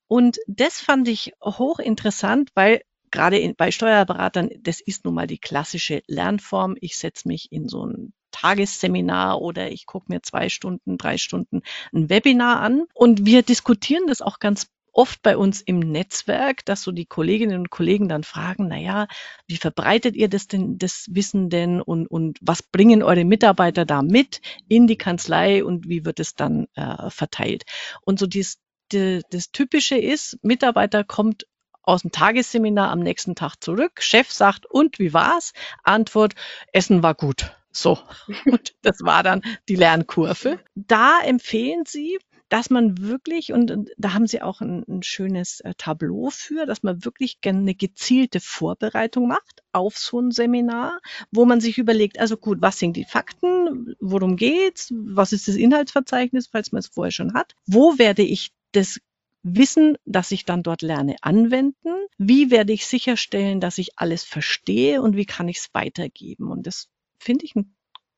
Und 0.08 0.40
das 0.48 0.82
fand 0.82 1.08
ich 1.08 1.34
hochinteressant, 1.44 2.50
weil 2.56 2.82
gerade 3.12 3.54
bei 3.56 3.70
Steuerberatern, 3.70 4.50
das 4.60 4.82
ist 4.82 5.06
nun 5.06 5.14
mal 5.14 5.28
die 5.28 5.38
klassische 5.38 6.02
Lernform. 6.08 6.76
Ich 6.82 6.98
setze 6.98 7.28
mich 7.28 7.52
in 7.52 7.70
so 7.70 7.86
ein 7.86 8.12
Tagesseminar 8.32 9.40
oder 9.42 9.72
ich 9.72 9.86
gucke 9.86 10.12
mir 10.12 10.22
zwei 10.22 10.50
Stunden, 10.50 10.98
drei 10.98 11.18
Stunden 11.18 11.62
ein 11.94 12.10
Webinar 12.10 12.60
an. 12.60 12.86
Und 12.94 13.26
wir 13.26 13.44
diskutieren 13.44 14.08
das 14.08 14.22
auch 14.22 14.40
ganz 14.40 14.68
oft 14.96 15.22
bei 15.22 15.38
uns 15.38 15.62
im 15.62 15.80
Netzwerk, 15.80 16.64
dass 16.66 16.82
so 16.82 16.92
die 16.92 17.06
Kolleginnen 17.06 17.60
und 17.60 17.70
Kollegen 17.70 18.08
dann 18.08 18.24
fragen, 18.24 18.68
na 18.70 18.78
ja, 18.78 19.08
wie 19.46 19.58
verbreitet 19.58 20.16
ihr 20.16 20.30
das 20.30 20.48
denn, 20.48 20.78
das 20.78 21.08
Wissen 21.12 21.50
denn 21.50 21.82
und, 21.82 22.08
und 22.08 22.40
was 22.42 22.64
bringen 22.64 23.04
eure 23.04 23.26
Mitarbeiter 23.26 23.86
da 23.86 24.02
mit 24.02 24.42
in 24.70 24.88
die 24.88 24.98
Kanzlei 24.98 25.64
und 25.64 25.90
wie 25.90 26.06
wird 26.06 26.20
es 26.20 26.36
dann 26.36 26.68
äh, 26.76 27.10
verteilt? 27.10 27.64
Und 28.02 28.20
so 28.20 28.26
dies, 28.26 28.60
die, 28.92 29.22
das 29.30 29.52
Typische 29.52 29.98
ist, 29.98 30.40
Mitarbeiter 30.42 31.04
kommt 31.04 31.46
aus 31.84 32.02
dem 32.02 32.12
Tagesseminar 32.12 32.90
am 32.90 33.00
nächsten 33.00 33.36
Tag 33.36 33.58
zurück. 33.60 34.02
Chef 34.02 34.32
sagt, 34.32 34.66
und 34.66 34.98
wie 34.98 35.14
war's? 35.14 35.54
Antwort, 35.84 36.34
Essen 36.72 37.04
war 37.04 37.14
gut. 37.14 37.52
So. 37.72 38.00
Und 38.46 38.74
das 38.84 39.02
war 39.02 39.22
dann 39.22 39.42
die 39.68 39.76
Lernkurve. 39.76 40.60
Da 40.76 41.20
empfehlen 41.22 41.84
Sie, 41.86 42.18
dass 42.50 42.70
man 42.70 43.00
wirklich, 43.00 43.54
und, 43.54 43.90
da 43.98 44.14
haben 44.14 44.28
Sie 44.28 44.42
auch 44.42 44.62
ein, 44.62 44.84
ein 44.88 45.04
schönes 45.04 45.62
äh, 45.62 45.74
Tableau 45.78 46.30
für, 46.30 46.66
dass 46.66 46.84
man 46.84 47.04
wirklich 47.04 47.38
eine 47.46 47.76
gezielte 47.76 48.40
Vorbereitung 48.40 49.28
macht 49.28 49.64
auf 49.72 49.98
so 49.98 50.20
ein 50.20 50.32
Seminar, 50.32 51.00
wo 51.32 51.46
man 51.46 51.60
sich 51.60 51.78
überlegt, 51.78 52.20
also 52.20 52.38
gut, 52.38 52.62
was 52.62 52.80
sind 52.80 52.96
die 52.96 53.06
Fakten, 53.06 53.96
worum 54.00 54.36
geht's, 54.36 54.94
was 54.96 55.34
ist 55.34 55.48
das 55.48 55.56
Inhaltsverzeichnis, 55.56 56.48
falls 56.48 56.72
man 56.72 56.80
es 56.80 56.88
vorher 56.88 57.12
schon 57.12 57.34
hat, 57.34 57.56
wo 57.66 57.98
werde 57.98 58.24
ich 58.24 58.52
das 58.72 59.00
Wissen, 59.48 59.96
das 60.06 60.32
ich 60.32 60.46
dann 60.46 60.64
dort 60.64 60.82
lerne, 60.82 61.18
anwenden? 61.22 62.08
Wie 62.18 62.50
werde 62.50 62.74
ich 62.74 62.88
sicherstellen, 62.88 63.60
dass 63.60 63.78
ich 63.78 63.92
alles 63.98 64.24
verstehe 64.24 65.04
und 65.04 65.16
wie 65.16 65.28
kann 65.28 65.48
ich 65.48 65.58
es 65.58 65.70
weitergeben? 65.74 66.50
Und 66.50 66.66
das 66.66 66.90
finde 67.20 67.46
ich 67.46 67.56
ein 67.56 67.75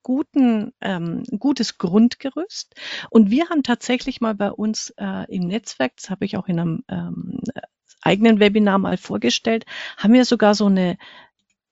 guten, 0.07 0.71
ähm, 0.79 1.23
gutes 1.37 1.77
Grundgerüst. 1.77 2.75
Und 3.09 3.29
wir 3.29 3.49
haben 3.49 3.61
tatsächlich 3.61 4.21
mal 4.21 4.35
bei 4.35 4.53
uns 4.53 4.93
äh, 4.95 5.25
im 5.29 5.49
Netzwerk, 5.49 5.97
das 5.97 6.09
habe 6.09 6.23
ich 6.23 6.37
auch 6.37 6.47
in 6.47 6.61
einem 6.61 6.83
ähm, 6.87 7.41
eigenen 8.01 8.39
Webinar 8.39 8.79
mal 8.79 8.95
vorgestellt, 8.95 9.65
haben 9.97 10.13
wir 10.13 10.23
sogar 10.23 10.55
so 10.55 10.67
eine 10.67 10.97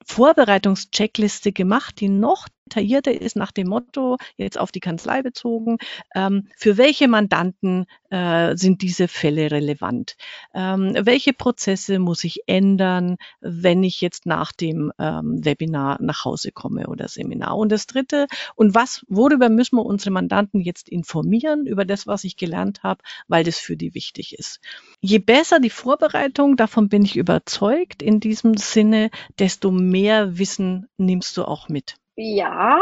Vorbereitungscheckliste 0.04 1.52
gemacht, 1.52 1.98
die 1.98 2.10
noch 2.10 2.46
detaillierter 2.66 3.20
ist 3.20 3.36
nach 3.36 3.52
dem 3.52 3.68
Motto, 3.68 4.16
jetzt 4.36 4.58
auf 4.58 4.72
die 4.72 4.80
Kanzlei 4.80 5.22
bezogen, 5.22 5.78
ähm, 6.14 6.48
für 6.56 6.76
welche 6.76 7.08
Mandanten 7.08 7.86
äh, 8.10 8.56
sind 8.56 8.82
diese 8.82 9.08
Fälle 9.08 9.50
relevant? 9.50 10.16
Ähm, 10.54 10.94
welche 11.00 11.32
Prozesse 11.32 11.98
muss 11.98 12.24
ich 12.24 12.40
ändern, 12.46 13.16
wenn 13.40 13.82
ich 13.82 14.00
jetzt 14.00 14.26
nach 14.26 14.52
dem 14.52 14.92
ähm, 14.98 15.44
Webinar 15.44 15.98
nach 16.00 16.24
Hause 16.24 16.52
komme 16.52 16.88
oder 16.88 17.08
Seminar? 17.08 17.56
Und 17.56 17.70
das 17.70 17.86
Dritte, 17.86 18.26
und 18.54 18.74
was, 18.74 19.04
worüber 19.08 19.48
müssen 19.48 19.76
wir 19.76 19.86
unsere 19.86 20.10
Mandanten 20.10 20.60
jetzt 20.60 20.88
informieren 20.88 21.66
über 21.66 21.84
das, 21.84 22.06
was 22.06 22.24
ich 22.24 22.36
gelernt 22.36 22.82
habe, 22.82 23.02
weil 23.28 23.44
das 23.44 23.58
für 23.58 23.76
die 23.76 23.94
wichtig 23.94 24.38
ist? 24.38 24.60
Je 25.00 25.18
besser 25.18 25.60
die 25.60 25.70
Vorbereitung, 25.70 26.56
davon 26.56 26.88
bin 26.88 27.04
ich 27.04 27.16
überzeugt 27.16 28.02
in 28.02 28.20
diesem 28.20 28.56
Sinne, 28.56 29.10
desto 29.38 29.70
mehr 29.70 30.38
Wissen 30.38 30.88
nimmst 30.96 31.36
du 31.36 31.44
auch 31.44 31.68
mit. 31.68 31.96
Ja, 32.16 32.80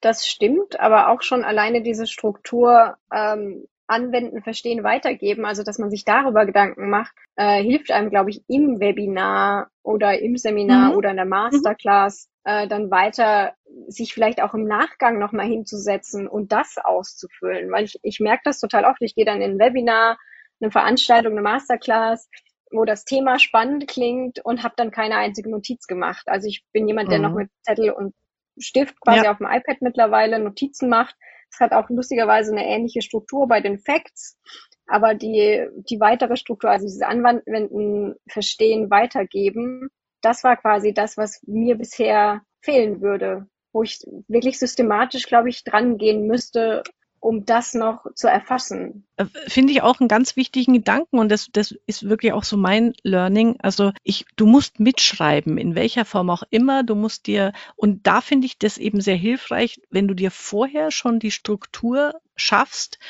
das 0.00 0.26
stimmt, 0.26 0.78
aber 0.78 1.08
auch 1.08 1.22
schon 1.22 1.44
alleine 1.44 1.82
diese 1.82 2.06
Struktur 2.06 2.96
ähm, 3.12 3.66
anwenden, 3.86 4.42
verstehen, 4.42 4.84
weitergeben, 4.84 5.44
also 5.44 5.62
dass 5.62 5.78
man 5.78 5.90
sich 5.90 6.04
darüber 6.04 6.44
Gedanken 6.44 6.90
macht, 6.90 7.14
äh, 7.36 7.62
hilft 7.62 7.90
einem, 7.90 8.10
glaube 8.10 8.30
ich, 8.30 8.42
im 8.48 8.80
Webinar 8.80 9.70
oder 9.82 10.18
im 10.20 10.36
Seminar 10.36 10.90
mhm. 10.90 10.96
oder 10.96 11.10
in 11.10 11.16
der 11.16 11.24
Masterclass 11.24 12.28
mhm. 12.44 12.50
äh, 12.50 12.68
dann 12.68 12.90
weiter 12.90 13.54
sich 13.86 14.12
vielleicht 14.12 14.42
auch 14.42 14.54
im 14.54 14.64
Nachgang 14.64 15.18
nochmal 15.18 15.46
hinzusetzen 15.46 16.28
und 16.28 16.52
das 16.52 16.76
auszufüllen. 16.82 17.70
Weil 17.70 17.84
ich, 17.84 17.98
ich 18.02 18.20
merke 18.20 18.42
das 18.44 18.58
total 18.58 18.84
oft, 18.84 19.00
ich 19.00 19.14
gehe 19.14 19.24
dann 19.24 19.40
in 19.40 19.52
ein 19.52 19.58
Webinar, 19.58 20.18
eine 20.60 20.70
Veranstaltung, 20.70 21.32
eine 21.32 21.42
Masterclass, 21.42 22.28
wo 22.70 22.84
das 22.84 23.04
Thema 23.04 23.38
spannend 23.38 23.86
klingt 23.86 24.44
und 24.44 24.64
habe 24.64 24.74
dann 24.76 24.90
keine 24.90 25.16
einzige 25.16 25.50
Notiz 25.50 25.86
gemacht. 25.86 26.26
Also 26.26 26.48
ich 26.48 26.64
bin 26.72 26.88
jemand, 26.88 27.10
der 27.12 27.18
mhm. 27.18 27.24
noch 27.24 27.34
mit 27.34 27.50
Zettel 27.62 27.90
und 27.90 28.14
Stift 28.58 29.00
quasi 29.00 29.24
ja. 29.24 29.32
auf 29.32 29.38
dem 29.38 29.46
iPad 29.46 29.82
mittlerweile 29.82 30.38
Notizen 30.38 30.88
macht. 30.88 31.14
Es 31.50 31.60
hat 31.60 31.72
auch 31.72 31.88
lustigerweise 31.88 32.52
eine 32.52 32.66
ähnliche 32.66 33.02
Struktur 33.02 33.46
bei 33.46 33.60
den 33.60 33.78
Facts, 33.78 34.38
aber 34.86 35.14
die, 35.14 35.66
die 35.90 36.00
weitere 36.00 36.36
Struktur, 36.36 36.70
also 36.70 36.86
dieses 36.86 37.02
Anwenden, 37.02 38.14
Verstehen, 38.28 38.90
Weitergeben, 38.90 39.88
das 40.20 40.44
war 40.44 40.56
quasi 40.56 40.92
das, 40.92 41.16
was 41.16 41.40
mir 41.46 41.76
bisher 41.76 42.42
fehlen 42.62 43.00
würde, 43.00 43.46
wo 43.72 43.82
ich 43.82 44.00
wirklich 44.28 44.58
systematisch, 44.58 45.26
glaube 45.26 45.48
ich, 45.48 45.62
dran 45.62 45.98
gehen 45.98 46.26
müsste, 46.26 46.82
um 47.26 47.44
das 47.44 47.74
noch 47.74 48.06
zu 48.14 48.28
erfassen. 48.28 49.04
Äh, 49.16 49.26
finde 49.48 49.72
ich 49.72 49.82
auch 49.82 49.98
einen 49.98 50.08
ganz 50.08 50.36
wichtigen 50.36 50.74
Gedanken 50.74 51.18
und 51.18 51.28
das, 51.28 51.48
das 51.52 51.74
ist 51.86 52.08
wirklich 52.08 52.32
auch 52.32 52.44
so 52.44 52.56
mein 52.56 52.92
Learning. 53.02 53.56
Also 53.58 53.92
ich, 54.04 54.26
du 54.36 54.46
musst 54.46 54.78
mitschreiben, 54.78 55.58
in 55.58 55.74
welcher 55.74 56.04
Form 56.04 56.30
auch 56.30 56.44
immer. 56.50 56.84
Du 56.84 56.94
musst 56.94 57.26
dir, 57.26 57.52
und 57.74 58.06
da 58.06 58.20
finde 58.20 58.46
ich 58.46 58.58
das 58.58 58.78
eben 58.78 59.00
sehr 59.00 59.16
hilfreich, 59.16 59.80
wenn 59.90 60.06
du 60.06 60.14
dir 60.14 60.30
vorher 60.30 60.92
schon 60.92 61.18
die 61.18 61.32
Struktur 61.32 62.14
schaffst, 62.36 63.00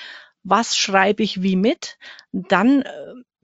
was 0.42 0.78
schreibe 0.78 1.22
ich 1.22 1.42
wie 1.42 1.56
mit, 1.56 1.98
dann 2.32 2.82
äh, 2.82 2.88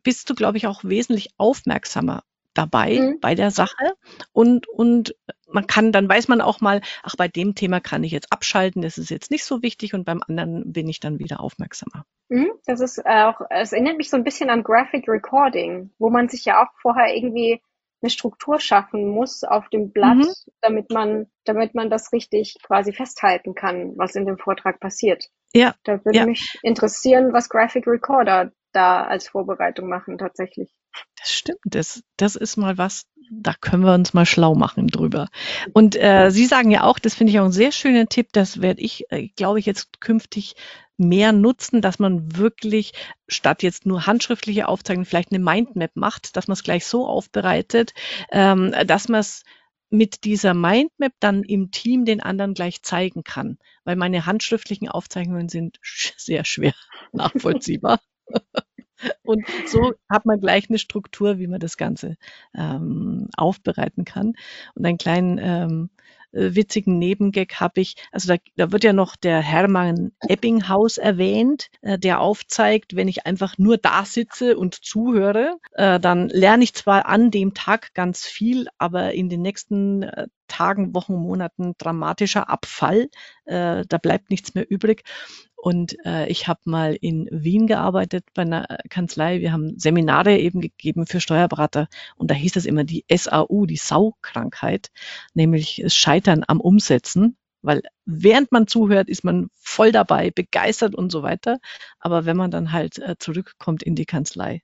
bist 0.03 0.31
du, 0.31 0.35
glaube 0.35 0.57
ich, 0.57 0.67
auch 0.67 0.85
wesentlich 0.85 1.35
aufmerksamer 1.37 2.23
dabei 2.55 2.99
mhm. 2.99 3.21
bei 3.21 3.35
der 3.35 3.51
Sache 3.51 3.95
und, 4.33 4.69
und 4.69 5.15
man 5.49 5.67
kann, 5.67 5.93
dann 5.93 6.09
weiß 6.09 6.29
man 6.29 6.41
auch 6.41 6.61
mal, 6.61 6.81
ach, 7.03 7.15
bei 7.17 7.29
dem 7.29 7.55
Thema 7.55 7.81
kann 7.81 8.05
ich 8.05 8.13
jetzt 8.13 8.33
abschalten, 8.33 8.83
das 8.83 8.99
ist 8.99 9.11
jetzt 9.11 9.31
nicht 9.31 9.45
so 9.45 9.63
wichtig 9.63 9.95
und 9.95 10.05
beim 10.05 10.23
anderen 10.27 10.73
bin 10.73 10.89
ich 10.89 11.01
dann 11.01 11.19
wieder 11.19 11.41
aufmerksamer. 11.41 12.05
Mhm, 12.29 12.53
das 12.65 12.81
ist 12.81 13.05
auch, 13.05 13.41
es 13.51 13.73
erinnert 13.73 13.99
mich 13.99 14.09
so 14.09 14.17
ein 14.17 14.25
bisschen 14.25 14.51
an 14.51 14.63
Graphic 14.63 15.09
Recording, 15.09 15.91
wo 15.99 16.11
man 16.11 16.29
sich 16.29 16.45
ja 16.45 16.63
auch 16.63 16.71
vorher 16.81 17.15
irgendwie 17.15 17.61
eine 18.03 18.11
Struktur 18.11 18.59
schaffen 18.59 19.09
muss 19.09 19.45
auf 19.45 19.69
dem 19.69 19.93
Blatt, 19.93 20.17
mhm. 20.17 20.33
damit 20.61 20.91
man, 20.91 21.27
damit 21.45 21.75
man 21.75 21.89
das 21.89 22.13
richtig 22.13 22.57
quasi 22.63 22.93
festhalten 22.93 23.55
kann, 23.55 23.97
was 23.97 24.15
in 24.15 24.27
dem 24.27 24.39
Vortrag 24.39 24.81
passiert. 24.81 25.29
Ja. 25.55 25.75
Da 25.85 26.05
würde 26.05 26.19
ja. 26.19 26.27
mich 26.27 26.59
interessieren, 26.63 27.33
was 27.33 27.49
Graphic 27.49 27.87
Recorder 27.87 28.53
da 28.73 29.05
als 29.05 29.29
Vorbereitung 29.29 29.89
machen 29.89 30.19
tatsächlich. 30.19 30.73
Das 31.19 31.33
stimmt, 31.33 31.61
das, 31.65 32.03
das 32.17 32.37
ist 32.37 32.57
mal 32.57 32.79
was, 32.79 33.07
da 33.31 33.55
können 33.55 33.85
wir 33.85 33.95
uns 33.95 34.13
mal 34.13 34.27
schlau 34.27 34.55
machen 34.55 34.89
drüber. 34.89 35.29
Und 35.73 35.97
äh, 35.97 36.31
Sie 36.31 36.47
sagen 36.47 36.71
ja 36.71 36.83
auch, 36.83 36.99
das 36.99 37.15
finde 37.15 37.33
ich 37.33 37.39
auch 37.39 37.45
einen 37.45 37.53
sehr 37.53 37.73
schönen 37.73 38.09
Tipp, 38.09 38.29
das 38.33 38.61
werde 38.61 38.83
ich, 38.83 39.05
äh, 39.11 39.29
glaube 39.29 39.59
ich, 39.59 39.67
jetzt 39.67 40.01
künftig 40.01 40.55
mehr 40.97 41.33
nutzen, 41.33 41.81
dass 41.81 41.99
man 41.99 42.37
wirklich 42.37 42.93
statt 43.29 43.63
jetzt 43.63 43.87
nur 43.87 44.07
handschriftliche 44.07 44.69
Aufzeichnungen 44.69 45.07
vielleicht 45.07 45.33
eine 45.33 45.43
Mindmap 45.43 45.93
macht, 45.95 46.37
dass 46.37 46.49
man 46.49 46.55
es 46.55 46.63
gleich 46.63 46.87
so 46.87 47.07
aufbereitet, 47.07 47.93
ähm, 48.31 48.75
dass 48.87 49.09
man 49.09 49.21
es 49.21 49.43
mit 49.91 50.25
dieser 50.25 50.55
Mindmap 50.55 51.13
dann 51.21 51.43
im 51.43 51.71
Team 51.71 52.05
den 52.05 52.23
anderen 52.23 52.55
gleich 52.55 52.83
zeigen 52.83 53.25
kann, 53.25 53.59
weil 53.85 53.97
meine 53.97 54.27
handschriftlichen 54.27 54.89
Aufzeichnungen 54.89 55.49
sind 55.49 55.79
sehr 55.83 56.45
schwer 56.45 56.75
nachvollziehbar. 57.13 58.01
Und 59.23 59.47
so 59.67 59.95
hat 60.09 60.27
man 60.27 60.41
gleich 60.41 60.69
eine 60.69 60.79
Struktur, 60.79 61.39
wie 61.39 61.47
man 61.47 61.61
das 61.61 61.77
Ganze 61.77 62.17
ähm, 62.55 63.29
aufbereiten 63.37 64.05
kann. 64.05 64.35
Und 64.75 64.87
einen 64.87 64.99
kleinen 64.99 65.39
ähm, 65.39 65.91
äh, 66.33 66.55
witzigen 66.55 66.99
Nebengag 66.99 67.61
habe 67.61 67.81
ich, 67.81 67.97
also 68.11 68.35
da, 68.35 68.41
da 68.57 68.73
wird 68.73 68.85
ja 68.85 68.93
noch 68.93 69.17
der 69.17 69.41
Hermann 69.41 70.13
Ebbinghaus 70.29 70.99
erwähnt, 70.99 71.69
äh, 71.83 71.99
der 71.99 72.21
aufzeigt, 72.21 72.97
wenn 72.97 73.09
ich 73.09 73.27
einfach 73.27 73.59
nur 73.59 73.77
da 73.77 74.05
sitze 74.05 74.57
und 74.57 74.75
zuhöre, 74.75 75.59
äh, 75.73 76.01
dann 76.01 76.29
lerne 76.29 76.65
ich 76.65 76.75
zwar 76.75 77.07
an 77.07 77.31
dem 77.31 77.55
Tag 77.55 77.95
ganz 77.95 78.25
viel, 78.25 78.67
aber 78.79 79.13
in 79.13 79.29
den 79.29 79.43
nächsten 79.43 80.03
äh, 80.03 80.27
Tagen, 80.53 80.95
Wochen, 80.95 81.15
Monaten 81.15 81.73
dramatischer 81.79 82.51
Abfall. 82.51 83.09
Äh, 83.47 83.85
da 83.89 83.99
bleibt 83.99 84.31
nichts 84.31 84.55
mehr 84.55 84.71
übrig. 84.71 85.03
Und 85.57 85.97
äh, 86.05 86.29
ich 86.29 86.49
habe 86.49 86.61
mal 86.65 86.95
in 87.01 87.29
Wien 87.31 87.67
gearbeitet 87.67 88.25
bei 88.35 88.43
einer 88.43 88.67
Kanzlei. 88.91 89.41
Wir 89.41 89.53
haben 89.53 89.79
Seminare 89.79 90.37
eben 90.37 90.61
gegeben 90.61 91.07
für 91.07 91.21
Steuerberater. 91.21 91.89
Und 92.17 92.31
da 92.31 92.35
hieß 92.35 92.57
es 92.57 92.67
immer 92.67 92.85
die 92.85 93.05
SAU, 93.11 93.67
die 93.67 93.77
Saukrankheit, 93.77 94.91
nämlich 95.35 95.81
das 95.83 95.95
Scheitern 95.95 96.45
am 96.47 96.61
Umsetzen. 96.61 97.37
Weil 97.63 97.83
während 98.05 98.53
man 98.53 98.67
zuhört, 98.67 99.09
ist 99.09 99.25
man 99.25 99.49
voll 99.55 99.93
dabei, 99.93 100.31
begeistert 100.33 100.95
und 100.95 101.11
so 101.13 101.23
weiter. 101.23 101.59
Aber 102.01 102.27
wenn 102.27 102.37
man 102.37 102.51
dann 102.51 102.73
halt 102.73 102.99
äh, 102.99 103.15
zurückkommt 103.19 103.83
in 103.85 103.95
die 103.95 104.07
Kanzlei, 104.07 104.63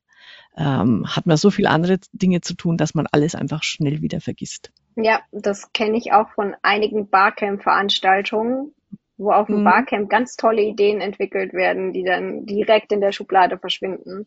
ähm, 0.56 1.06
hat 1.06 1.26
man 1.26 1.36
so 1.36 1.50
viele 1.50 1.70
andere 1.70 1.98
Dinge 2.12 2.40
zu 2.40 2.54
tun, 2.54 2.76
dass 2.76 2.94
man 2.94 3.06
alles 3.10 3.34
einfach 3.34 3.62
schnell 3.62 4.02
wieder 4.02 4.20
vergisst. 4.20 4.72
Ja, 5.00 5.20
das 5.30 5.72
kenne 5.72 5.96
ich 5.96 6.12
auch 6.12 6.28
von 6.30 6.56
einigen 6.62 7.08
Barcamp-Veranstaltungen, 7.08 8.74
wo 9.16 9.30
auf 9.30 9.46
dem 9.46 9.60
mhm. 9.60 9.64
Barcamp 9.64 10.10
ganz 10.10 10.36
tolle 10.36 10.62
Ideen 10.62 11.00
entwickelt 11.00 11.52
werden, 11.52 11.92
die 11.92 12.02
dann 12.02 12.46
direkt 12.46 12.90
in 12.90 13.00
der 13.00 13.12
Schublade 13.12 13.58
verschwinden 13.58 14.26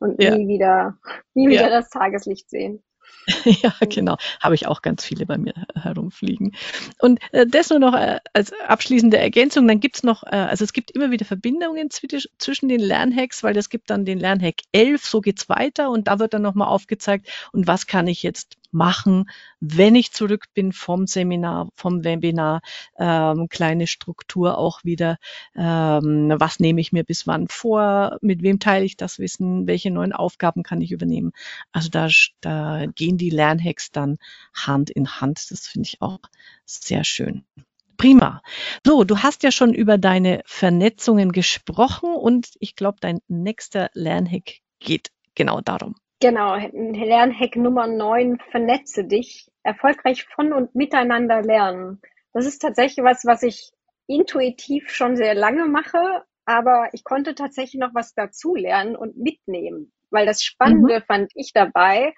und 0.00 0.20
ja. 0.20 0.36
nie 0.36 0.48
wieder, 0.48 0.98
nie 1.34 1.48
wieder 1.48 1.68
ja. 1.68 1.70
das 1.70 1.90
Tageslicht 1.90 2.50
sehen. 2.50 2.82
ja, 3.44 3.72
genau. 3.88 4.16
Habe 4.40 4.54
ich 4.54 4.66
auch 4.66 4.82
ganz 4.82 5.04
viele 5.04 5.26
bei 5.26 5.38
mir 5.38 5.54
herumfliegen. 5.74 6.54
Und 6.98 7.20
äh, 7.32 7.46
das 7.46 7.70
nur 7.70 7.78
noch 7.78 7.94
äh, 7.94 8.18
als 8.32 8.52
abschließende 8.66 9.18
Ergänzung. 9.18 9.68
Dann 9.68 9.80
gibt's 9.80 10.02
noch, 10.02 10.24
äh, 10.24 10.36
also 10.36 10.64
es 10.64 10.72
gibt 10.72 10.90
immer 10.92 11.10
wieder 11.10 11.24
Verbindungen 11.24 11.90
zwischen 11.90 12.68
den 12.68 12.80
Lernhacks, 12.80 13.42
weil 13.42 13.56
es 13.56 13.68
gibt 13.68 13.90
dann 13.90 14.04
den 14.04 14.18
Lernhack 14.18 14.62
11, 14.72 15.04
so 15.04 15.20
geht's 15.20 15.48
weiter 15.48 15.90
und 15.90 16.08
da 16.08 16.18
wird 16.18 16.34
dann 16.34 16.42
nochmal 16.42 16.68
aufgezeigt, 16.68 17.28
und 17.52 17.66
was 17.66 17.86
kann 17.86 18.06
ich 18.06 18.22
jetzt 18.22 18.56
machen, 18.70 19.30
wenn 19.60 19.94
ich 19.94 20.12
zurück 20.12 20.46
bin 20.54 20.72
vom 20.72 21.06
Seminar, 21.06 21.68
vom 21.74 22.04
Webinar, 22.04 22.60
ähm, 22.98 23.48
kleine 23.48 23.86
Struktur 23.86 24.58
auch 24.58 24.84
wieder, 24.84 25.18
ähm, 25.56 26.34
was 26.38 26.60
nehme 26.60 26.80
ich 26.80 26.92
mir 26.92 27.04
bis 27.04 27.26
wann 27.26 27.48
vor, 27.48 28.18
mit 28.20 28.42
wem 28.42 28.58
teile 28.58 28.84
ich 28.84 28.96
das 28.96 29.18
Wissen, 29.18 29.66
welche 29.66 29.90
neuen 29.90 30.12
Aufgaben 30.12 30.62
kann 30.62 30.80
ich 30.80 30.92
übernehmen. 30.92 31.32
Also 31.72 31.88
da, 31.88 32.08
da 32.40 32.86
gehen 32.86 33.18
die 33.18 33.30
Lernhacks 33.30 33.90
dann 33.90 34.18
Hand 34.54 34.90
in 34.90 35.20
Hand. 35.20 35.50
Das 35.50 35.66
finde 35.66 35.86
ich 35.86 36.02
auch 36.02 36.20
sehr 36.64 37.04
schön. 37.04 37.44
Prima. 37.96 38.42
So, 38.86 39.02
du 39.02 39.18
hast 39.18 39.42
ja 39.42 39.50
schon 39.50 39.74
über 39.74 39.98
deine 39.98 40.42
Vernetzungen 40.46 41.32
gesprochen 41.32 42.14
und 42.14 42.50
ich 42.60 42.76
glaube, 42.76 42.98
dein 43.00 43.20
nächster 43.26 43.90
Lernhack 43.92 44.60
geht 44.78 45.10
genau 45.34 45.60
darum. 45.60 45.96
Genau, 46.20 46.56
Lernhack 46.56 47.54
Nummer 47.56 47.86
9, 47.86 48.38
vernetze 48.50 49.04
dich. 49.04 49.48
Erfolgreich 49.62 50.24
von 50.24 50.52
und 50.52 50.74
miteinander 50.74 51.42
lernen. 51.42 52.00
Das 52.32 52.46
ist 52.46 52.60
tatsächlich 52.60 53.04
was, 53.04 53.24
was 53.24 53.42
ich 53.42 53.70
intuitiv 54.06 54.90
schon 54.90 55.16
sehr 55.16 55.34
lange 55.34 55.66
mache, 55.66 56.24
aber 56.44 56.88
ich 56.92 57.04
konnte 57.04 57.34
tatsächlich 57.34 57.78
noch 57.80 57.94
was 57.94 58.14
dazu 58.14 58.54
lernen 58.54 58.96
und 58.96 59.16
mitnehmen. 59.16 59.92
Weil 60.10 60.26
das 60.26 60.42
Spannende 60.42 61.00
mhm. 61.00 61.04
fand 61.04 61.32
ich 61.34 61.52
dabei, 61.52 62.14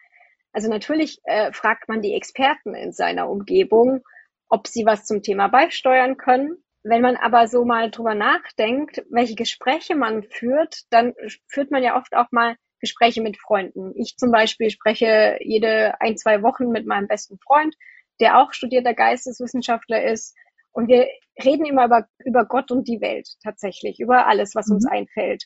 also 0.53 0.69
natürlich 0.69 1.21
äh, 1.25 1.53
fragt 1.53 1.89
man 1.89 2.01
die 2.01 2.15
Experten 2.15 2.75
in 2.75 2.93
seiner 2.93 3.29
Umgebung, 3.29 4.03
ob 4.49 4.67
sie 4.67 4.85
was 4.85 5.05
zum 5.05 5.23
Thema 5.23 5.49
beisteuern 5.49 6.17
können. 6.17 6.57
Wenn 6.83 7.03
man 7.03 7.17
aber 7.17 7.47
so 7.47 7.65
mal 7.65 7.91
drüber 7.91 8.15
nachdenkt, 8.15 9.05
welche 9.11 9.35
Gespräche 9.35 9.95
man 9.95 10.23
führt, 10.23 10.85
dann 10.91 11.15
führt 11.47 11.71
man 11.71 11.83
ja 11.83 11.97
oft 11.97 12.15
auch 12.15 12.31
mal 12.31 12.57
Gespräche 12.81 13.23
mit 13.23 13.39
Freunden. 13.39 13.93
Ich 13.95 14.17
zum 14.17 14.31
Beispiel 14.31 14.71
spreche 14.71 15.39
jede 15.41 16.01
ein, 16.01 16.17
zwei 16.17 16.43
Wochen 16.43 16.71
mit 16.71 16.87
meinem 16.87 17.09
besten 17.09 17.39
Freund, 17.39 17.77
der 18.21 18.39
auch 18.39 18.53
studierter 18.53 18.95
Geisteswissenschaftler 18.95 20.05
ist. 20.05 20.37
Und 20.73 20.89
wir 20.89 21.09
reden 21.43 21.65
immer 21.65 21.87
über, 21.87 22.07
über 22.25 22.45
Gott 22.45 22.71
und 22.71 22.87
die 22.87 23.01
Welt 23.01 23.29
tatsächlich, 23.43 23.99
über 24.01 24.27
alles, 24.27 24.55
was 24.55 24.69
mhm. 24.69 24.77
uns 24.77 24.87
einfällt. 24.87 25.45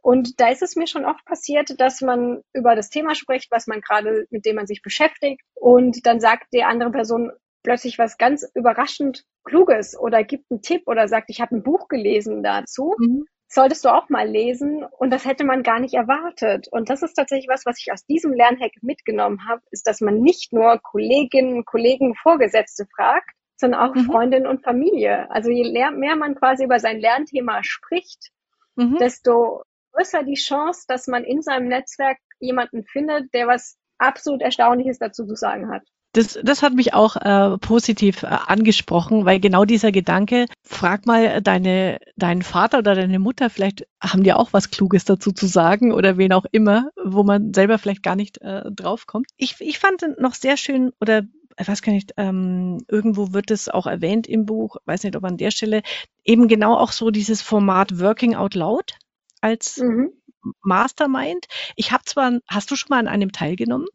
Und 0.00 0.40
da 0.40 0.48
ist 0.48 0.62
es 0.62 0.76
mir 0.76 0.86
schon 0.86 1.04
oft 1.04 1.24
passiert, 1.24 1.80
dass 1.80 2.00
man 2.00 2.42
über 2.52 2.76
das 2.76 2.90
Thema 2.90 3.14
spricht, 3.14 3.50
was 3.50 3.66
man 3.66 3.80
gerade, 3.80 4.26
mit 4.30 4.46
dem 4.46 4.56
man 4.56 4.66
sich 4.66 4.82
beschäftigt. 4.82 5.42
Und 5.54 6.06
dann 6.06 6.20
sagt 6.20 6.46
die 6.52 6.64
andere 6.64 6.90
Person 6.90 7.32
plötzlich 7.62 7.98
was 7.98 8.16
ganz 8.16 8.48
überraschend 8.54 9.24
Kluges 9.44 9.98
oder 9.98 10.24
gibt 10.24 10.50
einen 10.50 10.62
Tipp 10.62 10.82
oder 10.86 11.08
sagt, 11.08 11.30
ich 11.30 11.40
habe 11.40 11.56
ein 11.56 11.62
Buch 11.62 11.88
gelesen 11.88 12.42
dazu. 12.42 12.94
Mhm. 12.98 13.26
Solltest 13.50 13.84
du 13.84 13.88
auch 13.88 14.10
mal 14.10 14.28
lesen. 14.28 14.84
Und 14.84 15.10
das 15.10 15.24
hätte 15.24 15.44
man 15.44 15.62
gar 15.62 15.80
nicht 15.80 15.94
erwartet. 15.94 16.68
Und 16.70 16.90
das 16.90 17.02
ist 17.02 17.14
tatsächlich 17.14 17.48
was, 17.48 17.64
was 17.64 17.78
ich 17.80 17.92
aus 17.92 18.04
diesem 18.04 18.32
Lernhack 18.32 18.72
mitgenommen 18.82 19.48
habe, 19.48 19.62
ist, 19.70 19.86
dass 19.86 20.00
man 20.00 20.20
nicht 20.20 20.52
nur 20.52 20.78
Kolleginnen, 20.78 21.64
Kollegen, 21.64 22.14
Vorgesetzte 22.14 22.86
fragt, 22.94 23.30
sondern 23.56 23.80
auch 23.80 23.94
mhm. 23.94 24.04
Freundinnen 24.04 24.46
und 24.46 24.62
Familie. 24.62 25.30
Also 25.30 25.50
je 25.50 25.70
mehr 25.72 26.16
man 26.16 26.34
quasi 26.34 26.64
über 26.64 26.78
sein 26.78 27.00
Lernthema 27.00 27.62
spricht, 27.64 28.30
mhm. 28.76 28.98
desto 28.98 29.62
größer 29.92 30.22
die 30.22 30.34
Chance, 30.34 30.84
dass 30.86 31.06
man 31.06 31.24
in 31.24 31.42
seinem 31.42 31.68
Netzwerk 31.68 32.18
jemanden 32.38 32.84
findet, 32.84 33.32
der 33.34 33.46
was 33.46 33.78
absolut 33.98 34.42
Erstaunliches 34.42 34.98
dazu 34.98 35.26
zu 35.26 35.34
sagen 35.34 35.70
hat. 35.70 35.82
Das, 36.18 36.36
das 36.42 36.64
hat 36.64 36.74
mich 36.74 36.94
auch 36.94 37.14
äh, 37.14 37.58
positiv 37.58 38.24
äh, 38.24 38.26
angesprochen, 38.26 39.24
weil 39.24 39.38
genau 39.38 39.64
dieser 39.64 39.92
Gedanke, 39.92 40.46
frag 40.64 41.06
mal 41.06 41.40
deine, 41.40 42.00
deinen 42.16 42.42
Vater 42.42 42.78
oder 42.78 42.96
deine 42.96 43.20
Mutter, 43.20 43.50
vielleicht 43.50 43.86
haben 44.00 44.24
die 44.24 44.32
auch 44.32 44.52
was 44.52 44.72
Kluges 44.72 45.04
dazu 45.04 45.30
zu 45.30 45.46
sagen 45.46 45.92
oder 45.92 46.18
wen 46.18 46.32
auch 46.32 46.44
immer, 46.50 46.90
wo 47.00 47.22
man 47.22 47.54
selber 47.54 47.78
vielleicht 47.78 48.02
gar 48.02 48.16
nicht 48.16 48.42
äh, 48.42 48.62
draufkommt. 48.68 49.28
Ich, 49.36 49.60
ich 49.60 49.78
fand 49.78 50.18
noch 50.18 50.34
sehr 50.34 50.56
schön 50.56 50.90
oder 51.00 51.22
ich 51.56 51.68
weiß 51.68 51.82
gar 51.82 51.92
nicht, 51.92 52.14
ähm, 52.16 52.78
irgendwo 52.88 53.32
wird 53.32 53.52
es 53.52 53.68
auch 53.68 53.86
erwähnt 53.86 54.26
im 54.26 54.44
Buch, 54.44 54.76
weiß 54.86 55.04
nicht, 55.04 55.14
ob 55.14 55.22
an 55.22 55.36
der 55.36 55.52
Stelle, 55.52 55.82
eben 56.24 56.48
genau 56.48 56.76
auch 56.76 56.90
so 56.90 57.12
dieses 57.12 57.42
Format 57.42 58.00
Working 58.00 58.34
Out 58.34 58.56
Loud 58.56 58.94
als 59.40 59.76
mhm. 59.76 60.10
Mastermind. 60.62 61.46
Ich 61.76 61.92
habe 61.92 62.02
zwar, 62.06 62.40
hast 62.48 62.72
du 62.72 62.74
schon 62.76 62.88
mal 62.90 62.98
an 62.98 63.06
einem 63.06 63.30
teilgenommen? 63.30 63.86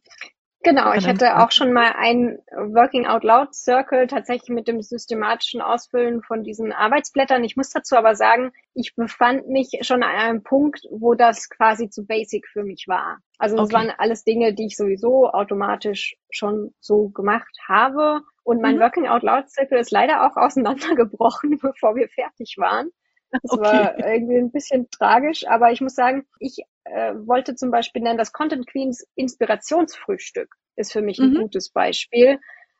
Genau, 0.63 0.93
ich 0.93 1.05
hatte 1.05 1.39
auch 1.39 1.51
schon 1.51 1.73
mal 1.73 1.93
ein 1.97 2.39
Working 2.51 3.05
Out 3.05 3.25
Loud 3.25 3.53
Circle 3.53 4.07
tatsächlich 4.07 4.49
mit 4.49 4.69
dem 4.69 4.81
systematischen 4.81 5.59
Ausfüllen 5.59 6.23
von 6.23 6.43
diesen 6.43 6.71
Arbeitsblättern. 6.71 7.43
Ich 7.43 7.57
muss 7.57 7.69
dazu 7.69 7.97
aber 7.97 8.15
sagen, 8.15 8.53
ich 8.73 8.95
befand 8.95 9.49
mich 9.49 9.77
schon 9.81 10.03
an 10.03 10.15
einem 10.15 10.43
Punkt, 10.43 10.87
wo 10.89 11.15
das 11.15 11.49
quasi 11.49 11.89
zu 11.89 12.05
basic 12.05 12.47
für 12.47 12.63
mich 12.63 12.85
war. 12.87 13.19
Also 13.37 13.57
das 13.57 13.65
okay. 13.65 13.73
waren 13.73 13.93
alles 13.97 14.23
Dinge, 14.23 14.53
die 14.53 14.67
ich 14.67 14.77
sowieso 14.77 15.29
automatisch 15.29 16.15
schon 16.29 16.73
so 16.79 17.09
gemacht 17.09 17.57
habe. 17.67 18.21
Und 18.43 18.61
mein 18.61 18.77
mhm. 18.77 18.81
Working 18.81 19.07
Out 19.07 19.23
Loud 19.23 19.49
Circle 19.49 19.79
ist 19.79 19.91
leider 19.91 20.25
auch 20.25 20.37
auseinandergebrochen, 20.37 21.57
bevor 21.61 21.95
wir 21.97 22.07
fertig 22.07 22.55
waren. 22.57 22.89
Das 23.31 23.51
okay. 23.51 23.63
war 23.63 24.07
irgendwie 24.07 24.37
ein 24.37 24.51
bisschen 24.51 24.89
tragisch, 24.91 25.45
aber 25.45 25.71
ich 25.71 25.81
muss 25.81 25.95
sagen, 25.95 26.25
ich 26.39 26.63
äh, 26.85 27.13
wollte 27.25 27.55
zum 27.55 27.71
Beispiel 27.71 28.01
nennen, 28.01 28.17
das 28.17 28.33
Content 28.33 28.67
Queens 28.67 29.05
Inspirationsfrühstück 29.15 30.55
ist 30.75 30.91
für 30.91 31.01
mich 31.01 31.19
ein 31.19 31.31
mhm. 31.33 31.41
gutes 31.41 31.71
Beispiel, 31.71 32.35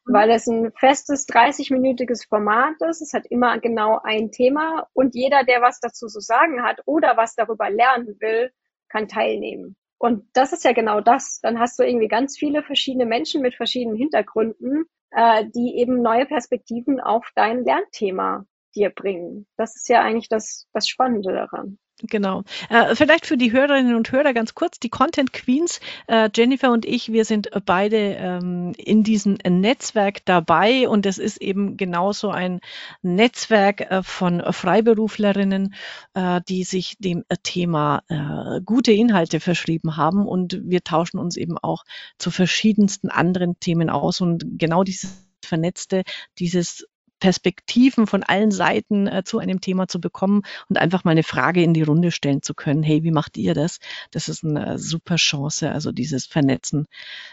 mhm. 0.05 0.13
weil 0.13 0.31
es 0.31 0.47
ein 0.47 0.71
festes 0.77 1.27
30-minütiges 1.27 2.27
Format 2.27 2.75
ist. 2.89 3.01
Es 3.01 3.13
hat 3.13 3.25
immer 3.27 3.59
genau 3.59 3.99
ein 4.03 4.31
Thema 4.31 4.87
und 4.93 5.15
jeder, 5.15 5.43
der 5.43 5.61
was 5.61 5.79
dazu 5.79 6.07
zu 6.07 6.19
sagen 6.19 6.63
hat 6.63 6.81
oder 6.85 7.17
was 7.17 7.35
darüber 7.35 7.69
lernen 7.69 8.17
will, 8.19 8.51
kann 8.89 9.07
teilnehmen. 9.07 9.75
Und 9.97 10.25
das 10.33 10.51
ist 10.51 10.65
ja 10.65 10.73
genau 10.73 10.99
das. 10.99 11.39
Dann 11.41 11.59
hast 11.59 11.79
du 11.79 11.83
irgendwie 11.83 12.09
ganz 12.09 12.37
viele 12.37 12.61
verschiedene 12.61 13.05
Menschen 13.05 13.41
mit 13.41 13.55
verschiedenen 13.55 13.95
Hintergründen, 13.95 14.85
äh, 15.11 15.45
die 15.55 15.77
eben 15.77 16.01
neue 16.01 16.25
Perspektiven 16.25 16.99
auf 16.99 17.31
dein 17.35 17.63
Lernthema 17.63 18.45
dir 18.75 18.89
bringen. 18.89 19.47
Das 19.55 19.75
ist 19.75 19.87
ja 19.87 20.01
eigentlich 20.01 20.27
das, 20.27 20.67
das 20.73 20.89
Spannende 20.89 21.31
daran. 21.31 21.77
Genau. 22.01 22.43
Äh, 22.69 22.95
vielleicht 22.95 23.27
für 23.27 23.37
die 23.37 23.51
Hörerinnen 23.51 23.95
und 23.95 24.11
Hörer 24.11 24.33
ganz 24.33 24.55
kurz, 24.55 24.79
die 24.79 24.89
Content 24.89 25.31
Queens, 25.31 25.79
äh, 26.07 26.29
Jennifer 26.35 26.71
und 26.71 26.85
ich, 26.85 27.13
wir 27.13 27.23
sind 27.23 27.49
beide 27.65 27.97
ähm, 27.97 28.73
in 28.77 29.03
diesem 29.03 29.37
Netzwerk 29.47 30.25
dabei 30.25 30.89
und 30.89 31.05
es 31.05 31.17
ist 31.17 31.41
eben 31.41 31.77
genauso 31.77 32.29
ein 32.29 32.59
Netzwerk 33.03 33.81
äh, 33.81 34.03
von 34.03 34.41
Freiberuflerinnen, 34.41 35.75
äh, 36.15 36.41
die 36.49 36.63
sich 36.63 36.97
dem 36.97 37.23
Thema 37.43 38.01
äh, 38.09 38.59
gute 38.65 38.91
Inhalte 38.91 39.39
verschrieben 39.39 39.95
haben 39.95 40.25
und 40.25 40.59
wir 40.63 40.83
tauschen 40.83 41.19
uns 41.19 41.37
eben 41.37 41.57
auch 41.59 41.83
zu 42.17 42.31
verschiedensten 42.31 43.09
anderen 43.09 43.59
Themen 43.59 43.89
aus 43.89 44.19
und 44.19 44.57
genau 44.57 44.83
dieses 44.83 45.23
Vernetzte, 45.45 46.03
dieses 46.39 46.87
Perspektiven 47.23 48.05
von 48.05 48.21
allen 48.21 48.51
Seiten 48.51 49.07
äh, 49.07 49.23
zu 49.23 49.39
einem 49.39 49.61
Thema 49.61 49.87
zu 49.87 50.01
bekommen 50.01 50.41
und 50.67 50.77
einfach 50.77 51.05
mal 51.05 51.11
eine 51.11 51.23
Frage 51.23 51.63
in 51.63 51.73
die 51.73 51.81
Runde 51.81 52.11
stellen 52.11 52.41
zu 52.41 52.53
können. 52.53 52.83
Hey, 52.83 53.03
wie 53.03 53.11
macht 53.11 53.37
ihr 53.37 53.53
das? 53.53 53.79
Das 54.11 54.27
ist 54.27 54.43
eine 54.43 54.77
super 54.77 55.15
Chance, 55.15 55.71
also 55.71 55.93
dieses 55.93 56.25
Vernetzen. 56.25 56.85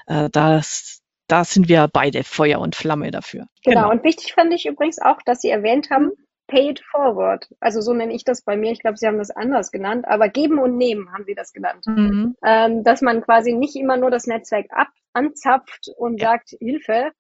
Äh, 0.07 0.31
das, 0.31 1.03
da 1.27 1.43
sind 1.43 1.69
wir 1.69 1.89
beide 1.93 2.23
Feuer 2.23 2.61
und 2.61 2.77
Flamme 2.77 3.11
dafür. 3.11 3.49
Genau. 3.65 3.81
genau. 3.81 3.91
Und 3.91 4.05
wichtig 4.05 4.33
fand 4.33 4.55
ich 4.55 4.65
übrigens 4.65 5.01
auch, 5.03 5.23
dass 5.27 5.41
Sie 5.41 5.51
erwähnt 5.51 5.91
haben, 5.91 6.13
Pay 6.47 6.71
it 6.71 6.83
forward. 6.89 7.49
Also 7.59 7.81
so 7.81 7.93
nenne 7.93 8.15
ich 8.15 8.23
das 8.23 8.43
bei 8.43 8.57
mir. 8.57 8.71
Ich 8.71 8.79
glaube, 8.79 8.97
Sie 8.97 9.09
haben 9.09 9.19
das 9.19 9.33
anders 9.33 9.73
genannt, 9.73 10.05
aber 10.07 10.29
geben 10.29 10.61
und 10.61 10.77
nehmen 10.77 11.13
haben 11.13 11.25
Sie 11.25 11.35
das 11.35 11.53
genannt. 11.53 11.85
Mhm. 11.87 12.37
Ähm, 12.45 12.85
dass 12.85 13.03
man 13.03 13.23
quasi 13.23 13.55
nicht 13.55 13.75
immer 13.75 13.97
nur 13.97 14.13
das 14.13 14.29
Netzwerk 14.29 14.67
ab 14.71 14.89
anzapft 15.15 15.89
und 15.97 16.21
ja. 16.21 16.31
sagt, 16.31 16.51
Hilfe, 16.61 17.11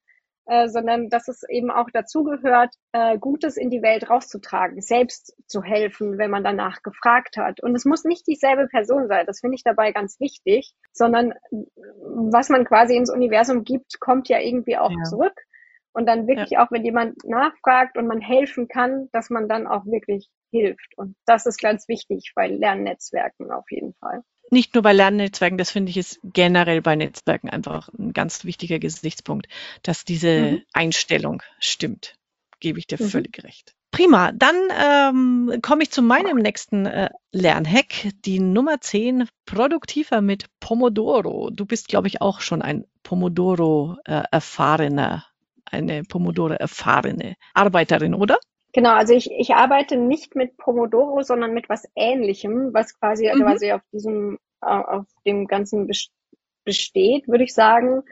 äh, 0.46 0.68
sondern 0.68 1.08
dass 1.08 1.28
es 1.28 1.42
eben 1.48 1.70
auch 1.70 1.90
dazugehört, 1.92 2.74
äh, 2.92 3.18
Gutes 3.18 3.56
in 3.56 3.70
die 3.70 3.82
Welt 3.82 4.08
rauszutragen, 4.08 4.80
selbst 4.80 5.36
zu 5.46 5.62
helfen, 5.62 6.18
wenn 6.18 6.30
man 6.30 6.44
danach 6.44 6.82
gefragt 6.82 7.36
hat. 7.36 7.62
Und 7.62 7.74
es 7.74 7.84
muss 7.84 8.04
nicht 8.04 8.26
dieselbe 8.26 8.66
Person 8.68 9.08
sein, 9.08 9.26
das 9.26 9.40
finde 9.40 9.56
ich 9.56 9.62
dabei 9.62 9.92
ganz 9.92 10.18
wichtig, 10.20 10.72
sondern 10.92 11.34
was 11.50 12.48
man 12.48 12.64
quasi 12.64 12.96
ins 12.96 13.10
Universum 13.10 13.64
gibt, 13.64 14.00
kommt 14.00 14.28
ja 14.28 14.40
irgendwie 14.40 14.76
auch 14.76 14.90
ja. 14.90 15.04
zurück. 15.04 15.38
Und 15.92 16.06
dann 16.06 16.28
wirklich 16.28 16.50
ja. 16.50 16.64
auch, 16.64 16.70
wenn 16.70 16.84
jemand 16.84 17.16
nachfragt 17.24 17.98
und 17.98 18.06
man 18.06 18.20
helfen 18.20 18.68
kann, 18.68 19.08
dass 19.12 19.28
man 19.28 19.48
dann 19.48 19.66
auch 19.66 19.86
wirklich 19.86 20.30
hilft. 20.52 20.96
Und 20.96 21.16
das 21.26 21.46
ist 21.46 21.60
ganz 21.60 21.88
wichtig 21.88 22.32
bei 22.36 22.46
Lernnetzwerken 22.46 23.50
auf 23.50 23.68
jeden 23.70 23.94
Fall 23.94 24.22
nicht 24.50 24.74
nur 24.74 24.82
bei 24.82 24.92
Lernnetzwerken, 24.92 25.58
das 25.58 25.70
finde 25.70 25.90
ich 25.90 25.96
ist 25.96 26.20
generell 26.22 26.82
bei 26.82 26.96
Netzwerken 26.96 27.50
einfach 27.50 27.88
ein 27.98 28.12
ganz 28.12 28.44
wichtiger 28.44 28.78
Gesichtspunkt, 28.78 29.48
dass 29.82 30.04
diese 30.04 30.40
mhm. 30.40 30.62
Einstellung 30.72 31.42
stimmt. 31.58 32.14
Gebe 32.58 32.78
ich 32.78 32.86
dir 32.86 32.98
mhm. 33.00 33.08
völlig 33.08 33.42
recht. 33.42 33.74
Prima, 33.90 34.30
dann 34.32 34.54
ähm, 34.70 35.60
komme 35.62 35.82
ich 35.82 35.90
zu 35.90 36.00
meinem 36.00 36.38
nächsten 36.38 36.86
äh, 36.86 37.10
Lernhack, 37.32 38.08
die 38.24 38.38
Nummer 38.38 38.80
10, 38.80 39.28
produktiver 39.46 40.20
mit 40.20 40.46
Pomodoro. 40.60 41.50
Du 41.50 41.66
bist, 41.66 41.88
glaube 41.88 42.06
ich, 42.06 42.20
auch 42.20 42.40
schon 42.40 42.62
ein 42.62 42.84
Pomodoro-erfahrener, 43.02 45.24
äh, 45.70 45.76
eine 45.76 46.04
Pomodoro-erfahrene 46.04 47.34
Arbeiterin, 47.52 48.14
oder? 48.14 48.38
Genau, 48.72 48.90
also 48.90 49.14
ich, 49.14 49.30
ich 49.30 49.54
arbeite 49.54 49.96
nicht 49.96 50.36
mit 50.36 50.56
Pomodoro, 50.56 51.22
sondern 51.22 51.52
mit 51.52 51.68
was 51.68 51.88
Ähnlichem, 51.96 52.72
was 52.72 52.98
quasi, 52.98 53.30
mhm. 53.32 53.42
quasi 53.42 53.72
auf 53.72 53.82
diesem, 53.92 54.38
auf 54.60 55.06
dem 55.26 55.46
Ganzen 55.46 55.88
besteht, 56.64 57.26
würde 57.28 57.44
ich 57.44 57.54
sagen. 57.54 58.02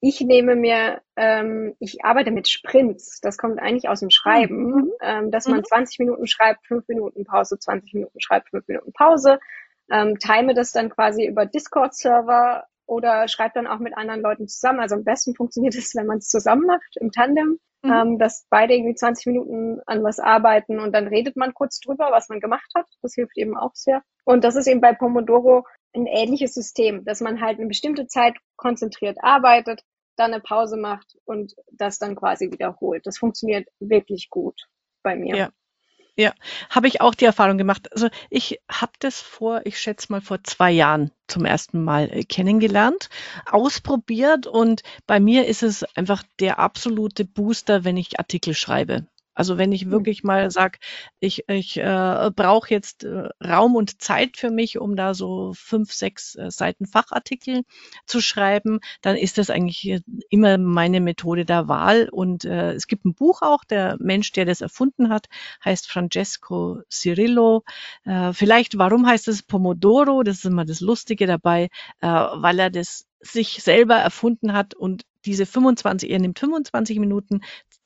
Ich 0.00 0.20
nehme 0.20 0.56
mir, 0.56 1.00
ähm, 1.16 1.74
ich 1.80 2.04
arbeite 2.04 2.30
mit 2.30 2.48
Sprints. 2.48 3.20
Das 3.20 3.38
kommt 3.38 3.58
eigentlich 3.58 3.88
aus 3.88 4.00
dem 4.00 4.10
Schreiben, 4.10 4.70
mhm. 4.70 4.92
ähm, 5.00 5.30
dass 5.30 5.48
man 5.48 5.64
20 5.64 5.98
mhm. 5.98 6.06
Minuten 6.06 6.26
schreibt, 6.26 6.66
5 6.66 6.86
Minuten 6.88 7.24
Pause, 7.24 7.58
20 7.58 7.94
Minuten 7.94 8.20
schreibt, 8.20 8.50
5 8.50 8.68
Minuten 8.68 8.92
Pause. 8.92 9.38
Ähm, 9.90 10.18
time 10.18 10.54
das 10.54 10.72
dann 10.72 10.90
quasi 10.90 11.26
über 11.26 11.46
Discord-Server 11.46 12.66
oder 12.86 13.28
schreibt 13.28 13.56
dann 13.56 13.66
auch 13.66 13.78
mit 13.78 13.96
anderen 13.96 14.20
Leuten 14.20 14.48
zusammen. 14.48 14.80
Also 14.80 14.94
am 14.94 15.04
besten 15.04 15.34
funktioniert 15.34 15.74
es, 15.76 15.94
wenn 15.94 16.06
man 16.06 16.18
es 16.18 16.28
zusammen 16.28 16.66
macht, 16.66 16.96
im 17.00 17.10
Tandem 17.10 17.58
mhm. 17.82 17.90
ähm, 17.90 18.18
dass 18.18 18.46
beide 18.50 18.74
irgendwie 18.74 18.94
20 18.94 19.26
Minuten 19.26 19.80
an 19.86 20.02
was 20.02 20.18
arbeiten 20.18 20.80
und 20.80 20.92
dann 20.92 21.06
redet 21.08 21.36
man 21.36 21.54
kurz 21.54 21.80
drüber, 21.80 22.08
was 22.10 22.28
man 22.28 22.40
gemacht 22.40 22.70
hat. 22.74 22.86
Das 23.02 23.14
hilft 23.14 23.36
eben 23.36 23.56
auch 23.56 23.74
sehr. 23.74 24.02
Und 24.24 24.44
das 24.44 24.56
ist 24.56 24.66
eben 24.66 24.80
bei 24.80 24.92
Pomodoro 24.92 25.64
ein 25.94 26.06
ähnliches 26.06 26.54
System, 26.54 27.04
dass 27.04 27.20
man 27.20 27.40
halt 27.40 27.58
eine 27.58 27.68
bestimmte 27.68 28.06
Zeit 28.06 28.36
konzentriert 28.56 29.18
arbeitet, 29.22 29.82
dann 30.16 30.32
eine 30.32 30.42
Pause 30.42 30.76
macht 30.76 31.16
und 31.24 31.54
das 31.70 31.98
dann 31.98 32.16
quasi 32.16 32.50
wiederholt. 32.50 33.06
Das 33.06 33.18
funktioniert 33.18 33.68
wirklich 33.80 34.28
gut 34.30 34.66
bei 35.02 35.16
mir. 35.16 35.36
Ja. 35.36 35.50
Ja, 36.18 36.32
habe 36.70 36.88
ich 36.88 37.02
auch 37.02 37.14
die 37.14 37.26
Erfahrung 37.26 37.58
gemacht. 37.58 37.92
Also 37.92 38.08
ich 38.30 38.58
habe 38.70 38.92
das 39.00 39.20
vor, 39.20 39.60
ich 39.64 39.78
schätze 39.78 40.10
mal 40.10 40.22
vor 40.22 40.42
zwei 40.44 40.70
Jahren 40.72 41.10
zum 41.26 41.44
ersten 41.44 41.84
Mal 41.84 42.10
äh, 42.10 42.24
kennengelernt, 42.24 43.10
ausprobiert 43.44 44.46
und 44.46 44.82
bei 45.06 45.20
mir 45.20 45.46
ist 45.46 45.62
es 45.62 45.84
einfach 45.94 46.22
der 46.40 46.58
absolute 46.58 47.26
Booster, 47.26 47.84
wenn 47.84 47.98
ich 47.98 48.18
Artikel 48.18 48.54
schreibe. 48.54 49.06
Also 49.36 49.58
wenn 49.58 49.70
ich 49.70 49.82
hm. 49.82 49.90
wirklich 49.92 50.24
mal 50.24 50.50
sage, 50.50 50.78
ich, 51.20 51.44
ich 51.48 51.76
äh, 51.76 52.30
brauche 52.34 52.70
jetzt 52.70 53.04
äh, 53.04 53.28
Raum 53.44 53.76
und 53.76 54.02
Zeit 54.02 54.36
für 54.36 54.50
mich, 54.50 54.78
um 54.78 54.96
da 54.96 55.14
so 55.14 55.52
fünf, 55.54 55.92
sechs 55.92 56.34
äh, 56.34 56.50
Seiten 56.50 56.86
Fachartikel 56.86 57.62
zu 58.06 58.20
schreiben, 58.20 58.80
dann 59.02 59.14
ist 59.16 59.38
das 59.38 59.50
eigentlich 59.50 60.00
immer 60.30 60.58
meine 60.58 61.00
Methode 61.00 61.44
der 61.44 61.68
Wahl. 61.68 62.08
Und 62.10 62.44
äh, 62.44 62.72
es 62.72 62.86
gibt 62.88 63.04
ein 63.04 63.14
Buch 63.14 63.42
auch, 63.42 63.62
der 63.64 63.96
Mensch, 64.00 64.32
der 64.32 64.46
das 64.46 64.62
erfunden 64.62 65.10
hat, 65.10 65.26
heißt 65.64 65.88
Francesco 65.88 66.80
Cirillo. 66.90 67.62
Äh, 68.04 68.32
vielleicht, 68.32 68.78
warum 68.78 69.06
heißt 69.06 69.28
es 69.28 69.42
Pomodoro? 69.42 70.22
Das 70.22 70.38
ist 70.38 70.46
immer 70.46 70.64
das 70.64 70.80
Lustige 70.80 71.26
dabei, 71.26 71.68
äh, 72.00 72.08
weil 72.08 72.58
er 72.58 72.70
das 72.70 73.06
sich 73.20 73.62
selber 73.62 73.96
erfunden 73.96 74.52
hat 74.52 74.74
und 74.74 75.04
diese 75.26 75.44
25, 75.44 76.08
er 76.10 76.20
nimmt 76.20 76.38
25 76.38 76.98
Minuten 77.00 77.40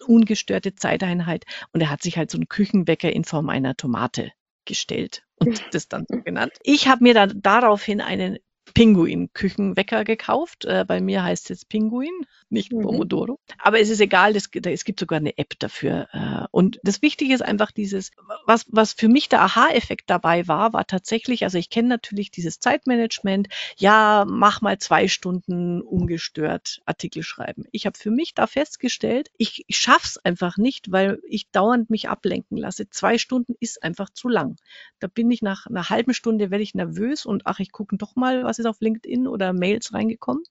ungestörte 0.06 0.74
Zeiteinheit 0.74 1.44
und 1.72 1.80
er 1.80 1.90
hat 1.90 2.02
sich 2.02 2.16
halt 2.16 2.30
so 2.30 2.38
einen 2.38 2.48
Küchenwecker 2.48 3.12
in 3.12 3.24
Form 3.24 3.48
einer 3.48 3.76
Tomate 3.76 4.32
gestellt 4.64 5.22
und 5.36 5.62
das 5.72 5.88
dann 5.88 6.04
so 6.08 6.20
genannt. 6.22 6.52
Ich 6.62 6.88
habe 6.88 7.02
mir 7.02 7.14
dann 7.14 7.40
daraufhin 7.42 8.00
einen 8.00 8.38
Pinguin-Küchenwecker 8.74 10.04
gekauft. 10.04 10.64
Äh, 10.64 10.84
bei 10.86 11.00
mir 11.00 11.22
heißt 11.22 11.50
es 11.50 11.64
Pinguin, 11.64 12.26
nicht 12.48 12.72
mhm. 12.72 12.82
Pomodoro. 12.82 13.38
Aber 13.58 13.80
es 13.80 13.90
ist 13.90 14.00
egal, 14.00 14.32
das, 14.32 14.48
es 14.52 14.84
gibt 14.84 15.00
sogar 15.00 15.18
eine 15.18 15.36
App 15.38 15.58
dafür. 15.58 16.08
Äh, 16.12 16.46
und 16.50 16.80
das 16.82 17.02
Wichtige 17.02 17.34
ist 17.34 17.42
einfach 17.42 17.70
dieses, 17.70 18.10
was, 18.46 18.66
was 18.68 18.92
für 18.92 19.08
mich 19.08 19.28
der 19.28 19.42
Aha-Effekt 19.42 20.08
dabei 20.08 20.48
war, 20.48 20.72
war 20.72 20.86
tatsächlich, 20.86 21.44
also 21.44 21.58
ich 21.58 21.70
kenne 21.70 21.88
natürlich 21.88 22.30
dieses 22.30 22.60
Zeitmanagement, 22.60 23.48
ja, 23.76 24.24
mach 24.28 24.60
mal 24.60 24.78
zwei 24.78 25.08
Stunden 25.08 25.80
ungestört 25.82 26.80
Artikel 26.86 27.22
schreiben. 27.22 27.64
Ich 27.72 27.86
habe 27.86 27.98
für 27.98 28.10
mich 28.10 28.34
da 28.34 28.46
festgestellt, 28.46 29.30
ich, 29.36 29.64
ich 29.66 29.76
schaff's 29.76 30.18
einfach 30.18 30.56
nicht, 30.56 30.92
weil 30.92 31.20
ich 31.28 31.50
dauernd 31.50 31.90
mich 31.90 32.08
ablenken 32.08 32.56
lasse. 32.56 32.88
Zwei 32.90 33.18
Stunden 33.18 33.54
ist 33.60 33.82
einfach 33.82 34.10
zu 34.10 34.28
lang. 34.28 34.56
Da 34.98 35.06
bin 35.06 35.30
ich 35.30 35.42
nach 35.42 35.66
einer 35.66 35.88
halben 35.88 36.14
Stunde, 36.14 36.50
werde 36.50 36.62
ich 36.62 36.74
nervös 36.74 37.26
und 37.26 37.46
ach, 37.46 37.60
ich 37.60 37.72
gucke 37.72 37.96
doch 37.96 38.16
mal, 38.16 38.44
was 38.44 38.58
ist 38.60 38.66
auf 38.66 38.80
LinkedIn 38.80 39.26
oder 39.26 39.52
Mails 39.52 39.92
reingekommen. 39.92 40.44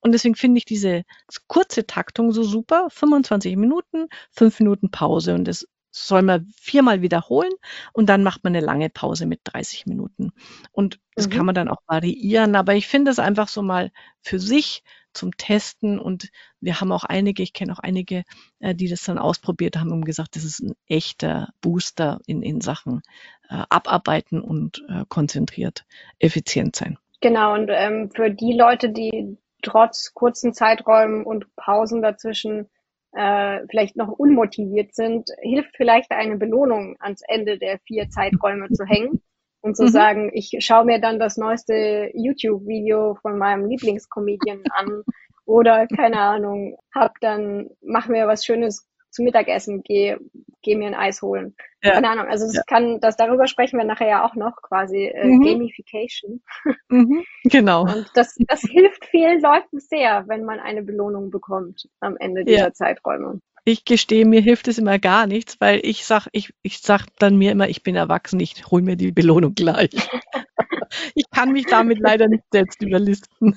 Und 0.00 0.12
deswegen 0.12 0.34
finde 0.34 0.58
ich 0.58 0.64
diese 0.64 1.04
kurze 1.46 1.86
Taktung 1.86 2.32
so 2.32 2.42
super. 2.42 2.88
25 2.90 3.56
Minuten, 3.56 4.08
fünf 4.30 4.58
Minuten 4.58 4.90
Pause 4.90 5.34
und 5.34 5.46
das 5.46 5.66
soll 5.92 6.22
man 6.22 6.50
viermal 6.56 7.02
wiederholen 7.02 7.52
und 7.92 8.08
dann 8.08 8.22
macht 8.22 8.42
man 8.44 8.56
eine 8.56 8.64
lange 8.64 8.88
Pause 8.88 9.26
mit 9.26 9.40
30 9.44 9.86
Minuten. 9.86 10.32
Und 10.72 10.98
das 11.14 11.28
mhm. 11.28 11.32
kann 11.32 11.46
man 11.46 11.54
dann 11.54 11.68
auch 11.68 11.82
variieren, 11.86 12.56
aber 12.56 12.74
ich 12.74 12.88
finde 12.88 13.10
es 13.10 13.18
einfach 13.18 13.48
so 13.48 13.62
mal 13.62 13.92
für 14.22 14.40
sich 14.40 14.82
zum 15.12 15.36
Testen 15.36 15.98
und 15.98 16.30
wir 16.60 16.80
haben 16.80 16.90
auch 16.90 17.04
einige, 17.04 17.42
ich 17.42 17.52
kenne 17.52 17.74
auch 17.74 17.78
einige, 17.78 18.24
äh, 18.60 18.74
die 18.74 18.88
das 18.88 19.02
dann 19.04 19.18
ausprobiert 19.18 19.76
haben 19.76 19.92
und 19.92 20.06
gesagt, 20.06 20.36
das 20.36 20.44
ist 20.44 20.60
ein 20.60 20.72
echter 20.86 21.52
Booster 21.60 22.20
in, 22.26 22.42
in 22.42 22.62
Sachen 22.62 23.02
äh, 23.50 23.62
abarbeiten 23.68 24.40
und 24.40 24.82
äh, 24.88 25.04
konzentriert 25.08 25.84
effizient 26.18 26.74
sein. 26.74 26.96
Genau, 27.22 27.54
und 27.54 27.70
ähm, 27.72 28.10
für 28.10 28.30
die 28.30 28.52
Leute, 28.52 28.90
die 28.90 29.38
trotz 29.62 30.12
kurzen 30.12 30.52
Zeiträumen 30.52 31.24
und 31.24 31.46
Pausen 31.54 32.02
dazwischen 32.02 32.68
äh, 33.12 33.60
vielleicht 33.70 33.96
noch 33.96 34.08
unmotiviert 34.08 34.94
sind, 34.94 35.30
hilft 35.40 35.76
vielleicht 35.76 36.10
eine 36.10 36.36
Belohnung 36.36 36.96
ans 36.98 37.22
Ende 37.26 37.58
der 37.58 37.78
vier 37.86 38.08
Zeiträume 38.10 38.68
zu 38.70 38.84
hängen 38.84 39.22
und 39.60 39.76
zu 39.76 39.84
mhm. 39.84 39.88
sagen, 39.88 40.30
ich 40.34 40.56
schaue 40.58 40.84
mir 40.84 41.00
dann 41.00 41.20
das 41.20 41.36
neueste 41.36 42.10
YouTube-Video 42.12 43.14
von 43.22 43.38
meinem 43.38 43.66
Lieblingscomedian 43.66 44.64
an 44.74 45.04
oder 45.44 45.86
keine 45.86 46.18
Ahnung, 46.18 46.76
hab 46.92 47.20
dann, 47.20 47.70
mach 47.80 48.08
mir 48.08 48.26
was 48.26 48.44
Schönes 48.44 48.88
zum 49.12 49.26
Mittagessen, 49.26 49.82
geh, 49.84 50.16
geh 50.62 50.74
mir 50.74 50.88
ein 50.88 50.94
Eis 50.94 51.22
holen. 51.22 51.54
Ja. 51.82 51.92
Keine 51.92 52.10
Ahnung, 52.10 52.26
also 52.26 52.46
das 52.46 52.54
ja. 52.54 52.62
kann, 52.66 53.00
das 53.00 53.16
darüber 53.16 53.46
sprechen 53.46 53.78
wir 53.78 53.84
nachher 53.84 54.08
ja 54.08 54.24
auch 54.24 54.34
noch, 54.34 54.56
quasi 54.62 55.06
äh, 55.06 55.26
mhm. 55.26 55.44
Gamification. 55.44 56.42
Mhm. 56.88 57.24
Genau. 57.44 57.82
Und 57.82 58.10
das, 58.14 58.36
das 58.46 58.60
hilft 58.60 59.06
vielen 59.06 59.40
Leuten 59.40 59.80
sehr, 59.80 60.24
wenn 60.28 60.44
man 60.44 60.60
eine 60.60 60.82
Belohnung 60.82 61.30
bekommt 61.30 61.88
am 62.00 62.18
Ende 62.18 62.44
dieser 62.44 62.66
ja. 62.66 62.72
Zeiträume. 62.72 63.40
Ich 63.64 63.86
gestehe, 63.86 64.26
mir 64.26 64.42
hilft 64.42 64.68
es 64.68 64.78
immer 64.78 64.98
gar 64.98 65.26
nichts, 65.26 65.58
weil 65.58 65.80
ich 65.84 66.04
sag, 66.04 66.26
ich, 66.32 66.52
ich 66.62 66.80
sag 66.80 67.06
dann 67.18 67.36
mir 67.36 67.52
immer, 67.52 67.68
ich 67.68 67.82
bin 67.82 67.94
erwachsen, 67.94 68.40
ich 68.40 68.66
hol 68.70 68.82
mir 68.82 68.96
die 68.96 69.12
Belohnung 69.12 69.54
gleich. 69.54 69.90
ich 71.14 71.30
kann 71.30 71.52
mich 71.52 71.66
damit 71.66 71.98
leider 71.98 72.28
nicht 72.28 72.44
selbst 72.52 72.82
überlisten. 72.82 73.56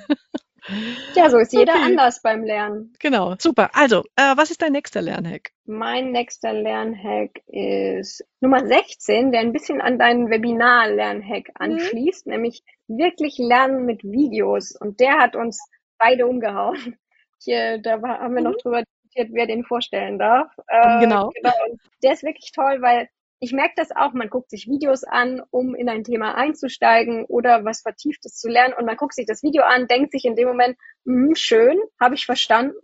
Ja, 1.13 1.30
so 1.30 1.38
ist 1.38 1.54
jeder 1.54 1.73
okay. 1.73 1.84
anders 1.84 2.21
beim 2.21 2.43
Lernen. 2.43 2.93
Genau, 2.99 3.36
super. 3.38 3.69
Also, 3.73 4.04
äh, 4.15 4.36
was 4.36 4.51
ist 4.51 4.62
dein 4.62 4.71
nächster 4.71 5.01
Lernhack? 5.01 5.51
Mein 5.65 6.12
nächster 6.12 6.54
Lernhack 6.54 7.41
ist 7.47 8.23
Nummer 8.41 8.65
16, 8.65 9.32
der 9.32 9.41
ein 9.41 9.54
bisschen 9.54 9.82
an 9.82 9.99
deinen 9.99 10.30
Webinar-Lernhack 10.30 11.49
mhm. 11.49 11.54
anschließt, 11.56 12.25
mhm. 12.25 12.34
nämlich 12.34 12.63
wirklich 12.88 13.38
lernen 13.38 13.86
mit 13.86 14.04
Videos. 14.04 14.75
Und 14.75 14.99
der 14.99 15.17
hat 15.19 15.36
uns 15.36 15.60
beide 15.97 16.25
umgehauen. 16.25 16.97
Hier, 17.43 17.80
da 17.80 18.01
haben 18.01 18.34
wir 18.34 18.41
mhm. 18.41 18.51
noch 18.51 18.58
drüber 18.58 18.82
diskutiert, 18.84 19.30
wer 19.34 19.47
den 19.47 19.63
vorstellen 19.63 20.17
darf. 20.17 20.51
Äh, 20.67 20.99
genau. 20.99 21.30
genau. 21.36 21.54
der 22.01 22.13
ist 22.13 22.23
wirklich 22.23 22.51
toll, 22.51 22.82
weil 22.82 23.08
ich 23.39 23.52
merke 23.52 23.74
das 23.76 23.91
auch, 23.91 24.13
man 24.13 24.30
guckt 24.30 24.50
sich 24.50 24.67
Videos 24.67 25.04
an, 25.04 25.41
um 25.52 25.76
in 25.76 25.89
ein 25.89 26.04
Thema 26.04 26.36
einzusteigen 26.36 27.26
oder 27.26 27.65
was 27.65 27.82
Vertieftes 27.82 28.38
zu 28.38 28.50
lernen 28.50 28.74
und 28.74 28.86
man 28.86 28.98
guckt 28.98 29.13
sich 29.13 29.26
das 29.26 29.43
Video 29.43 29.63
an, 29.63 29.88
denkt 29.88 30.12
sich 30.12 30.26
in 30.26 30.36
dem 30.36 30.48
Moment, 30.48 30.78
mh, 31.04 31.36
schön, 31.36 31.78
habe 32.00 32.15
ich 32.15 32.26
verstanden 32.26 32.80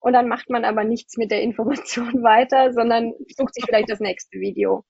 und 0.00 0.12
dann 0.12 0.28
macht 0.28 0.50
man 0.50 0.64
aber 0.64 0.84
nichts 0.84 1.16
mit 1.16 1.30
der 1.30 1.42
Information 1.42 2.12
weiter, 2.22 2.72
sondern 2.72 3.12
sucht 3.36 3.54
sich 3.54 3.64
vielleicht 3.64 3.90
das 3.90 4.00
nächste 4.00 4.38
Video. 4.38 4.84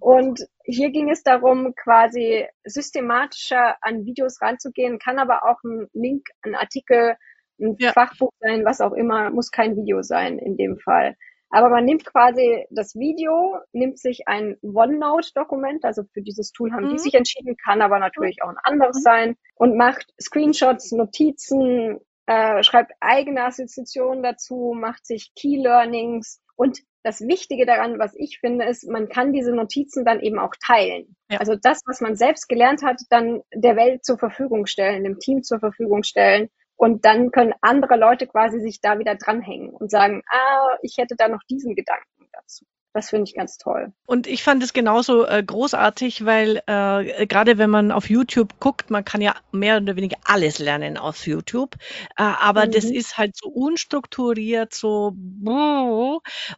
Und 0.00 0.46
hier 0.64 0.90
ging 0.90 1.10
es 1.10 1.22
darum, 1.22 1.74
quasi 1.74 2.46
systematischer 2.64 3.76
an 3.80 4.04
Videos 4.04 4.40
ranzugehen, 4.40 4.98
kann 4.98 5.18
aber 5.18 5.44
auch 5.44 5.62
ein 5.64 5.88
Link, 5.92 6.26
ein 6.42 6.54
Artikel, 6.54 7.16
ein 7.60 7.76
ja. 7.78 7.92
Fachbuch 7.92 8.32
sein, 8.40 8.64
was 8.64 8.80
auch 8.80 8.92
immer, 8.92 9.30
muss 9.30 9.50
kein 9.50 9.76
Video 9.76 10.02
sein 10.02 10.38
in 10.38 10.56
dem 10.56 10.78
Fall. 10.78 11.16
Aber 11.54 11.68
man 11.68 11.84
nimmt 11.84 12.04
quasi 12.04 12.66
das 12.70 12.96
Video, 12.96 13.58
nimmt 13.72 14.00
sich 14.00 14.26
ein 14.26 14.56
OneNote-Dokument, 14.62 15.84
also 15.84 16.02
für 16.12 16.20
dieses 16.20 16.50
Tool 16.50 16.72
haben 16.72 16.86
mhm. 16.86 16.90
die 16.90 16.98
sich 16.98 17.14
entschieden, 17.14 17.56
kann 17.64 17.80
aber 17.80 18.00
natürlich 18.00 18.42
auch 18.42 18.48
ein 18.48 18.58
anderes 18.64 18.96
mhm. 18.96 19.02
sein 19.02 19.36
und 19.54 19.76
macht 19.76 20.12
Screenshots, 20.20 20.90
Notizen, 20.90 22.00
äh, 22.26 22.60
schreibt 22.64 22.94
eigene 22.98 23.44
Assoziationen 23.44 24.24
dazu, 24.24 24.74
macht 24.76 25.06
sich 25.06 25.32
Key 25.36 25.56
Learnings 25.56 26.42
und 26.56 26.80
das 27.04 27.20
Wichtige 27.20 27.66
daran, 27.66 28.00
was 28.00 28.14
ich 28.16 28.40
finde, 28.40 28.64
ist, 28.64 28.90
man 28.90 29.08
kann 29.08 29.32
diese 29.32 29.54
Notizen 29.54 30.04
dann 30.04 30.18
eben 30.18 30.40
auch 30.40 30.54
teilen. 30.60 31.14
Ja. 31.30 31.38
Also 31.38 31.54
das, 31.54 31.82
was 31.86 32.00
man 32.00 32.16
selbst 32.16 32.48
gelernt 32.48 32.82
hat, 32.82 33.00
dann 33.10 33.42
der 33.54 33.76
Welt 33.76 34.04
zur 34.04 34.18
Verfügung 34.18 34.66
stellen, 34.66 35.04
dem 35.04 35.20
Team 35.20 35.44
zur 35.44 35.60
Verfügung 35.60 36.02
stellen 36.02 36.48
und 36.76 37.04
dann 37.04 37.30
können 37.30 37.54
andere 37.60 37.96
Leute 37.96 38.26
quasi 38.26 38.60
sich 38.60 38.80
da 38.80 38.98
wieder 38.98 39.14
dranhängen 39.14 39.70
und 39.70 39.90
sagen, 39.90 40.22
ah, 40.28 40.76
ich 40.82 40.96
hätte 40.98 41.16
da 41.16 41.28
noch 41.28 41.42
diesen 41.48 41.74
Gedanken 41.74 42.28
dazu. 42.32 42.64
Das 42.94 43.10
finde 43.10 43.24
ich 43.28 43.34
ganz 43.34 43.58
toll. 43.58 43.92
Und 44.06 44.28
ich 44.28 44.44
fand 44.44 44.62
es 44.62 44.72
genauso 44.72 45.26
äh, 45.26 45.42
großartig, 45.42 46.24
weil 46.24 46.62
äh, 46.68 47.26
gerade 47.26 47.58
wenn 47.58 47.68
man 47.68 47.90
auf 47.90 48.08
YouTube 48.08 48.60
guckt, 48.60 48.88
man 48.88 49.04
kann 49.04 49.20
ja 49.20 49.34
mehr 49.50 49.78
oder 49.78 49.96
weniger 49.96 50.16
alles 50.24 50.60
lernen 50.60 50.96
aus 50.96 51.26
YouTube, 51.26 51.74
äh, 52.16 52.22
aber 52.22 52.66
mhm. 52.66 52.70
das 52.70 52.84
ist 52.84 53.18
halt 53.18 53.36
so 53.36 53.48
unstrukturiert, 53.48 54.74
so 54.74 55.12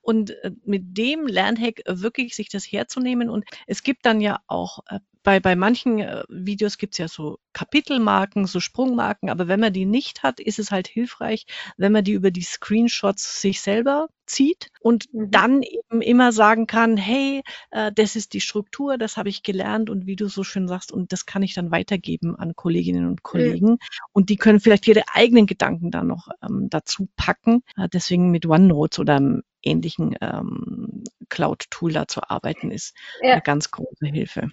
und 0.02 0.30
äh, 0.42 0.50
mit 0.66 0.98
dem 0.98 1.26
Lernhack 1.26 1.80
wirklich 1.86 2.36
sich 2.36 2.50
das 2.50 2.64
herzunehmen 2.64 3.30
und 3.30 3.46
es 3.66 3.82
gibt 3.82 4.04
dann 4.04 4.20
ja 4.20 4.40
auch 4.46 4.80
äh, 4.90 4.98
bei, 5.26 5.40
bei 5.40 5.56
manchen 5.56 5.98
äh, 5.98 6.22
Videos 6.28 6.78
gibt's 6.78 6.98
ja 6.98 7.08
so 7.08 7.40
Kapitelmarken, 7.52 8.46
so 8.46 8.60
Sprungmarken, 8.60 9.28
aber 9.28 9.48
wenn 9.48 9.58
man 9.58 9.72
die 9.72 9.84
nicht 9.84 10.22
hat, 10.22 10.38
ist 10.38 10.60
es 10.60 10.70
halt 10.70 10.86
hilfreich, 10.86 11.46
wenn 11.76 11.90
man 11.90 12.04
die 12.04 12.12
über 12.12 12.30
die 12.30 12.44
Screenshots 12.44 13.40
sich 13.40 13.60
selber 13.60 14.06
zieht 14.26 14.70
und 14.78 15.12
mhm. 15.12 15.32
dann 15.32 15.62
eben 15.64 16.00
immer 16.00 16.30
sagen 16.30 16.68
kann, 16.68 16.96
hey, 16.96 17.42
äh, 17.72 17.90
das 17.92 18.14
ist 18.14 18.34
die 18.34 18.40
Struktur, 18.40 18.98
das 18.98 19.16
habe 19.16 19.28
ich 19.28 19.42
gelernt 19.42 19.90
und 19.90 20.06
wie 20.06 20.14
du 20.14 20.28
so 20.28 20.44
schön 20.44 20.68
sagst, 20.68 20.92
und 20.92 21.10
das 21.10 21.26
kann 21.26 21.42
ich 21.42 21.54
dann 21.54 21.72
weitergeben 21.72 22.36
an 22.36 22.54
Kolleginnen 22.54 23.08
und 23.08 23.24
Kollegen 23.24 23.70
mhm. 23.70 23.78
und 24.12 24.28
die 24.28 24.36
können 24.36 24.60
vielleicht 24.60 24.86
ihre 24.86 25.02
eigenen 25.12 25.46
Gedanken 25.46 25.90
dann 25.90 26.06
noch 26.06 26.28
ähm, 26.40 26.68
dazu 26.70 27.08
packen. 27.16 27.64
Äh, 27.76 27.88
deswegen 27.92 28.30
mit 28.30 28.46
OneNote 28.46 29.00
oder 29.00 29.16
einem 29.16 29.42
ähnlichen 29.60 30.14
ähm, 30.20 31.02
Cloud-Tool 31.28 31.92
da 31.92 32.06
zu 32.06 32.30
arbeiten, 32.30 32.70
ist 32.70 32.94
ja. 33.20 33.32
eine 33.32 33.42
ganz 33.42 33.72
große 33.72 34.06
Hilfe. 34.06 34.52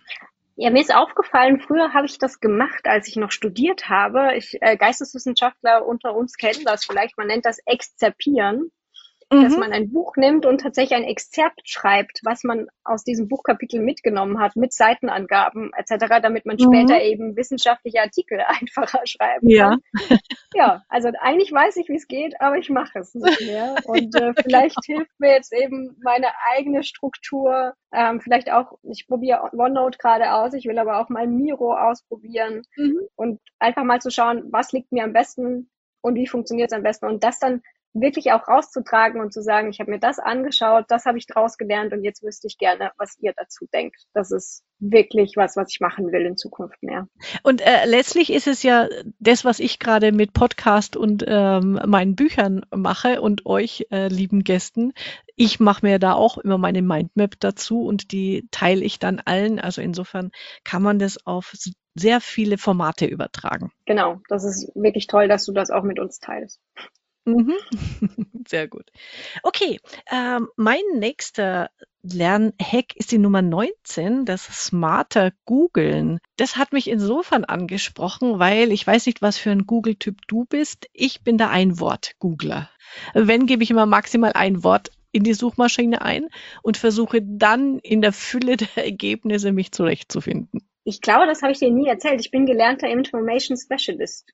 Ja, 0.56 0.70
mir 0.70 0.82
ist 0.82 0.94
aufgefallen, 0.94 1.60
früher 1.60 1.94
habe 1.94 2.06
ich 2.06 2.20
das 2.20 2.40
gemacht, 2.40 2.86
als 2.86 3.08
ich 3.08 3.16
noch 3.16 3.32
studiert 3.32 3.90
habe. 3.90 4.36
Ich, 4.36 4.56
äh, 4.62 4.78
Geisteswissenschaftler 4.78 5.86
unter 5.86 6.16
uns 6.16 6.38
kennen 6.38 6.64
das 6.64 6.86
vielleicht, 6.86 7.18
man 7.18 7.28
nennt 7.28 7.46
das 7.46 7.58
Exzerpieren. 7.66 8.72
Mhm. 9.40 9.44
dass 9.44 9.58
man 9.58 9.74
ein 9.74 9.92
Buch 9.92 10.16
nimmt 10.16 10.46
und 10.46 10.62
tatsächlich 10.62 10.98
ein 10.98 11.04
Exzerpt 11.04 11.62
schreibt, 11.68 12.22
was 12.24 12.44
man 12.44 12.68
aus 12.84 13.04
diesem 13.04 13.28
Buchkapitel 13.28 13.82
mitgenommen 13.82 14.40
hat, 14.40 14.56
mit 14.56 14.74
Seitenangaben 14.74 15.72
etc., 15.76 16.22
damit 16.22 16.46
man 16.46 16.58
mhm. 16.58 16.64
später 16.64 17.02
eben 17.02 17.36
wissenschaftliche 17.36 18.02
Artikel 18.02 18.40
einfacher 18.48 19.02
schreiben 19.06 19.50
ja. 19.50 19.78
kann. 20.08 20.20
Ja, 20.56 20.84
also 20.88 21.10
eigentlich 21.20 21.52
weiß 21.52 21.78
ich, 21.78 21.90
wie 21.90 21.96
es 21.96 22.08
geht, 22.08 22.40
aber 22.40 22.58
ich 22.58 22.70
mache 22.70 23.00
es 23.00 23.14
nicht 23.16 23.42
mehr. 23.42 23.76
Und 23.86 24.16
äh, 24.16 24.34
vielleicht 24.42 24.78
hilft 24.86 25.20
mir 25.20 25.32
jetzt 25.32 25.54
eben 25.54 25.98
meine 26.04 26.28
eigene 26.56 26.84
Struktur, 26.84 27.74
ähm, 27.92 28.22
vielleicht 28.22 28.52
auch, 28.52 28.78
ich 28.84 29.08
probiere 29.08 29.50
OneNote 29.54 29.98
gerade 29.98 30.34
aus, 30.34 30.54
ich 30.54 30.66
will 30.66 30.78
aber 30.80 31.00
auch 31.00 31.10
mal 31.10 31.28
Miro 31.28 31.76
ausprobieren 31.76 32.64
mhm. 32.76 33.00
und 33.16 33.40
einfach 33.60 33.84
mal 33.84 34.02
zu 34.02 34.10
schauen, 34.10 34.44
was 34.52 34.72
liegt 34.72 34.92
mir 34.92 35.04
am 35.04 35.14
besten 35.14 35.70
und 36.02 36.16
wie 36.16 36.28
funktioniert 36.28 36.72
es 36.72 36.78
am 36.78 36.84
besten 36.84 37.06
und 37.06 37.24
das 37.24 37.40
dann 37.40 37.62
wirklich 37.94 38.32
auch 38.32 38.48
rauszutragen 38.48 39.22
und 39.22 39.32
zu 39.32 39.42
sagen, 39.42 39.70
ich 39.70 39.80
habe 39.80 39.92
mir 39.92 40.00
das 40.00 40.20
angeschaut, 40.20 40.86
das 40.90 41.06
habe 41.06 41.18
ich 41.18 41.28
draus 41.28 41.58
gelernt 41.58 41.94
und 41.94 42.04
jetzt 42.04 42.24
wüsste 42.24 42.48
ich 42.48 42.58
gerne, 42.58 42.92
was 42.98 43.18
ihr 43.20 43.34
dazu 43.36 43.68
denkt. 43.74 44.04
Das 44.14 44.32
ist 44.32 44.64
wirklich 44.80 45.36
was, 45.38 45.56
was 45.56 45.70
ich 45.72 45.80
machen 45.80 46.12
will 46.12 46.26
in 46.26 46.36
Zukunft 46.36 46.82
mehr. 46.82 47.08
Und 47.44 47.62
äh, 47.62 47.86
letztlich 47.86 48.32
ist 48.32 48.48
es 48.48 48.64
ja 48.64 48.88
das, 49.20 49.46
was 49.46 49.60
ich 49.60 49.80
gerade 49.80 50.12
mit 50.12 50.34
Podcast 50.34 50.98
und 50.98 51.24
ähm, 51.28 51.80
meinen 51.86 52.16
Büchern 52.16 52.66
mache 52.76 53.22
und 53.22 53.46
euch, 53.46 53.88
äh, 53.92 54.08
lieben 54.08 54.44
Gästen. 54.44 54.94
Ich 55.36 55.60
mache 55.60 55.86
mir 55.86 56.00
da 56.00 56.14
auch 56.14 56.38
immer 56.38 56.58
meine 56.58 56.82
Mindmap 56.82 57.40
dazu 57.40 57.86
und 57.86 58.12
die 58.12 58.48
teile 58.52 58.84
ich 58.84 59.00
dann 59.00 59.22
allen. 59.24 59.60
Also 59.60 59.82
insofern 59.82 60.32
kann 60.64 60.82
man 60.82 61.00
das 61.00 61.26
auf 61.26 61.54
sehr 61.96 62.22
viele 62.22 62.58
Formate 62.58 63.06
übertragen. 63.06 63.72
Genau, 63.86 64.20
das 64.28 64.44
ist 64.44 64.72
wirklich 64.76 65.08
toll, 65.08 65.28
dass 65.28 65.46
du 65.46 65.54
das 65.54 65.70
auch 65.70 65.84
mit 65.84 66.00
uns 66.00 66.20
teilst. 66.20 66.60
Mhm. 67.26 67.54
Sehr 68.48 68.68
gut. 68.68 68.92
Okay, 69.44 69.80
ähm, 70.12 70.50
mein 70.56 70.82
nächster 70.96 71.70
Lernhack 72.02 72.96
ist 72.96 73.14
die 73.14 73.18
Nummer 73.18 73.42
19, 73.42 74.26
das 74.26 74.44
smarter 74.44 75.32
Googeln. 75.46 76.20
Das 76.36 76.58
hat 76.58 76.74
mich 76.74 76.90
insofern 76.90 77.46
angesprochen, 77.46 78.40
weil 78.40 78.74
ich 78.74 78.86
weiß 78.86 79.06
nicht, 79.06 79.22
was 79.22 79.38
für 79.38 79.52
ein 79.52 79.66
Google-Typ 79.66 80.18
du 80.28 80.46
bist. 80.46 80.90
Ich 80.92 81.24
bin 81.24 81.38
der 81.38 81.50
Einwort-Googler. 81.50 82.70
Wenn, 83.14 83.46
gebe 83.46 83.64
ich 83.64 83.72
immer 83.72 83.86
maximal 83.86 84.34
ein 84.34 84.64
Wort 84.66 84.92
in 85.14 85.24
die 85.24 85.34
Suchmaschine 85.34 86.02
ein 86.02 86.28
und 86.62 86.76
versuche 86.76 87.22
dann 87.22 87.80
in 87.80 88.02
der 88.02 88.12
Fülle 88.12 88.58
der 88.58 88.84
Ergebnisse 88.84 89.54
mich 89.54 89.72
zurechtzufinden. 89.72 90.62
Ich 90.84 91.00
glaube, 91.00 91.28
das 91.28 91.42
habe 91.42 91.54
ich 91.54 91.60
dir 91.60 91.72
nie 91.72 91.88
erzählt. 91.88 92.20
Ich 92.20 92.32
bin 92.32 92.46
gelernter 92.46 92.90
Information 92.90 93.56
Specialist. 93.56 94.34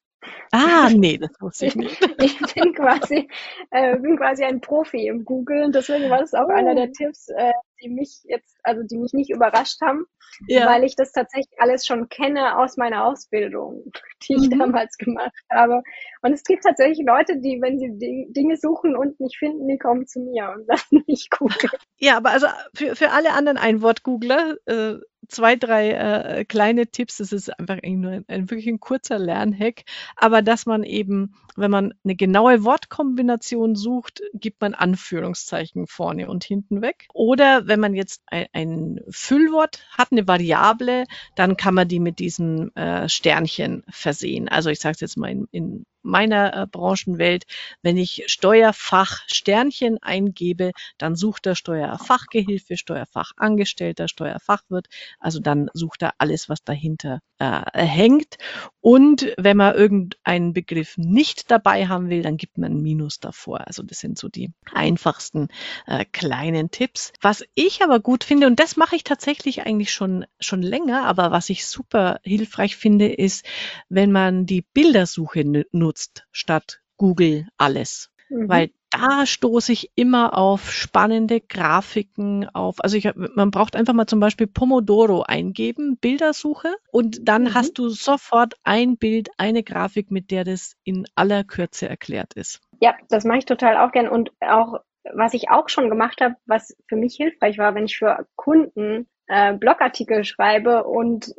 Ah, 0.52 0.90
nee, 0.94 1.18
das 1.18 1.32
wusste 1.40 1.68
ich 1.68 1.76
nicht. 1.76 2.02
ich 2.22 2.38
bin 2.54 2.74
quasi, 2.74 3.30
äh, 3.72 3.98
bin 3.98 4.18
quasi 4.18 4.44
ein 4.44 4.62
Profi 4.62 5.08
im 5.08 5.26
Googlen. 5.26 5.72
Deswegen 5.72 6.10
war 6.10 6.20
das 6.20 6.34
auch 6.34 6.48
oh. 6.48 6.54
einer 6.54 6.76
der 6.76 6.90
oh. 6.90 6.94
Tipps, 6.96 7.30
äh, 7.30 7.54
die 7.82 7.90
mich 7.90 8.22
jetzt, 8.24 8.58
also 8.64 8.84
die 8.84 8.98
mich 8.98 9.14
nicht 9.14 9.30
überrascht 9.30 9.80
haben, 9.82 10.06
ja. 10.48 10.68
weil 10.68 10.84
ich 10.84 10.96
das 10.96 11.12
tatsächlich 11.12 11.60
alles 11.60 11.86
schon 11.86 12.10
kenne 12.10 12.58
aus 12.58 12.78
meiner 12.78 13.06
Ausbildung, 13.06 13.92
die 14.24 14.36
ich 14.36 14.50
mhm. 14.50 14.60
damals 14.60 14.98
gemacht 14.98 15.32
habe. 15.52 15.82
Und 16.22 16.34
es 16.34 16.44
gibt 16.44 16.64
tatsächlich 16.64 17.06
Leute, 17.06 17.40
die, 17.40 17.62
wenn 17.62 17.80
sie 17.80 18.28
Dinge 18.32 18.58
suchen 18.58 18.96
und 18.96 19.20
nicht 19.20 19.38
finden, 19.38 19.68
die 19.68 19.78
kommen 19.78 20.08
zu 20.08 20.20
mir 20.20 20.54
und 20.56 20.68
lassen 20.68 21.04
mich 21.08 21.30
googeln. 21.30 21.72
Ja, 21.98 22.18
aber 22.18 22.32
also 22.32 22.48
für, 22.74 22.96
für 22.96 23.12
alle 23.12 23.34
anderen 23.34 23.58
Einwort-Googler, 23.58 24.58
äh, 24.66 24.96
zwei, 25.30 25.56
drei 25.56 25.92
äh, 25.92 26.46
kleine 26.46 26.88
Tipps. 26.88 27.18
Das 27.18 27.32
ist 27.32 27.58
einfach 27.58 27.78
nur 27.84 28.12
ein, 28.12 28.26
ein, 28.28 28.50
wirklich 28.50 28.68
ein 28.68 28.80
kurzer 28.80 29.18
Lernhack. 29.20 29.84
Aber 30.16 30.42
dass 30.42 30.66
man 30.66 30.84
eben, 30.84 31.36
wenn 31.56 31.72
man 31.72 31.94
eine 32.04 32.16
genaue 32.16 32.64
Wortkombination 32.64 33.76
sucht, 33.76 34.22
gibt 34.34 34.62
man 34.62 34.74
Anführungszeichen 34.74 35.88
vorne 35.88 36.30
und 36.30 36.44
hinten 36.44 36.82
weg. 36.82 37.08
Oder 37.14 37.68
wenn 37.68 37.80
man 37.80 37.94
jetzt 37.94 38.22
ein, 38.28 38.48
ein 38.54 39.00
Füllwort 39.10 39.86
hat, 39.98 40.12
eine 40.20 40.28
Variable, 40.28 41.06
dann 41.36 41.58
kann 41.58 41.74
man 41.74 41.88
die 41.88 42.00
mit 42.00 42.20
diesem 42.20 42.72
äh, 42.76 43.08
Sternchen 43.10 43.84
versehen. 43.90 44.48
Also 44.50 44.70
ich 44.70 44.80
sage 44.80 44.94
es 44.96 45.02
jetzt 45.02 45.18
mal 45.18 45.32
in, 45.32 45.48
in 45.52 45.86
meiner 46.02 46.56
äh, 46.56 46.68
Branchenwelt, 46.68 47.46
wenn 47.82 47.98
ich 47.98 48.24
Steuerfach 48.28 49.22
Sternchen 49.28 49.98
eingebe, 50.02 50.72
dann 50.98 51.16
sucht 51.16 51.46
er 51.46 51.56
Steuerfachgehilfe, 51.56 52.78
Steuerfachangestellter, 52.78 54.08
Steuerfachwirt. 54.08 54.88
Also 55.20 55.40
dann 55.40 55.70
sucht 55.74 56.02
er 56.02 56.14
alles, 56.18 56.50
was 56.50 56.64
dahinter 56.64 57.20
äh, 57.40 57.62
hängt. 57.74 58.38
Und 58.82 59.34
wenn 59.38 59.58
man 59.58 59.76
irgendeinen 59.76 60.54
Begriff 60.54 60.98
nicht 60.98 61.52
dabei 61.52 61.88
haben 61.88 62.10
will, 62.10 62.22
dann 62.22 62.38
gibt 62.38 62.58
man 62.58 62.74
ein 62.74 62.82
Minus 62.82 63.20
davor. 63.20 63.68
Also 63.68 63.84
das 63.84 64.00
sind 64.00 64.18
so 64.18 64.30
die 64.30 64.52
einfachsten 64.74 65.50
äh, 65.86 66.06
kleinen 66.06 66.72
Tipps. 66.72 67.12
Was 67.22 67.44
ich 67.56 67.84
aber 67.84 68.00
gut 68.00 68.24
finde, 68.24 68.48
und 68.48 68.60
das 68.60 68.78
mache 68.78 68.96
ich 68.96 69.04
tatsächlich 69.04 69.66
eigentlich 69.66 69.92
schon, 69.92 70.26
schon 70.40 70.62
länger, 70.62 71.06
aber 71.06 71.32
was 71.32 71.50
ich 71.50 71.66
super 71.66 72.20
hilfreich 72.24 72.76
finde, 72.76 73.08
ist, 73.12 73.46
wenn 73.90 74.12
man 74.12 74.46
die 74.46 74.62
Bildersuche 74.62 75.44
nutzt 75.72 75.89
nutzt 75.90 76.28
statt 76.32 76.82
Google 76.98 77.48
alles. 77.58 78.12
Mhm. 78.30 78.48
Weil 78.48 78.70
da 78.92 79.26
stoße 79.26 79.72
ich 79.72 79.92
immer 79.96 80.38
auf 80.38 80.72
spannende 80.72 81.42
Grafiken, 81.42 82.48
auf, 82.54 82.76
also 82.80 82.96
ich, 82.96 83.10
man 83.16 83.50
braucht 83.50 83.76
einfach 83.76 83.94
mal 83.94 84.06
zum 84.06 84.20
Beispiel 84.20 84.46
Pomodoro 84.46 85.24
eingeben, 85.24 85.98
Bildersuche, 85.98 86.76
und 86.92 87.28
dann 87.28 87.44
mhm. 87.44 87.54
hast 87.56 87.80
du 87.80 87.90
sofort 87.90 88.54
ein 88.64 88.98
Bild, 88.98 89.30
eine 89.38 89.64
Grafik, 89.64 90.12
mit 90.12 90.30
der 90.30 90.44
das 90.44 90.76
in 90.84 91.08
aller 91.16 91.44
Kürze 91.44 91.90
erklärt 91.90 92.34
ist. 92.34 92.62
Ja, 92.80 92.96
das 93.10 93.26
mache 93.26 93.40
ich 93.40 93.46
total 93.46 93.78
auch 93.78 93.92
gern 93.92 94.08
und 94.08 94.32
auch, 94.42 94.80
was 95.12 95.34
ich 95.34 95.50
auch 95.50 95.70
schon 95.70 95.90
gemacht 95.90 96.22
habe, 96.22 96.36
was 96.46 96.76
für 96.88 96.96
mich 96.96 97.16
hilfreich 97.16 97.58
war, 97.58 97.74
wenn 97.74 97.86
ich 97.86 97.98
für 97.98 98.28
Kunden 98.36 99.08
äh, 99.28 99.54
Blogartikel 99.54 100.24
schreibe 100.24 100.84
und 100.84 101.34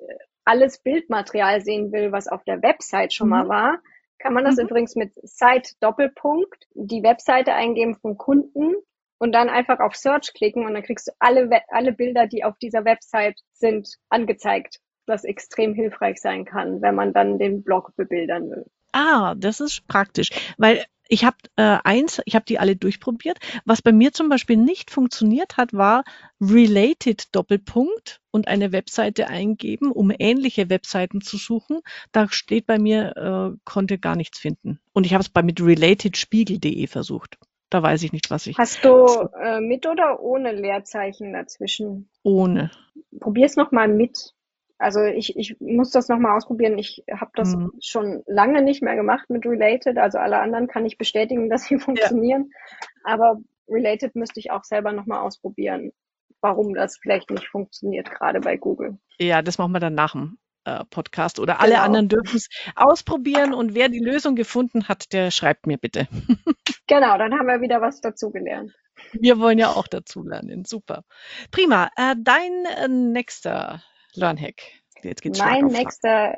alles 0.44 0.82
Bildmaterial 0.82 1.60
sehen 1.60 1.92
will, 1.92 2.10
was 2.12 2.28
auf 2.28 2.42
der 2.44 2.62
Website 2.62 3.12
schon 3.12 3.28
mhm. 3.28 3.30
mal 3.30 3.48
war, 3.48 3.78
kann 4.20 4.34
man 4.34 4.44
das 4.44 4.56
mhm. 4.56 4.64
übrigens 4.66 4.94
mit 4.94 5.12
Site 5.22 5.72
Doppelpunkt 5.80 6.66
die 6.74 7.02
Webseite 7.02 7.54
eingeben 7.54 7.96
vom 7.96 8.16
Kunden 8.16 8.74
und 9.18 9.32
dann 9.32 9.48
einfach 9.48 9.80
auf 9.80 9.96
Search 9.96 10.32
klicken 10.34 10.64
und 10.66 10.74
dann 10.74 10.82
kriegst 10.82 11.08
du 11.08 11.12
alle, 11.18 11.50
alle 11.68 11.92
Bilder, 11.92 12.26
die 12.26 12.44
auf 12.44 12.56
dieser 12.58 12.84
Website 12.84 13.40
sind, 13.52 13.96
angezeigt, 14.08 14.78
was 15.06 15.24
extrem 15.24 15.74
hilfreich 15.74 16.20
sein 16.20 16.44
kann, 16.44 16.80
wenn 16.80 16.94
man 16.94 17.12
dann 17.12 17.38
den 17.38 17.62
Blog 17.62 17.94
bebildern 17.96 18.50
will. 18.50 18.66
Ah, 18.92 19.34
das 19.36 19.60
ist 19.60 19.86
praktisch, 19.88 20.30
weil 20.58 20.84
ich 21.10 21.24
habe 21.24 21.36
äh, 21.56 21.78
eins, 21.82 22.22
ich 22.24 22.36
habe 22.36 22.44
die 22.46 22.58
alle 22.58 22.76
durchprobiert. 22.76 23.38
Was 23.64 23.82
bei 23.82 23.92
mir 23.92 24.12
zum 24.12 24.28
Beispiel 24.28 24.56
nicht 24.56 24.90
funktioniert 24.90 25.56
hat, 25.56 25.72
war 25.72 26.04
Related 26.40 27.34
Doppelpunkt 27.34 28.20
und 28.30 28.46
eine 28.46 28.70
Webseite 28.70 29.26
eingeben, 29.26 29.90
um 29.90 30.12
ähnliche 30.16 30.70
Webseiten 30.70 31.20
zu 31.20 31.36
suchen. 31.36 31.80
Da 32.12 32.28
steht 32.30 32.66
bei 32.66 32.78
mir, 32.78 33.16
äh, 33.16 33.58
konnte 33.64 33.98
gar 33.98 34.14
nichts 34.14 34.38
finden. 34.38 34.78
Und 34.92 35.04
ich 35.04 35.12
habe 35.12 35.22
es 35.22 35.28
bei 35.28 35.42
mit 35.42 35.60
relatedspiegel.de 35.60 36.86
versucht. 36.86 37.38
Da 37.70 37.82
weiß 37.82 38.04
ich 38.04 38.12
nicht, 38.12 38.30
was 38.30 38.46
ich. 38.46 38.56
Hast 38.56 38.84
du 38.84 39.06
äh, 39.42 39.60
mit 39.60 39.86
oder 39.86 40.20
ohne 40.20 40.52
Leerzeichen 40.52 41.32
dazwischen? 41.32 42.08
Ohne. 42.22 42.70
Probier's 43.18 43.56
noch 43.56 43.72
mal 43.72 43.88
mit. 43.88 44.32
Also 44.80 45.02
ich, 45.02 45.36
ich 45.36 45.60
muss 45.60 45.90
das 45.90 46.08
nochmal 46.08 46.34
ausprobieren. 46.34 46.78
Ich 46.78 47.04
habe 47.12 47.30
das 47.34 47.54
mhm. 47.54 47.70
schon 47.82 48.22
lange 48.26 48.62
nicht 48.62 48.82
mehr 48.82 48.96
gemacht 48.96 49.28
mit 49.28 49.44
Related. 49.44 49.98
Also 49.98 50.16
alle 50.16 50.38
anderen 50.40 50.68
kann 50.68 50.86
ich 50.86 50.96
bestätigen, 50.96 51.50
dass 51.50 51.64
sie 51.64 51.78
funktionieren. 51.78 52.50
Ja. 52.50 53.12
Aber 53.12 53.40
Related 53.68 54.16
müsste 54.16 54.40
ich 54.40 54.50
auch 54.50 54.64
selber 54.64 54.92
nochmal 54.92 55.20
ausprobieren, 55.20 55.92
warum 56.40 56.72
das 56.74 56.96
vielleicht 56.96 57.30
nicht 57.30 57.46
funktioniert, 57.46 58.10
gerade 58.10 58.40
bei 58.40 58.56
Google. 58.56 58.98
Ja, 59.18 59.42
das 59.42 59.58
machen 59.58 59.72
wir 59.72 59.80
dann 59.80 59.94
nach 59.94 60.12
dem 60.12 60.38
äh, 60.64 60.82
Podcast. 60.88 61.40
Oder 61.40 61.60
alle 61.60 61.72
genau. 61.72 61.84
anderen 61.84 62.08
dürfen 62.08 62.36
es 62.38 62.48
ausprobieren. 62.74 63.52
Und 63.52 63.74
wer 63.74 63.90
die 63.90 64.02
Lösung 64.02 64.34
gefunden 64.34 64.88
hat, 64.88 65.12
der 65.12 65.30
schreibt 65.30 65.66
mir 65.66 65.76
bitte. 65.76 66.08
genau, 66.86 67.18
dann 67.18 67.38
haben 67.38 67.48
wir 67.48 67.60
wieder 67.60 67.82
was 67.82 68.00
dazugelernt. 68.00 68.72
Wir 69.12 69.38
wollen 69.38 69.58
ja 69.58 69.68
auch 69.68 69.88
dazulernen. 69.88 70.64
Super. 70.64 71.04
Prima. 71.50 71.90
Äh, 71.96 72.14
dein 72.18 72.64
äh, 72.64 72.88
nächster 72.88 73.82
Lernhack. 74.16 74.62
Jetzt 75.02 75.22
geht's 75.22 75.38
mein 75.38 75.66
nächster 75.66 76.36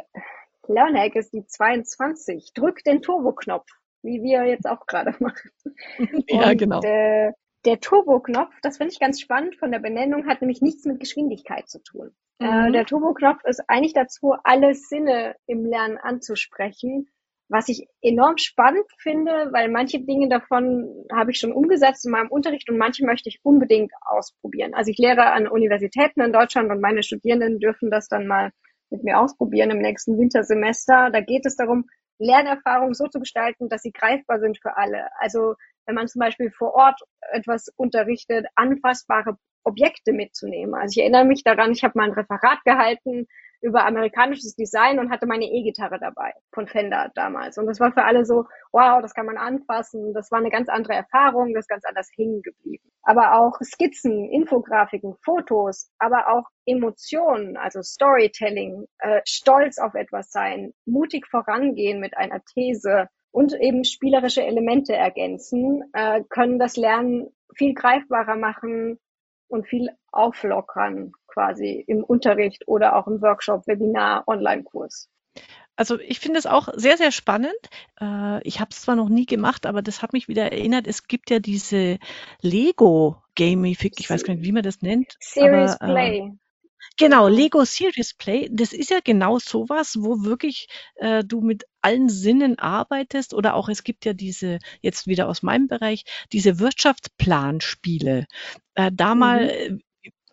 Lernhack 0.68 1.16
ist 1.16 1.32
die 1.32 1.44
22. 1.44 2.52
Drück 2.54 2.84
den 2.84 3.02
Turbo-Knopf, 3.02 3.66
wie 4.02 4.22
wir 4.22 4.44
jetzt 4.44 4.66
auch 4.66 4.86
gerade 4.86 5.14
machen. 5.18 5.50
ja, 6.28 6.50
Und, 6.50 6.58
genau. 6.58 6.80
Äh, 6.82 7.32
der 7.64 7.80
Turbo-Knopf, 7.80 8.54
das 8.62 8.78
finde 8.78 8.92
ich 8.92 9.00
ganz 9.00 9.20
spannend 9.20 9.56
von 9.56 9.70
der 9.70 9.78
Benennung, 9.78 10.26
hat 10.26 10.40
nämlich 10.40 10.62
nichts 10.62 10.84
mit 10.84 11.00
Geschwindigkeit 11.00 11.68
zu 11.68 11.80
tun. 11.82 12.14
Äh, 12.40 12.44
mhm. 12.44 12.68
Äh, 12.68 12.72
der 12.72 12.86
Turbo-Knopf 12.86 13.44
ist 13.44 13.62
eigentlich 13.68 13.94
dazu, 13.94 14.34
alle 14.44 14.74
Sinne 14.74 15.36
im 15.46 15.64
Lernen 15.64 15.98
anzusprechen 15.98 17.08
was 17.48 17.68
ich 17.68 17.86
enorm 18.00 18.38
spannend 18.38 18.86
finde, 18.98 19.50
weil 19.52 19.68
manche 19.68 20.00
Dinge 20.00 20.28
davon 20.28 21.04
habe 21.12 21.32
ich 21.32 21.38
schon 21.38 21.52
umgesetzt 21.52 22.06
in 22.06 22.12
meinem 22.12 22.30
Unterricht 22.30 22.70
und 22.70 22.78
manche 22.78 23.04
möchte 23.04 23.28
ich 23.28 23.40
unbedingt 23.42 23.92
ausprobieren. 24.00 24.74
Also 24.74 24.90
ich 24.90 24.98
lehre 24.98 25.32
an 25.32 25.46
Universitäten 25.46 26.22
in 26.22 26.32
Deutschland 26.32 26.70
und 26.70 26.80
meine 26.80 27.02
Studierenden 27.02 27.58
dürfen 27.58 27.90
das 27.90 28.08
dann 28.08 28.26
mal 28.26 28.50
mit 28.90 29.04
mir 29.04 29.18
ausprobieren 29.18 29.70
im 29.70 29.78
nächsten 29.78 30.18
Wintersemester. 30.18 31.10
Da 31.10 31.20
geht 31.20 31.44
es 31.46 31.56
darum, 31.56 31.86
Lernerfahrungen 32.18 32.94
so 32.94 33.06
zu 33.08 33.18
gestalten, 33.20 33.68
dass 33.68 33.82
sie 33.82 33.92
greifbar 33.92 34.38
sind 34.38 34.58
für 34.60 34.76
alle. 34.76 35.08
Also 35.18 35.54
wenn 35.86 35.94
man 35.94 36.08
zum 36.08 36.20
Beispiel 36.20 36.50
vor 36.50 36.74
Ort 36.74 37.00
etwas 37.32 37.68
unterrichtet, 37.76 38.46
anfassbare 38.54 39.36
Objekte 39.64 40.12
mitzunehmen. 40.12 40.74
Also 40.74 40.92
ich 40.98 41.02
erinnere 41.02 41.24
mich 41.24 41.42
daran, 41.42 41.72
ich 41.72 41.84
habe 41.84 41.94
mal 41.96 42.04
ein 42.04 42.12
Referat 42.12 42.62
gehalten 42.64 43.26
über 43.62 43.86
amerikanisches 43.86 44.56
Design 44.56 44.98
und 44.98 45.10
hatte 45.10 45.26
meine 45.26 45.44
E-Gitarre 45.44 45.98
dabei 45.98 46.32
von 46.52 46.66
Fender 46.66 47.10
damals. 47.14 47.56
Und 47.58 47.66
das 47.66 47.80
war 47.80 47.92
für 47.92 48.04
alle 48.04 48.24
so, 48.24 48.44
wow, 48.72 49.00
das 49.00 49.14
kann 49.14 49.26
man 49.26 49.38
anfassen. 49.38 50.12
Das 50.14 50.30
war 50.30 50.40
eine 50.40 50.50
ganz 50.50 50.68
andere 50.68 50.94
Erfahrung, 50.94 51.54
das 51.54 51.64
ist 51.64 51.68
ganz 51.68 51.84
anders 51.84 52.10
hängen 52.16 52.42
geblieben. 52.42 52.90
Aber 53.02 53.38
auch 53.38 53.58
Skizzen, 53.62 54.28
Infografiken, 54.30 55.14
Fotos, 55.24 55.90
aber 55.98 56.28
auch 56.28 56.44
Emotionen, 56.66 57.56
also 57.56 57.82
Storytelling, 57.82 58.86
äh, 58.98 59.20
stolz 59.24 59.78
auf 59.78 59.94
etwas 59.94 60.30
sein, 60.30 60.72
mutig 60.84 61.26
vorangehen 61.28 62.00
mit 62.00 62.16
einer 62.16 62.42
These 62.44 63.08
und 63.30 63.54
eben 63.54 63.84
spielerische 63.84 64.44
Elemente 64.44 64.94
ergänzen, 64.94 65.84
äh, 65.92 66.22
können 66.28 66.58
das 66.58 66.76
Lernen 66.76 67.28
viel 67.54 67.74
greifbarer 67.74 68.36
machen, 68.36 68.98
und 69.52 69.68
viel 69.68 69.90
auflockern 70.10 71.12
quasi 71.32 71.84
im 71.86 72.04
Unterricht 72.04 72.64
oder 72.66 72.96
auch 72.96 73.06
im 73.06 73.22
Workshop, 73.22 73.66
Webinar, 73.66 74.24
Online-Kurs. 74.26 75.08
Also 75.74 75.98
ich 75.98 76.20
finde 76.20 76.38
es 76.38 76.46
auch 76.46 76.68
sehr, 76.74 76.98
sehr 76.98 77.12
spannend. 77.12 77.54
Äh, 78.00 78.46
ich 78.46 78.60
habe 78.60 78.70
es 78.70 78.82
zwar 78.82 78.94
noch 78.94 79.08
nie 79.08 79.26
gemacht, 79.26 79.64
aber 79.64 79.80
das 79.80 80.02
hat 80.02 80.12
mich 80.12 80.28
wieder 80.28 80.52
erinnert. 80.52 80.86
Es 80.86 81.08
gibt 81.08 81.30
ja 81.30 81.38
diese 81.38 81.98
Lego 82.40 83.16
Gamific, 83.36 83.98
ich 83.98 84.10
weiß 84.10 84.24
gar 84.24 84.34
nicht, 84.34 84.44
wie 84.44 84.52
man 84.52 84.62
das 84.62 84.82
nennt. 84.82 85.16
Series 85.20 85.80
aber, 85.80 85.90
äh, 85.90 85.94
Play. 85.94 86.32
Genau, 86.98 87.26
Lego 87.26 87.64
Serious 87.64 88.12
Play, 88.12 88.48
das 88.52 88.72
ist 88.72 88.90
ja 88.90 88.98
genau 89.02 89.38
sowas, 89.38 89.96
wo 89.98 90.24
wirklich 90.24 90.68
äh, 90.96 91.24
du 91.24 91.40
mit 91.40 91.64
allen 91.80 92.08
Sinnen 92.08 92.58
arbeitest 92.58 93.34
oder 93.34 93.54
auch 93.54 93.68
es 93.68 93.82
gibt 93.82 94.04
ja 94.04 94.12
diese, 94.12 94.58
jetzt 94.82 95.06
wieder 95.06 95.28
aus 95.28 95.42
meinem 95.42 95.68
Bereich, 95.68 96.04
diese 96.32 96.58
Wirtschaftsplanspiele. 96.58 98.26
Äh, 98.74 98.90
da 98.92 99.14
mal, 99.14 99.44
mhm. 99.44 99.48
Äh, 99.48 99.78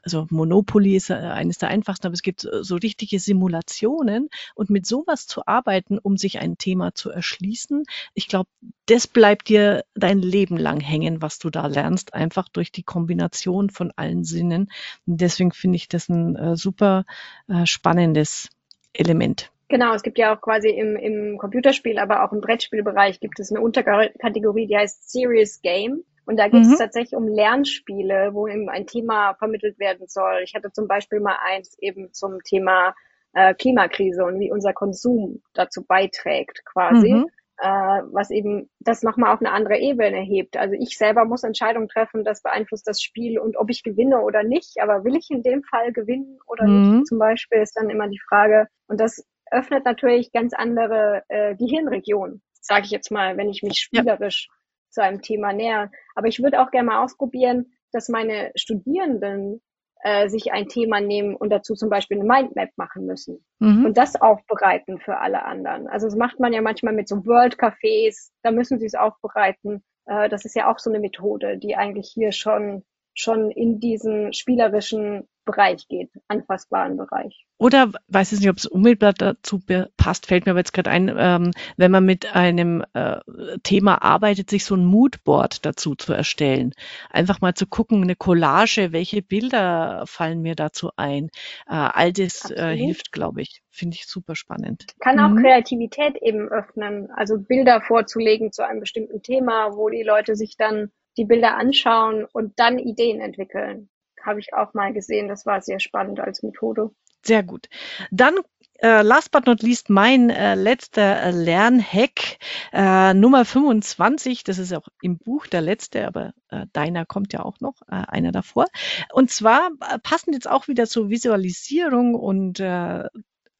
also 0.09 0.25
Monopoly 0.31 0.95
ist 0.95 1.11
äh, 1.11 1.13
eines 1.13 1.59
der 1.59 1.69
einfachsten, 1.69 2.07
aber 2.07 2.15
es 2.15 2.23
gibt 2.23 2.43
äh, 2.43 2.63
so 2.63 2.75
richtige 2.75 3.19
Simulationen 3.19 4.29
und 4.55 4.71
mit 4.71 4.87
sowas 4.87 5.27
zu 5.27 5.45
arbeiten, 5.45 5.99
um 5.99 6.17
sich 6.17 6.39
ein 6.39 6.57
Thema 6.57 6.95
zu 6.95 7.11
erschließen, 7.11 7.83
ich 8.15 8.27
glaube, 8.27 8.49
das 8.87 9.05
bleibt 9.05 9.49
dir 9.49 9.83
dein 9.93 10.19
Leben 10.19 10.57
lang 10.57 10.79
hängen, 10.79 11.21
was 11.21 11.37
du 11.37 11.51
da 11.51 11.67
lernst, 11.67 12.15
einfach 12.15 12.49
durch 12.49 12.71
die 12.71 12.81
Kombination 12.81 13.69
von 13.69 13.91
allen 13.95 14.23
Sinnen. 14.23 14.71
Und 15.05 15.21
deswegen 15.21 15.51
finde 15.51 15.75
ich 15.75 15.87
das 15.87 16.09
ein 16.09 16.35
äh, 16.35 16.55
super 16.55 17.05
äh, 17.47 17.67
spannendes 17.67 18.49
Element. 18.93 19.51
Genau, 19.67 19.93
es 19.93 20.01
gibt 20.01 20.17
ja 20.17 20.35
auch 20.35 20.41
quasi 20.41 20.69
im, 20.69 20.95
im 20.95 21.37
Computerspiel, 21.37 21.99
aber 21.99 22.23
auch 22.23 22.31
im 22.31 22.41
Brettspielbereich 22.41 23.19
gibt 23.19 23.39
es 23.39 23.51
eine 23.51 23.61
Unterkategorie, 23.61 24.65
die 24.65 24.75
heißt 24.75 25.11
Serious 25.11 25.61
Game. 25.61 26.03
Und 26.29 26.37
da 26.37 26.47
geht 26.47 26.61
es 26.61 26.67
mhm. 26.67 26.77
tatsächlich 26.77 27.15
um 27.15 27.27
Lernspiele, 27.27 28.35
wo 28.35 28.47
eben 28.47 28.69
ein 28.69 28.85
Thema 28.85 29.33
vermittelt 29.33 29.79
werden 29.79 30.05
soll. 30.07 30.41
Ich 30.43 30.53
hatte 30.53 30.71
zum 30.71 30.87
Beispiel 30.87 31.21
mal 31.21 31.37
eins 31.43 31.75
eben 31.79 32.13
zum 32.13 32.43
Thema 32.43 32.93
äh, 33.33 33.55
Klimakrise 33.55 34.23
und 34.23 34.39
wie 34.39 34.51
unser 34.51 34.73
Konsum 34.73 35.41
dazu 35.55 35.83
beiträgt 35.83 36.63
quasi. 36.65 37.13
Mhm. 37.13 37.29
Äh, 37.57 38.03
was 38.11 38.29
eben 38.29 38.69
das 38.79 39.01
nochmal 39.01 39.33
auf 39.33 39.39
eine 39.39 39.51
andere 39.51 39.79
Ebene 39.79 40.19
hebt. 40.19 40.55
Also 40.55 40.75
ich 40.79 40.99
selber 40.99 41.25
muss 41.25 41.43
Entscheidungen 41.43 41.87
treffen, 41.87 42.23
das 42.23 42.43
beeinflusst 42.43 42.87
das 42.87 43.01
Spiel 43.01 43.39
und 43.39 43.57
ob 43.57 43.71
ich 43.71 43.81
gewinne 43.81 44.21
oder 44.21 44.43
nicht. 44.43 44.75
Aber 44.83 45.03
will 45.03 45.15
ich 45.15 45.31
in 45.31 45.41
dem 45.41 45.63
Fall 45.63 45.91
gewinnen 45.93 46.37
oder 46.45 46.67
mhm. 46.67 46.97
nicht? 46.99 47.07
Zum 47.07 47.17
Beispiel 47.17 47.59
ist 47.59 47.75
dann 47.75 47.89
immer 47.89 48.07
die 48.07 48.21
Frage. 48.29 48.67
Und 48.85 48.99
das 48.99 49.25
öffnet 49.49 49.83
natürlich 49.83 50.31
ganz 50.31 50.53
andere 50.53 51.23
äh, 51.27 51.55
Gehirnregionen, 51.55 52.43
sage 52.61 52.85
ich 52.85 52.91
jetzt 52.91 53.09
mal, 53.09 53.35
wenn 53.35 53.49
ich 53.49 53.63
mich 53.63 53.79
spielerisch 53.79 54.47
ja 54.47 54.58
zu 54.89 55.01
einem 55.01 55.21
Thema 55.21 55.53
näher. 55.53 55.91
Aber 56.15 56.27
ich 56.27 56.41
würde 56.41 56.61
auch 56.61 56.71
gerne 56.71 56.87
mal 56.87 57.03
ausprobieren, 57.03 57.73
dass 57.91 58.09
meine 58.09 58.51
Studierenden 58.55 59.61
äh, 60.01 60.29
sich 60.29 60.51
ein 60.51 60.67
Thema 60.67 61.01
nehmen 61.01 61.35
und 61.35 61.49
dazu 61.49 61.75
zum 61.75 61.89
Beispiel 61.89 62.19
eine 62.19 62.27
Mindmap 62.27 62.69
machen 62.77 63.05
müssen 63.05 63.43
mhm. 63.59 63.85
und 63.85 63.97
das 63.97 64.15
aufbereiten 64.19 64.99
für 64.99 65.17
alle 65.17 65.43
anderen. 65.43 65.87
Also 65.87 66.07
das 66.07 66.15
macht 66.15 66.39
man 66.39 66.53
ja 66.53 66.61
manchmal 66.61 66.93
mit 66.93 67.07
so 67.07 67.25
World 67.25 67.59
Cafés, 67.59 68.31
da 68.43 68.51
müssen 68.51 68.79
sie 68.79 68.85
es 68.85 68.95
aufbereiten. 68.95 69.83
Äh, 70.05 70.29
das 70.29 70.45
ist 70.45 70.55
ja 70.55 70.71
auch 70.71 70.79
so 70.79 70.89
eine 70.89 70.99
Methode, 70.99 71.57
die 71.57 71.75
eigentlich 71.75 72.11
hier 72.13 72.31
schon 72.31 72.83
schon 73.13 73.51
in 73.51 73.79
diesen 73.79 74.33
spielerischen 74.33 75.27
Bereich 75.49 75.87
geht, 75.87 76.11
anfassbaren 76.27 76.95
Bereich. 76.95 77.45
Oder 77.57 77.91
weiß 78.07 78.33
ich 78.33 78.39
nicht, 78.39 78.49
ob 78.49 78.57
es 78.57 78.67
unmittelbar 78.67 79.13
dazu 79.13 79.59
passt, 79.97 80.27
fällt 80.27 80.45
mir 80.45 80.51
aber 80.51 80.59
jetzt 80.59 80.73
gerade 80.73 80.91
ein, 80.91 81.13
ähm, 81.17 81.51
wenn 81.75 81.91
man 81.91 82.05
mit 82.05 82.35
einem 82.35 82.83
äh, 82.93 83.17
Thema 83.63 84.03
arbeitet, 84.03 84.49
sich 84.49 84.63
so 84.63 84.75
ein 84.75 84.85
Moodboard 84.85 85.65
dazu 85.65 85.95
zu 85.95 86.13
erstellen. 86.13 86.73
Einfach 87.09 87.41
mal 87.41 87.55
zu 87.55 87.65
gucken, 87.65 88.03
eine 88.03 88.15
Collage, 88.15 88.91
welche 88.91 89.23
Bilder 89.23 90.03
fallen 90.05 90.41
mir 90.41 90.55
dazu 90.55 90.91
ein. 90.97 91.29
Äh, 91.67 91.73
all 91.73 92.13
das 92.13 92.51
äh, 92.51 92.75
hilft, 92.75 93.11
glaube 93.11 93.41
ich. 93.41 93.61
Finde 93.71 93.95
ich 93.95 94.05
super 94.05 94.35
spannend. 94.35 94.85
Kann 94.99 95.19
auch 95.19 95.29
mhm. 95.29 95.41
Kreativität 95.41 96.15
eben 96.21 96.47
öffnen, 96.47 97.09
also 97.11 97.39
Bilder 97.39 97.81
vorzulegen 97.81 98.51
zu 98.51 98.65
einem 98.65 98.81
bestimmten 98.81 99.23
Thema, 99.23 99.75
wo 99.75 99.89
die 99.89 100.03
Leute 100.03 100.35
sich 100.35 100.57
dann 100.57 100.91
die 101.17 101.25
Bilder 101.25 101.57
anschauen 101.57 102.25
und 102.25 102.59
dann 102.59 102.79
Ideen 102.79 103.19
entwickeln. 103.19 103.89
Habe 104.21 104.39
ich 104.39 104.53
auch 104.53 104.73
mal 104.73 104.93
gesehen. 104.93 105.27
Das 105.27 105.45
war 105.45 105.61
sehr 105.61 105.79
spannend 105.79 106.19
als 106.19 106.43
Methode. 106.43 106.91
Sehr 107.23 107.43
gut. 107.43 107.67
Dann 108.11 108.35
äh, 108.81 109.01
last 109.01 109.31
but 109.31 109.45
not 109.45 109.61
least 109.61 109.89
mein 109.89 110.29
äh, 110.29 110.55
letzter 110.55 111.31
Lernhack 111.31 112.37
äh, 112.71 113.13
Nummer 113.13 113.43
25. 113.43 114.43
Das 114.43 114.57
ist 114.57 114.73
auch 114.73 114.87
im 115.01 115.17
Buch 115.17 115.47
der 115.47 115.61
letzte, 115.61 116.07
aber 116.07 116.33
äh, 116.49 116.65
deiner 116.71 117.05
kommt 117.05 117.33
ja 117.33 117.43
auch 117.43 117.59
noch, 117.59 117.81
äh, 117.89 117.95
einer 118.07 118.31
davor. 118.31 118.67
Und 119.11 119.31
zwar 119.31 119.71
äh, 119.81 119.99
passend 119.99 120.33
jetzt 120.33 120.49
auch 120.49 120.67
wieder 120.67 120.87
zur 120.87 121.09
Visualisierung 121.09 122.15
und 122.15 122.59
äh, 122.59 123.03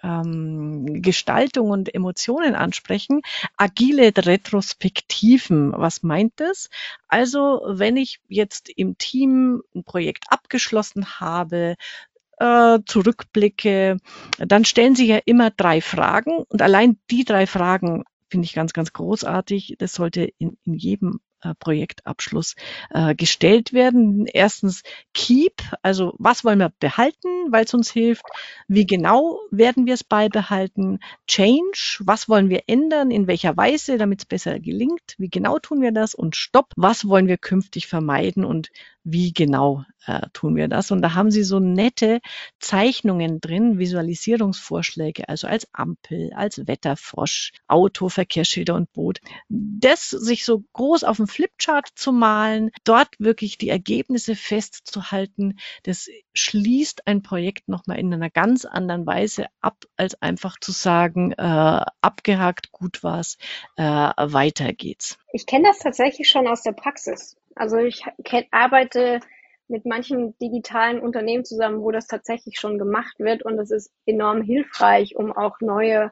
ähm, 0.03 1.01
Gestaltung 1.01 1.69
und 1.69 1.93
Emotionen 1.93 2.55
ansprechen. 2.55 3.21
Agile 3.57 4.11
Retrospektiven, 4.15 5.73
was 5.75 6.03
meint 6.03 6.33
das? 6.37 6.69
Also 7.07 7.61
wenn 7.67 7.97
ich 7.97 8.19
jetzt 8.27 8.69
im 8.69 8.97
Team 8.97 9.61
ein 9.75 9.83
Projekt 9.83 10.25
abgeschlossen 10.29 11.19
habe, 11.19 11.75
äh, 12.37 12.79
zurückblicke, 12.85 13.97
dann 14.37 14.65
stellen 14.65 14.95
sich 14.95 15.09
ja 15.09 15.19
immer 15.25 15.51
drei 15.51 15.81
Fragen 15.81 16.43
und 16.47 16.61
allein 16.61 16.97
die 17.11 17.25
drei 17.25 17.45
Fragen 17.47 18.03
finde 18.29 18.45
ich 18.45 18.53
ganz, 18.53 18.73
ganz 18.73 18.93
großartig. 18.93 19.75
Das 19.79 19.93
sollte 19.93 20.31
in, 20.37 20.57
in 20.63 20.75
jedem 20.75 21.19
Projektabschluss 21.59 22.55
äh, 22.89 23.15
gestellt 23.15 23.73
werden. 23.73 24.25
Erstens 24.27 24.83
Keep, 25.13 25.61
also 25.81 26.13
was 26.17 26.43
wollen 26.43 26.59
wir 26.59 26.71
behalten, 26.79 27.51
weil 27.51 27.65
es 27.65 27.73
uns 27.73 27.91
hilft? 27.91 28.25
Wie 28.67 28.85
genau 28.85 29.39
werden 29.51 29.85
wir 29.85 29.93
es 29.93 30.03
beibehalten? 30.03 30.99
Change, 31.27 31.99
was 32.01 32.29
wollen 32.29 32.49
wir 32.49 32.63
ändern, 32.67 33.11
in 33.11 33.27
welcher 33.27 33.55
Weise, 33.57 33.97
damit 33.97 34.19
es 34.19 34.25
besser 34.25 34.59
gelingt? 34.59 35.15
Wie 35.17 35.29
genau 35.29 35.59
tun 35.59 35.81
wir 35.81 35.91
das? 35.91 36.15
Und 36.15 36.35
Stopp, 36.35 36.73
was 36.75 37.07
wollen 37.07 37.27
wir 37.27 37.37
künftig 37.37 37.87
vermeiden 37.87 38.45
und 38.45 38.69
wie 39.11 39.33
genau 39.33 39.83
äh, 40.05 40.21
tun 40.33 40.55
wir 40.55 40.67
das? 40.67 40.91
Und 40.91 41.01
da 41.01 41.13
haben 41.13 41.31
Sie 41.31 41.43
so 41.43 41.59
nette 41.59 42.19
Zeichnungen 42.59 43.39
drin, 43.41 43.77
Visualisierungsvorschläge, 43.77 45.27
also 45.29 45.47
als 45.47 45.67
Ampel, 45.73 46.31
als 46.33 46.67
Wetterfrosch, 46.67 47.51
Auto, 47.67 48.09
Verkehrsschilder 48.09 48.75
und 48.75 48.91
Boot. 48.93 49.19
Das 49.49 50.09
sich 50.09 50.45
so 50.45 50.63
groß 50.73 51.03
auf 51.03 51.17
dem 51.17 51.27
Flipchart 51.27 51.89
zu 51.95 52.11
malen, 52.11 52.71
dort 52.83 53.09
wirklich 53.19 53.57
die 53.57 53.69
Ergebnisse 53.69 54.35
festzuhalten, 54.35 55.59
das 55.83 56.09
schließt 56.33 57.07
ein 57.07 57.21
Projekt 57.21 57.67
nochmal 57.67 57.99
in 57.99 58.13
einer 58.13 58.29
ganz 58.29 58.65
anderen 58.65 59.05
Weise 59.05 59.47
ab, 59.61 59.85
als 59.97 60.21
einfach 60.21 60.59
zu 60.59 60.71
sagen, 60.71 61.33
äh, 61.33 61.85
abgehakt, 62.01 62.71
gut 62.71 63.03
war's, 63.03 63.37
äh, 63.75 63.83
weiter 63.83 64.73
geht's. 64.73 65.17
Ich 65.33 65.45
kenne 65.45 65.67
das 65.67 65.79
tatsächlich 65.79 66.29
schon 66.29 66.47
aus 66.47 66.63
der 66.63 66.71
Praxis. 66.71 67.38
Also 67.59 67.75
ich 67.75 68.05
arbeite 68.51 69.19
mit 69.67 69.85
manchen 69.85 70.33
digitalen 70.39 71.01
Unternehmen 71.01 71.43
zusammen, 71.43 71.81
wo 71.81 71.91
das 71.91 72.07
tatsächlich 72.07 72.57
schon 72.57 72.79
gemacht 72.79 73.19
wird 73.19 73.43
und 73.43 73.59
es 73.59 73.69
ist 73.69 73.91
enorm 74.05 74.41
hilfreich, 74.41 75.17
um 75.17 75.33
auch 75.33 75.59
neue 75.59 76.09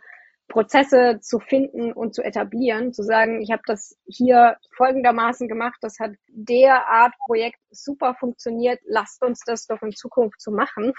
Prozesse 0.50 1.20
zu 1.22 1.40
finden 1.40 1.94
und 1.94 2.14
zu 2.14 2.22
etablieren, 2.22 2.92
zu 2.92 3.02
sagen, 3.02 3.42
ich 3.42 3.52
habe 3.52 3.62
das 3.66 3.98
hier 4.08 4.58
folgendermaßen 4.76 5.48
gemacht, 5.48 5.78
das 5.80 6.00
hat 6.00 6.12
der 6.28 6.86
Art 6.86 7.14
Projekt 7.26 7.60
super 7.70 8.14
funktioniert, 8.20 8.82
lasst 8.86 9.24
uns 9.24 9.40
das 9.46 9.68
doch 9.68 9.82
in 9.82 9.94
Zukunft 9.94 10.42
so 10.42 10.52
machen. 10.52 10.92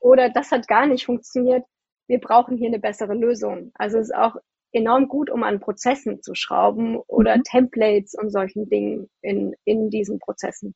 Oder 0.00 0.28
das 0.28 0.50
hat 0.50 0.66
gar 0.66 0.86
nicht 0.86 1.06
funktioniert, 1.06 1.64
wir 2.08 2.18
brauchen 2.18 2.56
hier 2.56 2.68
eine 2.68 2.80
bessere 2.80 3.14
Lösung. 3.14 3.70
Also 3.74 3.98
es 3.98 4.08
ist 4.08 4.16
auch 4.16 4.34
enorm 4.72 5.08
gut, 5.08 5.30
um 5.30 5.42
an 5.42 5.60
Prozessen 5.60 6.22
zu 6.22 6.34
schrauben 6.34 6.96
oder 7.06 7.36
mhm. 7.36 7.42
Templates 7.44 8.14
und 8.14 8.30
solchen 8.30 8.68
Dingen 8.68 9.08
in, 9.22 9.54
in 9.64 9.90
diesen 9.90 10.18
Prozessen. 10.18 10.74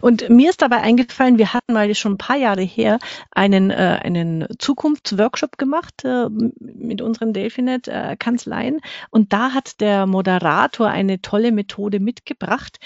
Und 0.00 0.28
mir 0.28 0.50
ist 0.50 0.62
dabei 0.62 0.82
eingefallen, 0.82 1.38
wir 1.38 1.54
hatten 1.54 1.72
mal 1.72 1.92
schon 1.94 2.12
ein 2.12 2.18
paar 2.18 2.36
Jahre 2.36 2.62
her 2.62 2.98
einen, 3.30 3.70
äh, 3.70 4.00
einen 4.02 4.46
Zukunftsworkshop 4.58 5.56
gemacht 5.56 6.04
äh, 6.04 6.28
mit 6.28 7.00
unseren 7.00 7.32
Delphinet-Kanzleien. 7.32 8.80
und 9.10 9.32
da 9.32 9.54
hat 9.54 9.80
der 9.80 10.06
Moderator 10.06 10.88
eine 10.88 11.22
tolle 11.22 11.52
Methode 11.52 12.00
mitgebracht, 12.00 12.78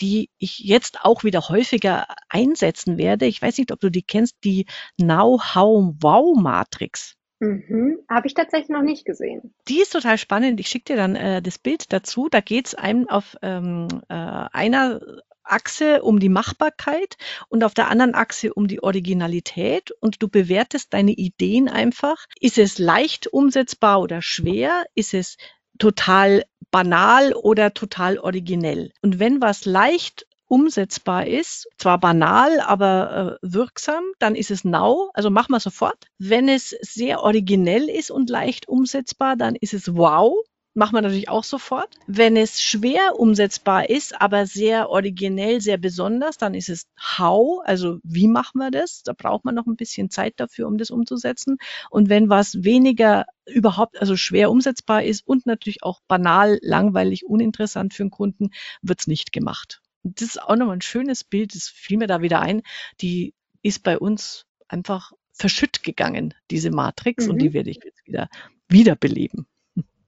die 0.00 0.30
ich 0.38 0.60
jetzt 0.60 1.00
auch 1.02 1.24
wieder 1.24 1.48
häufiger 1.48 2.06
einsetzen 2.28 2.98
werde. 2.98 3.26
Ich 3.26 3.42
weiß 3.42 3.58
nicht, 3.58 3.72
ob 3.72 3.80
du 3.80 3.90
die 3.90 4.02
kennst, 4.02 4.36
die 4.44 4.66
Know-How-Wow-Matrix. 4.96 7.16
Mhm. 7.42 7.98
Habe 8.08 8.28
ich 8.28 8.34
tatsächlich 8.34 8.68
noch 8.68 8.82
nicht 8.82 9.04
gesehen. 9.04 9.52
Die 9.66 9.80
ist 9.80 9.92
total 9.92 10.16
spannend. 10.16 10.60
Ich 10.60 10.68
schicke 10.68 10.92
dir 10.92 10.96
dann 10.96 11.16
äh, 11.16 11.42
das 11.42 11.58
Bild 11.58 11.92
dazu. 11.92 12.28
Da 12.30 12.40
geht 12.40 12.68
es 12.68 12.74
einem 12.76 13.08
auf 13.08 13.36
ähm, 13.42 13.88
äh, 14.08 14.14
einer 14.14 15.00
Achse 15.42 16.02
um 16.02 16.20
die 16.20 16.28
Machbarkeit 16.28 17.16
und 17.48 17.64
auf 17.64 17.74
der 17.74 17.90
anderen 17.90 18.14
Achse 18.14 18.54
um 18.54 18.68
die 18.68 18.80
Originalität 18.80 19.90
und 19.90 20.22
du 20.22 20.28
bewertest 20.28 20.94
deine 20.94 21.10
Ideen 21.10 21.68
einfach. 21.68 22.26
Ist 22.38 22.58
es 22.58 22.78
leicht 22.78 23.26
umsetzbar 23.26 24.00
oder 24.00 24.22
schwer? 24.22 24.84
Ist 24.94 25.12
es 25.12 25.36
total 25.80 26.44
banal 26.70 27.32
oder 27.32 27.74
total 27.74 28.18
originell? 28.18 28.92
Und 29.02 29.18
wenn 29.18 29.40
was 29.40 29.64
leicht 29.64 30.28
umsetzbar 30.52 31.26
ist, 31.26 31.66
zwar 31.78 31.98
banal, 31.98 32.60
aber 32.60 33.38
äh, 33.42 33.46
wirksam, 33.46 34.04
dann 34.18 34.34
ist 34.34 34.50
es 34.50 34.64
now, 34.64 35.10
also 35.14 35.30
mach 35.30 35.48
mal 35.48 35.60
sofort. 35.60 36.08
Wenn 36.18 36.46
es 36.46 36.76
sehr 36.82 37.22
originell 37.22 37.88
ist 37.88 38.10
und 38.10 38.28
leicht 38.28 38.68
umsetzbar, 38.68 39.36
dann 39.36 39.54
ist 39.54 39.72
es 39.72 39.96
wow, 39.96 40.36
Machen 40.74 40.94
wir 40.94 41.02
natürlich 41.02 41.28
auch 41.28 41.44
sofort. 41.44 41.96
Wenn 42.06 42.34
es 42.34 42.62
schwer 42.62 43.18
umsetzbar 43.18 43.90
ist, 43.90 44.18
aber 44.22 44.46
sehr 44.46 44.88
originell, 44.88 45.60
sehr 45.60 45.76
besonders, 45.76 46.38
dann 46.38 46.54
ist 46.54 46.70
es 46.70 46.86
how, 47.18 47.60
also 47.64 47.98
wie 48.02 48.26
machen 48.26 48.58
wir 48.58 48.70
das? 48.70 49.02
Da 49.02 49.12
braucht 49.12 49.44
man 49.44 49.54
noch 49.54 49.66
ein 49.66 49.76
bisschen 49.76 50.08
Zeit 50.08 50.32
dafür, 50.38 50.68
um 50.68 50.78
das 50.78 50.90
umzusetzen. 50.90 51.58
Und 51.90 52.08
wenn 52.08 52.30
was 52.30 52.64
weniger 52.64 53.26
überhaupt, 53.44 54.00
also 54.00 54.16
schwer 54.16 54.50
umsetzbar 54.50 55.02
ist 55.02 55.26
und 55.26 55.44
natürlich 55.44 55.82
auch 55.82 56.00
banal, 56.08 56.58
langweilig, 56.62 57.26
uninteressant 57.26 57.92
für 57.92 58.04
den 58.04 58.10
Kunden, 58.10 58.48
wird's 58.80 59.06
nicht 59.06 59.30
gemacht. 59.30 59.82
Und 60.02 60.20
das 60.20 60.30
ist 60.30 60.42
auch 60.42 60.56
nochmal 60.56 60.76
ein 60.76 60.82
schönes 60.82 61.24
Bild, 61.24 61.54
das 61.54 61.68
fiel 61.68 61.98
mir 61.98 62.06
da 62.06 62.22
wieder 62.22 62.40
ein. 62.40 62.62
Die 63.00 63.34
ist 63.62 63.82
bei 63.82 63.98
uns 63.98 64.46
einfach 64.68 65.12
verschütt 65.32 65.82
gegangen, 65.82 66.34
diese 66.50 66.70
Matrix, 66.70 67.26
mhm. 67.26 67.32
und 67.32 67.38
die 67.42 67.52
werde 67.52 67.70
ich 67.70 67.80
jetzt 67.82 68.04
wieder 68.06 68.28
wiederbeleben. 68.68 69.46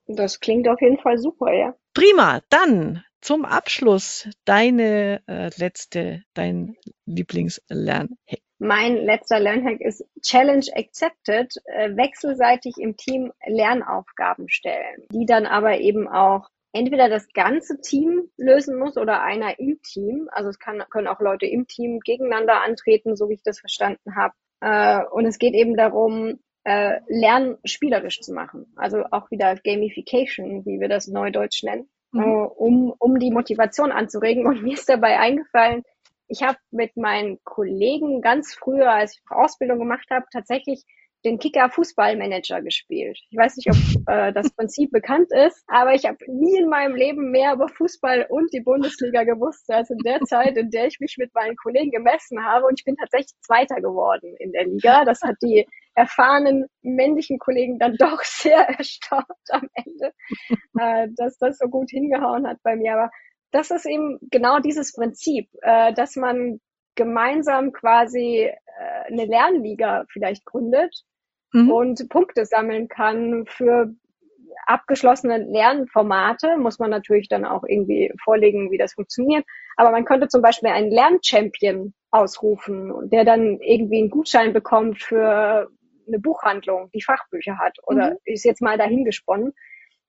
Das 0.07 0.40
klingt 0.40 0.68
auf 0.68 0.80
jeden 0.80 0.99
Fall 0.99 1.18
super, 1.18 1.53
ja. 1.53 1.74
Prima, 1.95 2.42
dann 2.51 3.05
zum 3.20 3.45
Abschluss 3.45 4.28
deine 4.45 5.22
äh, 5.26 5.51
letzte, 5.57 6.22
dein 6.34 6.76
Lieblingslernhack. 7.07 8.40
Mein 8.59 8.97
letzter 8.97 9.40
Lernhack 9.40 9.80
ist 9.80 10.05
Challenge 10.22 10.64
Accepted, 10.74 11.55
äh, 11.66 11.97
wechselseitig 11.97 12.74
im 12.78 12.97
Team 12.97 13.32
Lernaufgaben 13.47 14.49
stellen, 14.49 15.07
die 15.11 15.26
dann 15.26 15.47
aber 15.47 15.78
eben 15.78 16.07
auch 16.07 16.49
entweder 16.75 17.09
das 17.09 17.33
ganze 17.33 17.81
Team 17.81 18.29
lösen 18.37 18.79
muss 18.79 18.99
oder 18.99 19.22
einer 19.22 19.59
im 19.59 19.81
Team. 19.81 20.29
Also 20.33 20.51
es 20.51 20.59
kann, 20.59 20.83
können 20.91 21.07
auch 21.07 21.20
Leute 21.20 21.47
im 21.47 21.66
Team 21.66 22.01
gegeneinander 22.01 22.62
antreten, 22.62 23.16
so 23.16 23.29
wie 23.29 23.35
ich 23.35 23.43
das 23.43 23.61
verstanden 23.61 24.16
habe. 24.16 24.35
Äh, 24.61 25.05
und 25.12 25.25
es 25.25 25.39
geht 25.39 25.55
eben 25.55 25.77
darum, 25.77 26.41
äh, 26.64 26.99
Lernen 27.07 27.59
spielerisch 27.64 28.20
zu 28.20 28.33
machen. 28.33 28.66
Also 28.75 29.05
auch 29.12 29.31
wieder 29.31 29.55
Gamification, 29.55 30.66
wie 30.66 30.81
wir 30.81 30.89
das 30.89 31.07
neudeutsch 31.07 31.62
nennen, 31.62 31.89
mhm. 32.11 32.22
äh, 32.22 32.25
um, 32.25 32.93
um 32.99 33.20
die 33.20 33.31
Motivation 33.31 33.93
anzuregen. 33.93 34.45
Und 34.47 34.62
mir 34.64 34.75
ist 34.75 34.89
dabei 34.89 35.20
eingefallen, 35.20 35.85
ich 36.27 36.43
habe 36.43 36.59
mit 36.72 36.97
meinen 36.97 37.39
Kollegen 37.45 38.20
ganz 38.20 38.55
früher, 38.55 38.91
als 38.91 39.14
ich 39.14 39.22
Ausbildung 39.31 39.79
gemacht 39.79 40.09
habe, 40.11 40.27
tatsächlich 40.33 40.83
den 41.25 41.39
Kicker 41.39 41.70
Fußballmanager 41.70 42.61
gespielt. 42.62 43.18
Ich 43.31 43.37
weiß 43.37 43.57
nicht, 43.57 43.70
ob 43.70 43.77
äh, 44.09 44.33
das 44.33 44.51
Prinzip 44.51 44.91
bekannt 44.91 45.29
ist, 45.33 45.64
aber 45.66 45.95
ich 45.95 46.05
habe 46.05 46.18
nie 46.29 46.59
in 46.59 46.68
meinem 46.68 46.95
Leben 46.95 47.31
mehr 47.31 47.55
über 47.55 47.68
Fußball 47.68 48.27
und 48.29 48.53
die 48.53 48.61
Bundesliga 48.61 49.25
gewusst 49.25 49.70
als 49.70 49.91
in 49.91 49.99
der 49.99 50.20
Zeit, 50.20 50.57
in 50.57 50.70
der 50.70 50.87
ich 50.87 51.01
mich 51.01 51.16
mit 51.18 51.35
meinen 51.35 51.57
Kollegen 51.57 51.91
gemessen 51.91 52.45
habe. 52.45 52.66
Und 52.66 52.79
ich 52.79 52.85
bin 52.85 52.97
tatsächlich 52.97 53.33
Zweiter 53.41 53.77
geworden 53.77 54.35
in 54.39 54.53
der 54.53 54.66
Liga. 54.66 55.05
Das 55.05 55.22
hat 55.22 55.37
die 55.43 55.66
erfahrenen 55.95 56.66
männlichen 56.83 57.39
Kollegen 57.39 57.79
dann 57.79 57.97
doch 57.99 58.22
sehr 58.22 58.68
erstaunt 58.68 59.25
am 59.51 59.68
Ende, 59.75 60.12
äh, 60.79 61.09
dass 61.16 61.39
das 61.39 61.59
so 61.59 61.68
gut 61.68 61.91
hingehauen 61.91 62.47
hat 62.47 62.59
bei 62.62 62.77
mir. 62.77 62.95
Aber 62.95 63.11
das 63.51 63.70
ist 63.70 63.87
eben 63.87 64.18
genau 64.31 64.59
dieses 64.59 64.93
Prinzip, 64.93 65.49
äh, 65.62 65.95
dass 65.95 66.16
man 66.16 66.61
gemeinsam 66.97 67.72
quasi 67.72 68.45
äh, 68.45 68.53
eine 69.07 69.25
Lernliga 69.25 70.05
vielleicht 70.12 70.45
gründet 70.45 71.05
mhm. 71.55 71.70
und 71.70 72.09
Punkte 72.09 72.44
sammeln 72.44 72.88
kann 72.88 73.46
für 73.46 73.94
abgeschlossene 74.66 75.38
Lernformate. 75.38 76.57
Muss 76.59 76.78
man 76.78 76.90
natürlich 76.90 77.28
dann 77.28 77.44
auch 77.44 77.64
irgendwie 77.66 78.12
vorlegen, 78.22 78.70
wie 78.70 78.78
das 78.78 78.94
funktioniert. 78.94 79.44
Aber 79.76 79.90
man 79.90 80.05
könnte 80.05 80.28
zum 80.28 80.42
Beispiel 80.42 80.70
einen 80.70 80.90
Lernchampion 80.90 81.94
ausrufen, 82.11 83.09
der 83.11 83.24
dann 83.24 83.59
irgendwie 83.61 83.98
einen 83.98 84.11
Gutschein 84.11 84.52
bekommt 84.52 85.00
für 85.00 85.68
eine 86.07 86.18
Buchhandlung, 86.18 86.90
die 86.92 87.02
Fachbücher 87.02 87.59
hat 87.59 87.78
oder 87.86 88.11
mhm. 88.11 88.16
ist 88.24 88.44
jetzt 88.44 88.61
mal 88.61 88.76
dahingesponnen. 88.76 89.52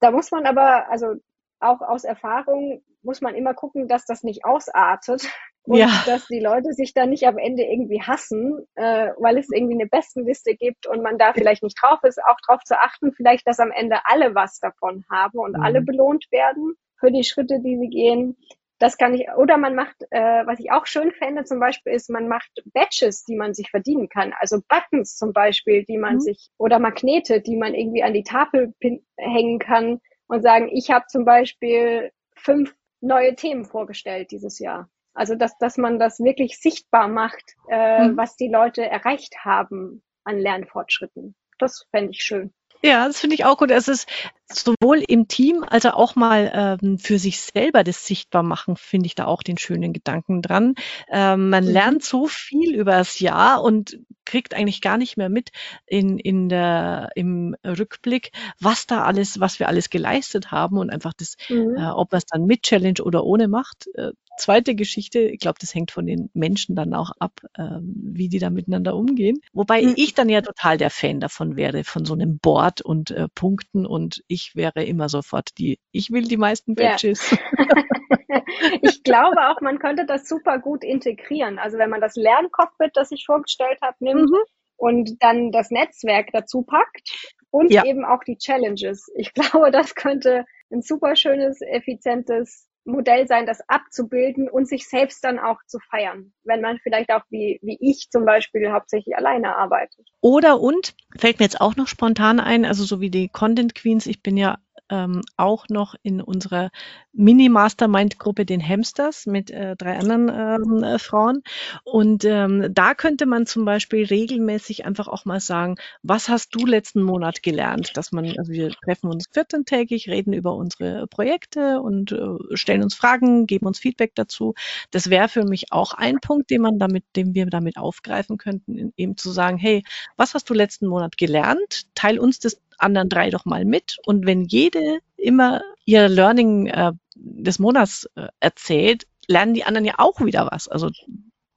Da 0.02 0.12
muss 0.12 0.32
man 0.32 0.46
aber, 0.46 0.90
also 0.90 1.16
auch 1.60 1.82
aus 1.82 2.04
Erfahrung, 2.04 2.84
muss 3.02 3.22
man 3.22 3.36
immer 3.36 3.54
gucken, 3.54 3.88
dass 3.88 4.06
das 4.06 4.24
nicht 4.24 4.44
ausartet 4.44 5.30
und 5.68 5.78
ja. 5.78 5.90
dass 6.06 6.28
die 6.28 6.40
Leute 6.40 6.74
sich 6.74 6.94
dann 6.94 7.10
nicht 7.10 7.28
am 7.28 7.38
Ende 7.38 7.64
irgendwie 7.64 8.02
hassen, 8.02 8.66
äh, 8.76 9.10
weil 9.18 9.38
es 9.38 9.50
irgendwie 9.52 9.76
eine 9.76 9.88
Bestenliste 9.88 10.56
gibt 10.56 10.88
und 10.88 11.02
man 11.02 11.18
da 11.18 11.34
vielleicht 11.34 11.64
nicht 11.64 11.78
drauf 11.82 12.00
ist, 12.04 12.20
auch 12.24 12.38
darauf 12.48 12.64
zu 12.64 12.80
achten, 12.80 13.14
vielleicht, 13.14 13.48
dass 13.48 13.60
am 13.60 13.72
Ende 13.72 14.00
alle 14.06 14.36
was 14.36 14.60
davon 14.60 15.06
haben 15.12 15.40
und 15.40 15.58
mhm. 15.58 15.64
alle 15.64 15.82
belohnt 15.82 16.26
werden 16.32 16.76
für 17.00 17.12
die 17.12 17.24
Schritte, 17.24 17.60
die 17.60 17.78
sie 17.78 17.90
gehen. 17.90 18.38
Das 18.78 18.98
kann 18.98 19.14
ich, 19.14 19.28
oder 19.38 19.58
man 19.58 19.74
macht, 19.74 19.96
äh, 20.12 20.46
was 20.46 20.60
ich 20.60 20.72
auch 20.72 20.86
schön 20.86 21.12
fände 21.12 21.46
zum 21.46 21.60
Beispiel, 21.60 21.94
ist, 21.94 22.10
man 22.10 22.28
macht 22.28 22.52
Badges, 22.74 23.24
die 23.24 23.36
man 23.36 23.54
sich 23.54 23.70
verdienen 23.70 24.10
kann. 24.10 24.34
Also 24.40 24.60
Buttons 24.68 25.16
zum 25.16 25.32
Beispiel, 25.34 25.86
die 25.86 25.98
man 25.98 26.16
mhm. 26.16 26.20
sich, 26.22 26.50
oder 26.58 26.80
Magnete, 26.80 27.42
die 27.42 27.56
man 27.56 27.74
irgendwie 27.74 28.04
an 28.04 28.14
die 28.14 28.24
Tafel 28.24 28.74
hängen 29.18 29.60
kann 29.60 30.00
und 30.28 30.42
sagen, 30.42 30.70
ich 30.72 30.92
habe 30.92 31.06
zum 31.08 31.26
Beispiel 31.26 32.12
fünf 32.36 32.76
neue 33.02 33.36
Themen 33.36 33.66
vorgestellt 33.66 34.32
dieses 34.32 34.60
Jahr. 34.60 34.90
Also 35.16 35.36
dass, 35.36 35.58
dass 35.58 35.78
man 35.78 35.98
das 35.98 36.20
wirklich 36.20 36.60
sichtbar 36.60 37.08
macht, 37.08 37.56
äh, 37.70 38.08
mhm. 38.08 38.18
was 38.18 38.36
die 38.36 38.50
Leute 38.50 38.86
erreicht 38.86 39.38
haben 39.44 40.04
an 40.24 40.38
Lernfortschritten. 40.38 41.36
Das 41.58 41.88
fände 41.90 42.12
ich 42.12 42.22
schön. 42.22 42.54
Ja, 42.84 43.08
das 43.08 43.20
finde 43.20 43.36
ich 43.36 43.46
auch 43.46 43.58
gut. 43.58 43.72
Es 43.72 43.88
ist 43.88 44.08
sowohl 44.52 45.04
im 45.08 45.28
Team 45.28 45.64
als 45.68 45.86
auch 45.86 46.16
mal 46.16 46.80
ähm, 46.82 46.98
für 47.00 47.20
sich 47.20 47.42
selber 47.42 47.84
das 47.84 48.06
sichtbar 48.06 48.44
machen, 48.44 48.76
finde 48.76 49.08
ich 49.08 49.16
da 49.16 49.26
auch 49.26 49.44
den 49.44 49.58
schönen 49.58 49.94
Gedanken 49.94 50.42
dran. 50.42 50.76
Ähm, 51.10 51.50
man 51.50 51.66
mhm. 51.66 51.72
lernt 51.72 52.04
so 52.04 52.28
viel 52.28 52.76
über 52.76 52.92
das 52.92 53.20
Jahr 53.20 53.64
und 53.64 54.00
kriegt 54.26 54.54
eigentlich 54.54 54.82
gar 54.82 54.98
nicht 54.98 55.18
mehr 55.18 55.30
mit 55.30 55.52
in, 55.86 56.18
in 56.18 56.50
der, 56.50 57.10
im 57.16 57.56
Rückblick, 57.66 58.32
was 58.60 58.88
da 58.88 59.04
alles, 59.04 59.40
was 59.40 59.60
wir 59.60 59.68
alles 59.68 59.90
geleistet 59.90 60.52
haben 60.52 60.78
und 60.78 60.90
einfach 60.90 61.14
das, 61.14 61.36
mhm. 61.50 61.76
äh, 61.78 61.90
ob 61.90 62.12
man 62.12 62.18
es 62.20 62.26
dann 62.26 62.46
mit 62.46 62.64
Challenge 62.64 63.04
oder 63.04 63.24
ohne 63.24 63.48
macht. 63.48 63.88
Äh, 63.94 64.12
zweite 64.38 64.76
Geschichte, 64.76 65.20
ich 65.20 65.40
glaube, 65.40 65.60
das 65.60 65.74
hängt 65.74 65.92
von 65.92 66.06
den 66.06 66.30
Menschen 66.34 66.76
dann 66.76 66.94
auch 66.94 67.12
ab, 67.20 67.42
ähm, 67.58 67.94
wie 67.96 68.30
die 68.30 68.40
da 68.40 68.50
miteinander 68.50 68.96
umgehen. 68.96 69.40
Wobei 69.54 69.82
mhm. 69.82 69.94
ich 69.96 70.14
dann 70.14 70.30
ja 70.30 70.42
total 70.42 70.78
der 70.78 70.90
Fan 70.90 71.20
davon 71.20 71.56
wäre, 71.56 71.84
von 71.84 72.06
so 72.06 72.14
einem 72.14 72.38
Board 72.40 72.82
und 72.82 73.12
äh, 73.12 73.28
Punkten 73.34 73.86
und 73.86 74.24
ich 74.36 74.56
wäre 74.56 74.84
immer 74.84 75.08
sofort 75.08 75.58
die, 75.58 75.80
ich 75.92 76.12
will 76.12 76.24
die 76.24 76.38
meisten 76.38 76.76
Badges. 76.76 77.32
Ja. 77.32 77.38
ich 78.82 79.04
glaube 79.04 79.50
auch, 79.50 79.62
man 79.62 79.80
könnte 79.80 80.06
das 80.06 80.28
super 80.28 80.60
gut 80.60 80.84
integrieren. 80.84 81.58
Also 81.58 81.78
wenn 81.78 81.90
man 81.90 82.02
das 82.02 82.16
Lerncockpit, 82.16 82.92
das 82.94 83.12
ich 83.12 83.26
vorgestellt 83.26 83.80
habe, 83.82 83.96
nimmt 84.00 84.30
mhm. 84.30 84.44
und 84.78 85.24
dann 85.24 85.52
das 85.52 85.72
Netzwerk 85.72 86.30
dazu 86.34 86.64
packt 86.64 87.10
und 87.50 87.72
ja. 87.72 87.86
eben 87.86 88.04
auch 88.04 88.24
die 88.24 88.38
Challenges. 88.38 89.10
Ich 89.16 89.34
glaube, 89.34 89.72
das 89.72 89.96
könnte 89.96 90.46
ein 90.72 90.82
super 90.82 91.16
schönes, 91.16 91.62
effizientes 91.62 92.65
Modell 92.86 93.28
sein, 93.28 93.46
das 93.46 93.68
abzubilden 93.68 94.50
und 94.50 94.68
sich 94.68 94.88
selbst 94.88 95.24
dann 95.24 95.40
auch 95.40 95.58
zu 95.66 95.80
feiern, 95.80 96.34
wenn 96.44 96.62
man 96.62 96.80
vielleicht 96.80 97.12
auch 97.12 97.24
wie, 97.30 97.60
wie 97.62 97.78
ich 97.82 98.10
zum 98.12 98.26
Beispiel 98.26 98.72
hauptsächlich 98.72 99.18
alleine 99.18 99.56
arbeitet. 99.56 100.08
Oder 100.22 100.60
und, 100.62 100.96
fällt 101.18 101.40
mir 101.40 101.46
jetzt 101.46 101.60
auch 101.60 101.76
noch 101.76 101.88
spontan 101.88 102.40
ein, 102.40 102.66
also 102.66 102.84
so 102.84 103.02
wie 103.02 103.10
die 103.10 103.30
Content 103.30 103.76
Queens, 103.76 104.06
ich 104.06 104.22
bin 104.22 104.38
ja 104.38 104.60
ähm, 104.90 105.22
auch 105.38 105.66
noch 105.70 105.96
in 106.04 106.22
unserer 106.22 106.70
Mini-Mastermind-Gruppe 107.14 108.46
den 108.46 108.62
Hamsters 108.62 109.26
mit 109.26 109.50
äh, 109.52 109.76
drei 109.76 109.98
anderen 109.98 110.30
ähm, 110.30 110.84
äh, 110.84 111.00
Frauen. 111.00 111.42
Und 111.84 112.26
ähm, 112.26 112.68
da 112.74 112.94
könnte 112.94 113.26
man 113.26 113.46
zum 113.46 113.66
Beispiel 113.66 114.06
regelmäßig 114.06 114.86
einfach 114.86 115.08
auch 115.08 115.26
mal 115.26 115.40
sagen, 115.40 115.76
was 116.04 116.30
hast 116.30 116.54
du 116.56 116.66
letzten 116.66 117.02
Monat 117.02 117.42
gelernt? 117.42 117.96
Dass 117.96 118.12
man, 118.12 118.26
also 118.38 118.52
wir 118.52 118.72
treffen 118.72 119.10
uns 119.10 119.26
14-tägig, 119.34 120.08
reden 120.08 120.34
über 120.34 120.56
unsere 120.56 121.08
Projekte 121.08 121.82
und 121.82 122.12
äh, 122.12 122.56
stellen 122.56 122.84
uns 122.84 122.96
Fragen, 122.96 123.48
geben 123.48 123.66
uns 123.66 123.80
Feedback 123.80 124.14
dazu. 124.16 124.54
Das 124.92 125.10
wäre 125.10 125.30
für 125.30 125.46
mich 125.46 125.72
auch 125.72 125.94
ein 125.94 126.20
Punkt, 126.20 126.50
den 126.50 126.62
man 126.62 126.80
damit, 126.80 127.06
den 127.16 127.34
wir 127.34 127.46
damit 127.48 127.78
aufgreifen 127.78 128.38
könnten, 128.38 128.94
eben 128.98 129.18
zu 129.18 129.32
sagen, 129.32 129.58
hey, 129.58 129.84
was 130.18 130.34
hast 130.34 130.50
du 130.50 130.54
letzten 130.54 130.88
Monat 130.88 131.18
gelernt? 131.18 131.84
Teil 131.96 132.20
uns 132.20 132.40
das 132.40 132.62
anderen 132.78 133.10
drei 133.10 133.30
doch 133.30 133.46
mal 133.46 133.66
mit. 133.66 133.98
Und 134.06 134.26
wenn 134.26 134.46
jede 134.46 135.00
immer 135.18 135.62
ihr 135.86 136.10
Learning 136.10 136.68
äh, 136.68 136.92
des 137.16 137.60
Monats 137.60 138.10
äh, 138.16 138.28
erzählt, 138.40 139.08
lernen 139.28 139.54
die 139.54 139.64
anderen 139.64 139.86
ja 139.86 139.96
auch 139.98 140.22
wieder 140.22 140.48
was. 140.52 140.68
Also 140.68 140.90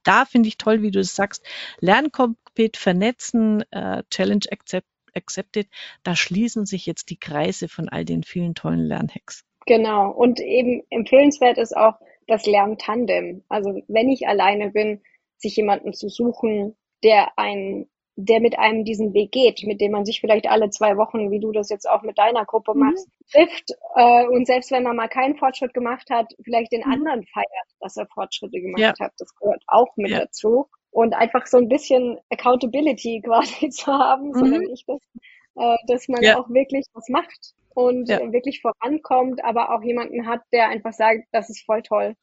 da 0.03 0.25
finde 0.25 0.47
ich 0.47 0.57
toll, 0.57 0.81
wie 0.81 0.91
du 0.91 0.99
es 0.99 1.15
sagst. 1.15 1.45
Lerncockpit, 1.79 2.77
vernetzen, 2.77 3.63
äh, 3.71 4.03
Challenge 4.09 4.45
accept, 4.51 4.87
accepted. 5.13 5.67
Da 6.03 6.15
schließen 6.15 6.65
sich 6.65 6.85
jetzt 6.85 7.09
die 7.09 7.19
Kreise 7.19 7.67
von 7.67 7.89
all 7.89 8.05
den 8.05 8.23
vielen 8.23 8.55
tollen 8.55 8.85
Lernhacks. 8.85 9.43
Genau. 9.65 10.09
Und 10.11 10.39
eben 10.39 10.83
empfehlenswert 10.89 11.57
ist 11.57 11.75
auch 11.75 11.95
das 12.27 12.45
Lerntandem. 12.45 13.43
Also 13.49 13.81
wenn 13.87 14.09
ich 14.09 14.27
alleine 14.27 14.71
bin, 14.71 15.01
sich 15.37 15.55
jemanden 15.55 15.93
zu 15.93 16.09
suchen, 16.09 16.75
der 17.03 17.37
einen 17.37 17.89
der 18.25 18.41
mit 18.41 18.59
einem 18.59 18.83
diesen 18.83 19.13
Weg 19.13 19.31
geht, 19.31 19.63
mit 19.63 19.79
dem 19.79 19.91
man 19.91 20.05
sich 20.05 20.19
vielleicht 20.19 20.49
alle 20.49 20.69
zwei 20.69 20.97
Wochen, 20.97 21.31
wie 21.31 21.39
du 21.39 21.51
das 21.51 21.69
jetzt 21.69 21.89
auch 21.89 22.01
mit 22.01 22.17
deiner 22.17 22.45
Gruppe 22.45 22.73
mhm. 22.73 22.81
machst, 22.81 23.07
trifft 23.31 23.71
äh, 23.95 24.27
und 24.27 24.45
selbst 24.45 24.71
wenn 24.71 24.83
man 24.83 24.95
mal 24.95 25.07
keinen 25.07 25.37
Fortschritt 25.37 25.73
gemacht 25.73 26.09
hat, 26.09 26.33
vielleicht 26.43 26.71
den 26.71 26.81
mhm. 26.85 26.93
anderen 26.93 27.25
feiert, 27.27 27.47
dass 27.79 27.95
er 27.95 28.07
Fortschritte 28.07 28.59
gemacht 28.59 28.81
ja. 28.81 28.93
hat. 28.99 29.13
Das 29.17 29.33
gehört 29.35 29.63
auch 29.67 29.95
mit 29.95 30.11
ja. 30.11 30.19
dazu. 30.19 30.67
Und 30.91 31.13
einfach 31.13 31.45
so 31.47 31.57
ein 31.57 31.69
bisschen 31.69 32.19
Accountability 32.29 33.21
quasi 33.25 33.69
zu 33.69 33.87
haben, 33.87 34.29
mhm. 34.29 34.33
so 34.33 34.45
nenne 34.45 34.71
ich 34.73 34.85
das, 34.85 34.99
äh, 35.55 35.77
dass 35.87 36.07
man 36.09 36.21
ja. 36.21 36.39
auch 36.39 36.49
wirklich 36.49 36.85
was 36.93 37.07
macht 37.09 37.53
und 37.73 38.09
wirklich 38.09 38.61
vorankommt, 38.61 39.41
aber 39.45 39.73
auch 39.73 39.83
jemanden 39.83 40.27
hat, 40.27 40.41
der 40.51 40.67
einfach 40.67 40.91
sagt, 40.91 41.21
das 41.31 41.49
ist 41.49 41.65
voll 41.65 41.81
toll, 41.81 42.15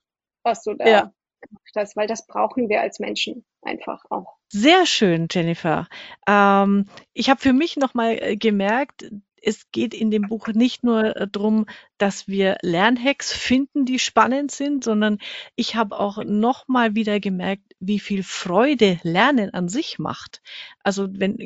was 0.43 0.63
du 0.63 0.75
da 0.75 1.13
gemacht 1.41 1.73
hast, 1.75 1.97
weil 1.97 2.07
das 2.07 2.27
brauchen 2.27 2.69
wir 2.69 2.83
als 2.83 2.99
Menschen 2.99 3.47
einfach 3.63 4.05
auch. 4.11 4.36
Sehr 4.49 4.87
schön, 4.87 5.27
Jennifer. 5.31 5.89
Ähm, 6.27 6.87
ich 7.13 7.31
habe 7.31 7.41
für 7.41 7.53
mich 7.53 7.77
nochmal 7.77 8.19
äh, 8.21 8.37
gemerkt, 8.37 9.11
es 9.43 9.71
geht 9.71 9.95
in 9.95 10.11
dem 10.11 10.23
Buch 10.23 10.49
nicht 10.49 10.83
nur 10.83 11.17
äh, 11.17 11.29
darum, 11.31 11.67
dass 11.99 12.27
wir 12.29 12.59
Lernhacks 12.63 13.33
finden, 13.33 13.87
die 13.87 13.99
spannend 13.99 14.51
sind, 14.51 14.85
sondern 14.85 15.19
ich 15.57 15.75
habe 15.77 15.99
auch 15.99 16.23
nochmal 16.25 16.95
wieder 16.95 17.21
gemerkt, 17.21 17.63
wie 17.81 18.01
viel 18.01 18.23
Freude 18.23 18.99
Lernen 19.03 19.53
an 19.53 19.69
sich 19.69 19.99
macht. 19.99 20.43
Also 20.83 21.09
wenn 21.11 21.39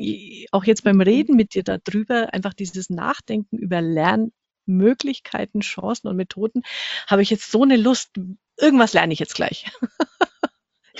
auch 0.52 0.64
jetzt 0.64 0.84
beim 0.84 1.00
Reden 1.00 1.36
mit 1.36 1.54
dir 1.54 1.62
darüber 1.62 2.32
einfach 2.34 2.54
dieses 2.54 2.90
Nachdenken 2.90 3.58
über 3.58 3.80
Lernmöglichkeiten, 3.80 5.60
Chancen 5.60 6.08
und 6.08 6.16
Methoden, 6.16 6.62
habe 7.06 7.22
ich 7.22 7.30
jetzt 7.30 7.50
so 7.50 7.62
eine 7.62 7.76
Lust. 7.76 8.10
Irgendwas 8.58 8.92
lerne 8.92 9.12
ich 9.12 9.18
jetzt 9.18 9.34
gleich. 9.34 9.66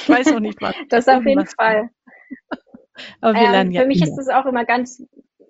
Ich 0.03 0.09
weiß 0.09 0.32
noch 0.32 0.40
nicht 0.40 0.61
was. 0.61 0.74
das 0.88 1.09
auf 1.09 1.24
jeden 1.24 1.46
Fall. 1.46 1.90
Aber 3.20 3.34
wir 3.34 3.46
ähm, 3.46 3.51
lernen 3.53 3.72
ja 3.72 3.82
für 3.82 3.86
mich 3.86 4.03
immer. 4.03 4.11
ist 4.11 4.18
es 4.18 4.28
auch 4.28 4.46
immer 4.46 4.64
ganz 4.64 5.03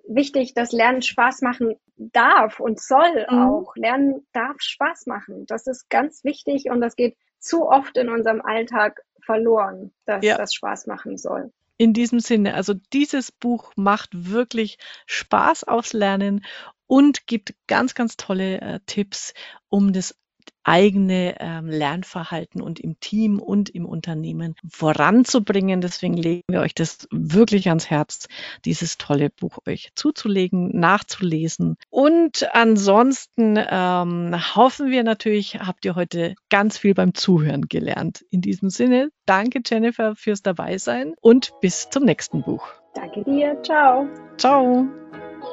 wichtig, 0.07 0.53
dass 0.53 0.71
Lernen 0.71 1.01
Spaß 1.01 1.41
machen 1.41 1.75
darf 1.97 2.59
und 2.59 2.79
soll 2.79 3.25
mhm. 3.29 3.37
auch. 3.37 3.75
Lernen 3.75 4.25
darf 4.33 4.57
Spaß 4.59 5.05
machen. 5.07 5.45
Das 5.47 5.67
ist 5.67 5.89
ganz 5.89 6.23
wichtig 6.23 6.69
und 6.69 6.81
das 6.81 6.95
geht 6.95 7.17
zu 7.39 7.67
oft 7.67 7.97
in 7.97 8.09
unserem 8.09 8.41
Alltag 8.41 9.01
verloren, 9.23 9.91
dass 10.05 10.23
ja. 10.23 10.37
das 10.37 10.53
Spaß 10.53 10.87
machen 10.87 11.17
soll. 11.17 11.51
In 11.77 11.93
diesem 11.93 12.19
Sinne, 12.19 12.53
also 12.53 12.73
dieses 12.93 13.31
Buch 13.31 13.71
macht 13.75 14.09
wirklich 14.13 14.77
Spaß 15.07 15.63
aufs 15.63 15.93
Lernen 15.93 16.45
und 16.85 17.25
gibt 17.25 17.55
ganz, 17.67 17.95
ganz 17.95 18.17
tolle 18.17 18.61
äh, 18.61 18.79
Tipps, 18.85 19.33
um 19.69 19.93
das 19.93 20.15
eigene 20.63 21.35
ähm, 21.39 21.67
Lernverhalten 21.67 22.61
und 22.61 22.79
im 22.79 22.99
Team 22.99 23.39
und 23.39 23.69
im 23.69 23.85
Unternehmen 23.85 24.55
voranzubringen. 24.69 25.81
Deswegen 25.81 26.15
legen 26.15 26.43
wir 26.49 26.61
euch 26.61 26.75
das 26.75 27.07
wirklich 27.11 27.69
ans 27.69 27.89
Herz, 27.89 28.27
dieses 28.65 28.97
tolle 28.97 29.29
Buch 29.29 29.59
euch 29.67 29.89
zuzulegen, 29.95 30.77
nachzulesen. 30.77 31.77
Und 31.89 32.47
ansonsten 32.53 33.57
ähm, 33.57 34.35
hoffen 34.55 34.91
wir 34.91 35.03
natürlich, 35.03 35.59
habt 35.59 35.85
ihr 35.85 35.95
heute 35.95 36.35
ganz 36.49 36.77
viel 36.77 36.93
beim 36.93 37.13
Zuhören 37.13 37.63
gelernt. 37.63 38.23
In 38.29 38.41
diesem 38.41 38.69
Sinne, 38.69 39.09
danke 39.25 39.61
Jennifer 39.65 40.15
fürs 40.15 40.41
Dabeisein 40.41 41.13
und 41.21 41.53
bis 41.61 41.89
zum 41.89 42.03
nächsten 42.03 42.43
Buch. 42.43 42.67
Danke 42.93 43.23
dir. 43.23 43.57
Ciao. 43.63 44.07
Ciao. 44.37 44.87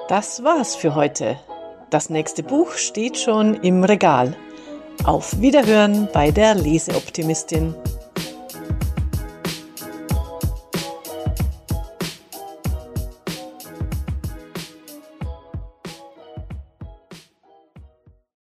Das 0.08 0.42
war's 0.44 0.76
für 0.76 0.94
heute. 0.94 1.38
Das 1.90 2.10
nächste 2.10 2.42
Buch 2.42 2.72
steht 2.72 3.16
schon 3.16 3.54
im 3.54 3.84
Regal. 3.84 4.36
Auf 5.04 5.40
Wiederhören 5.40 6.08
bei 6.12 6.30
der 6.30 6.54
Leseoptimistin. 6.54 7.74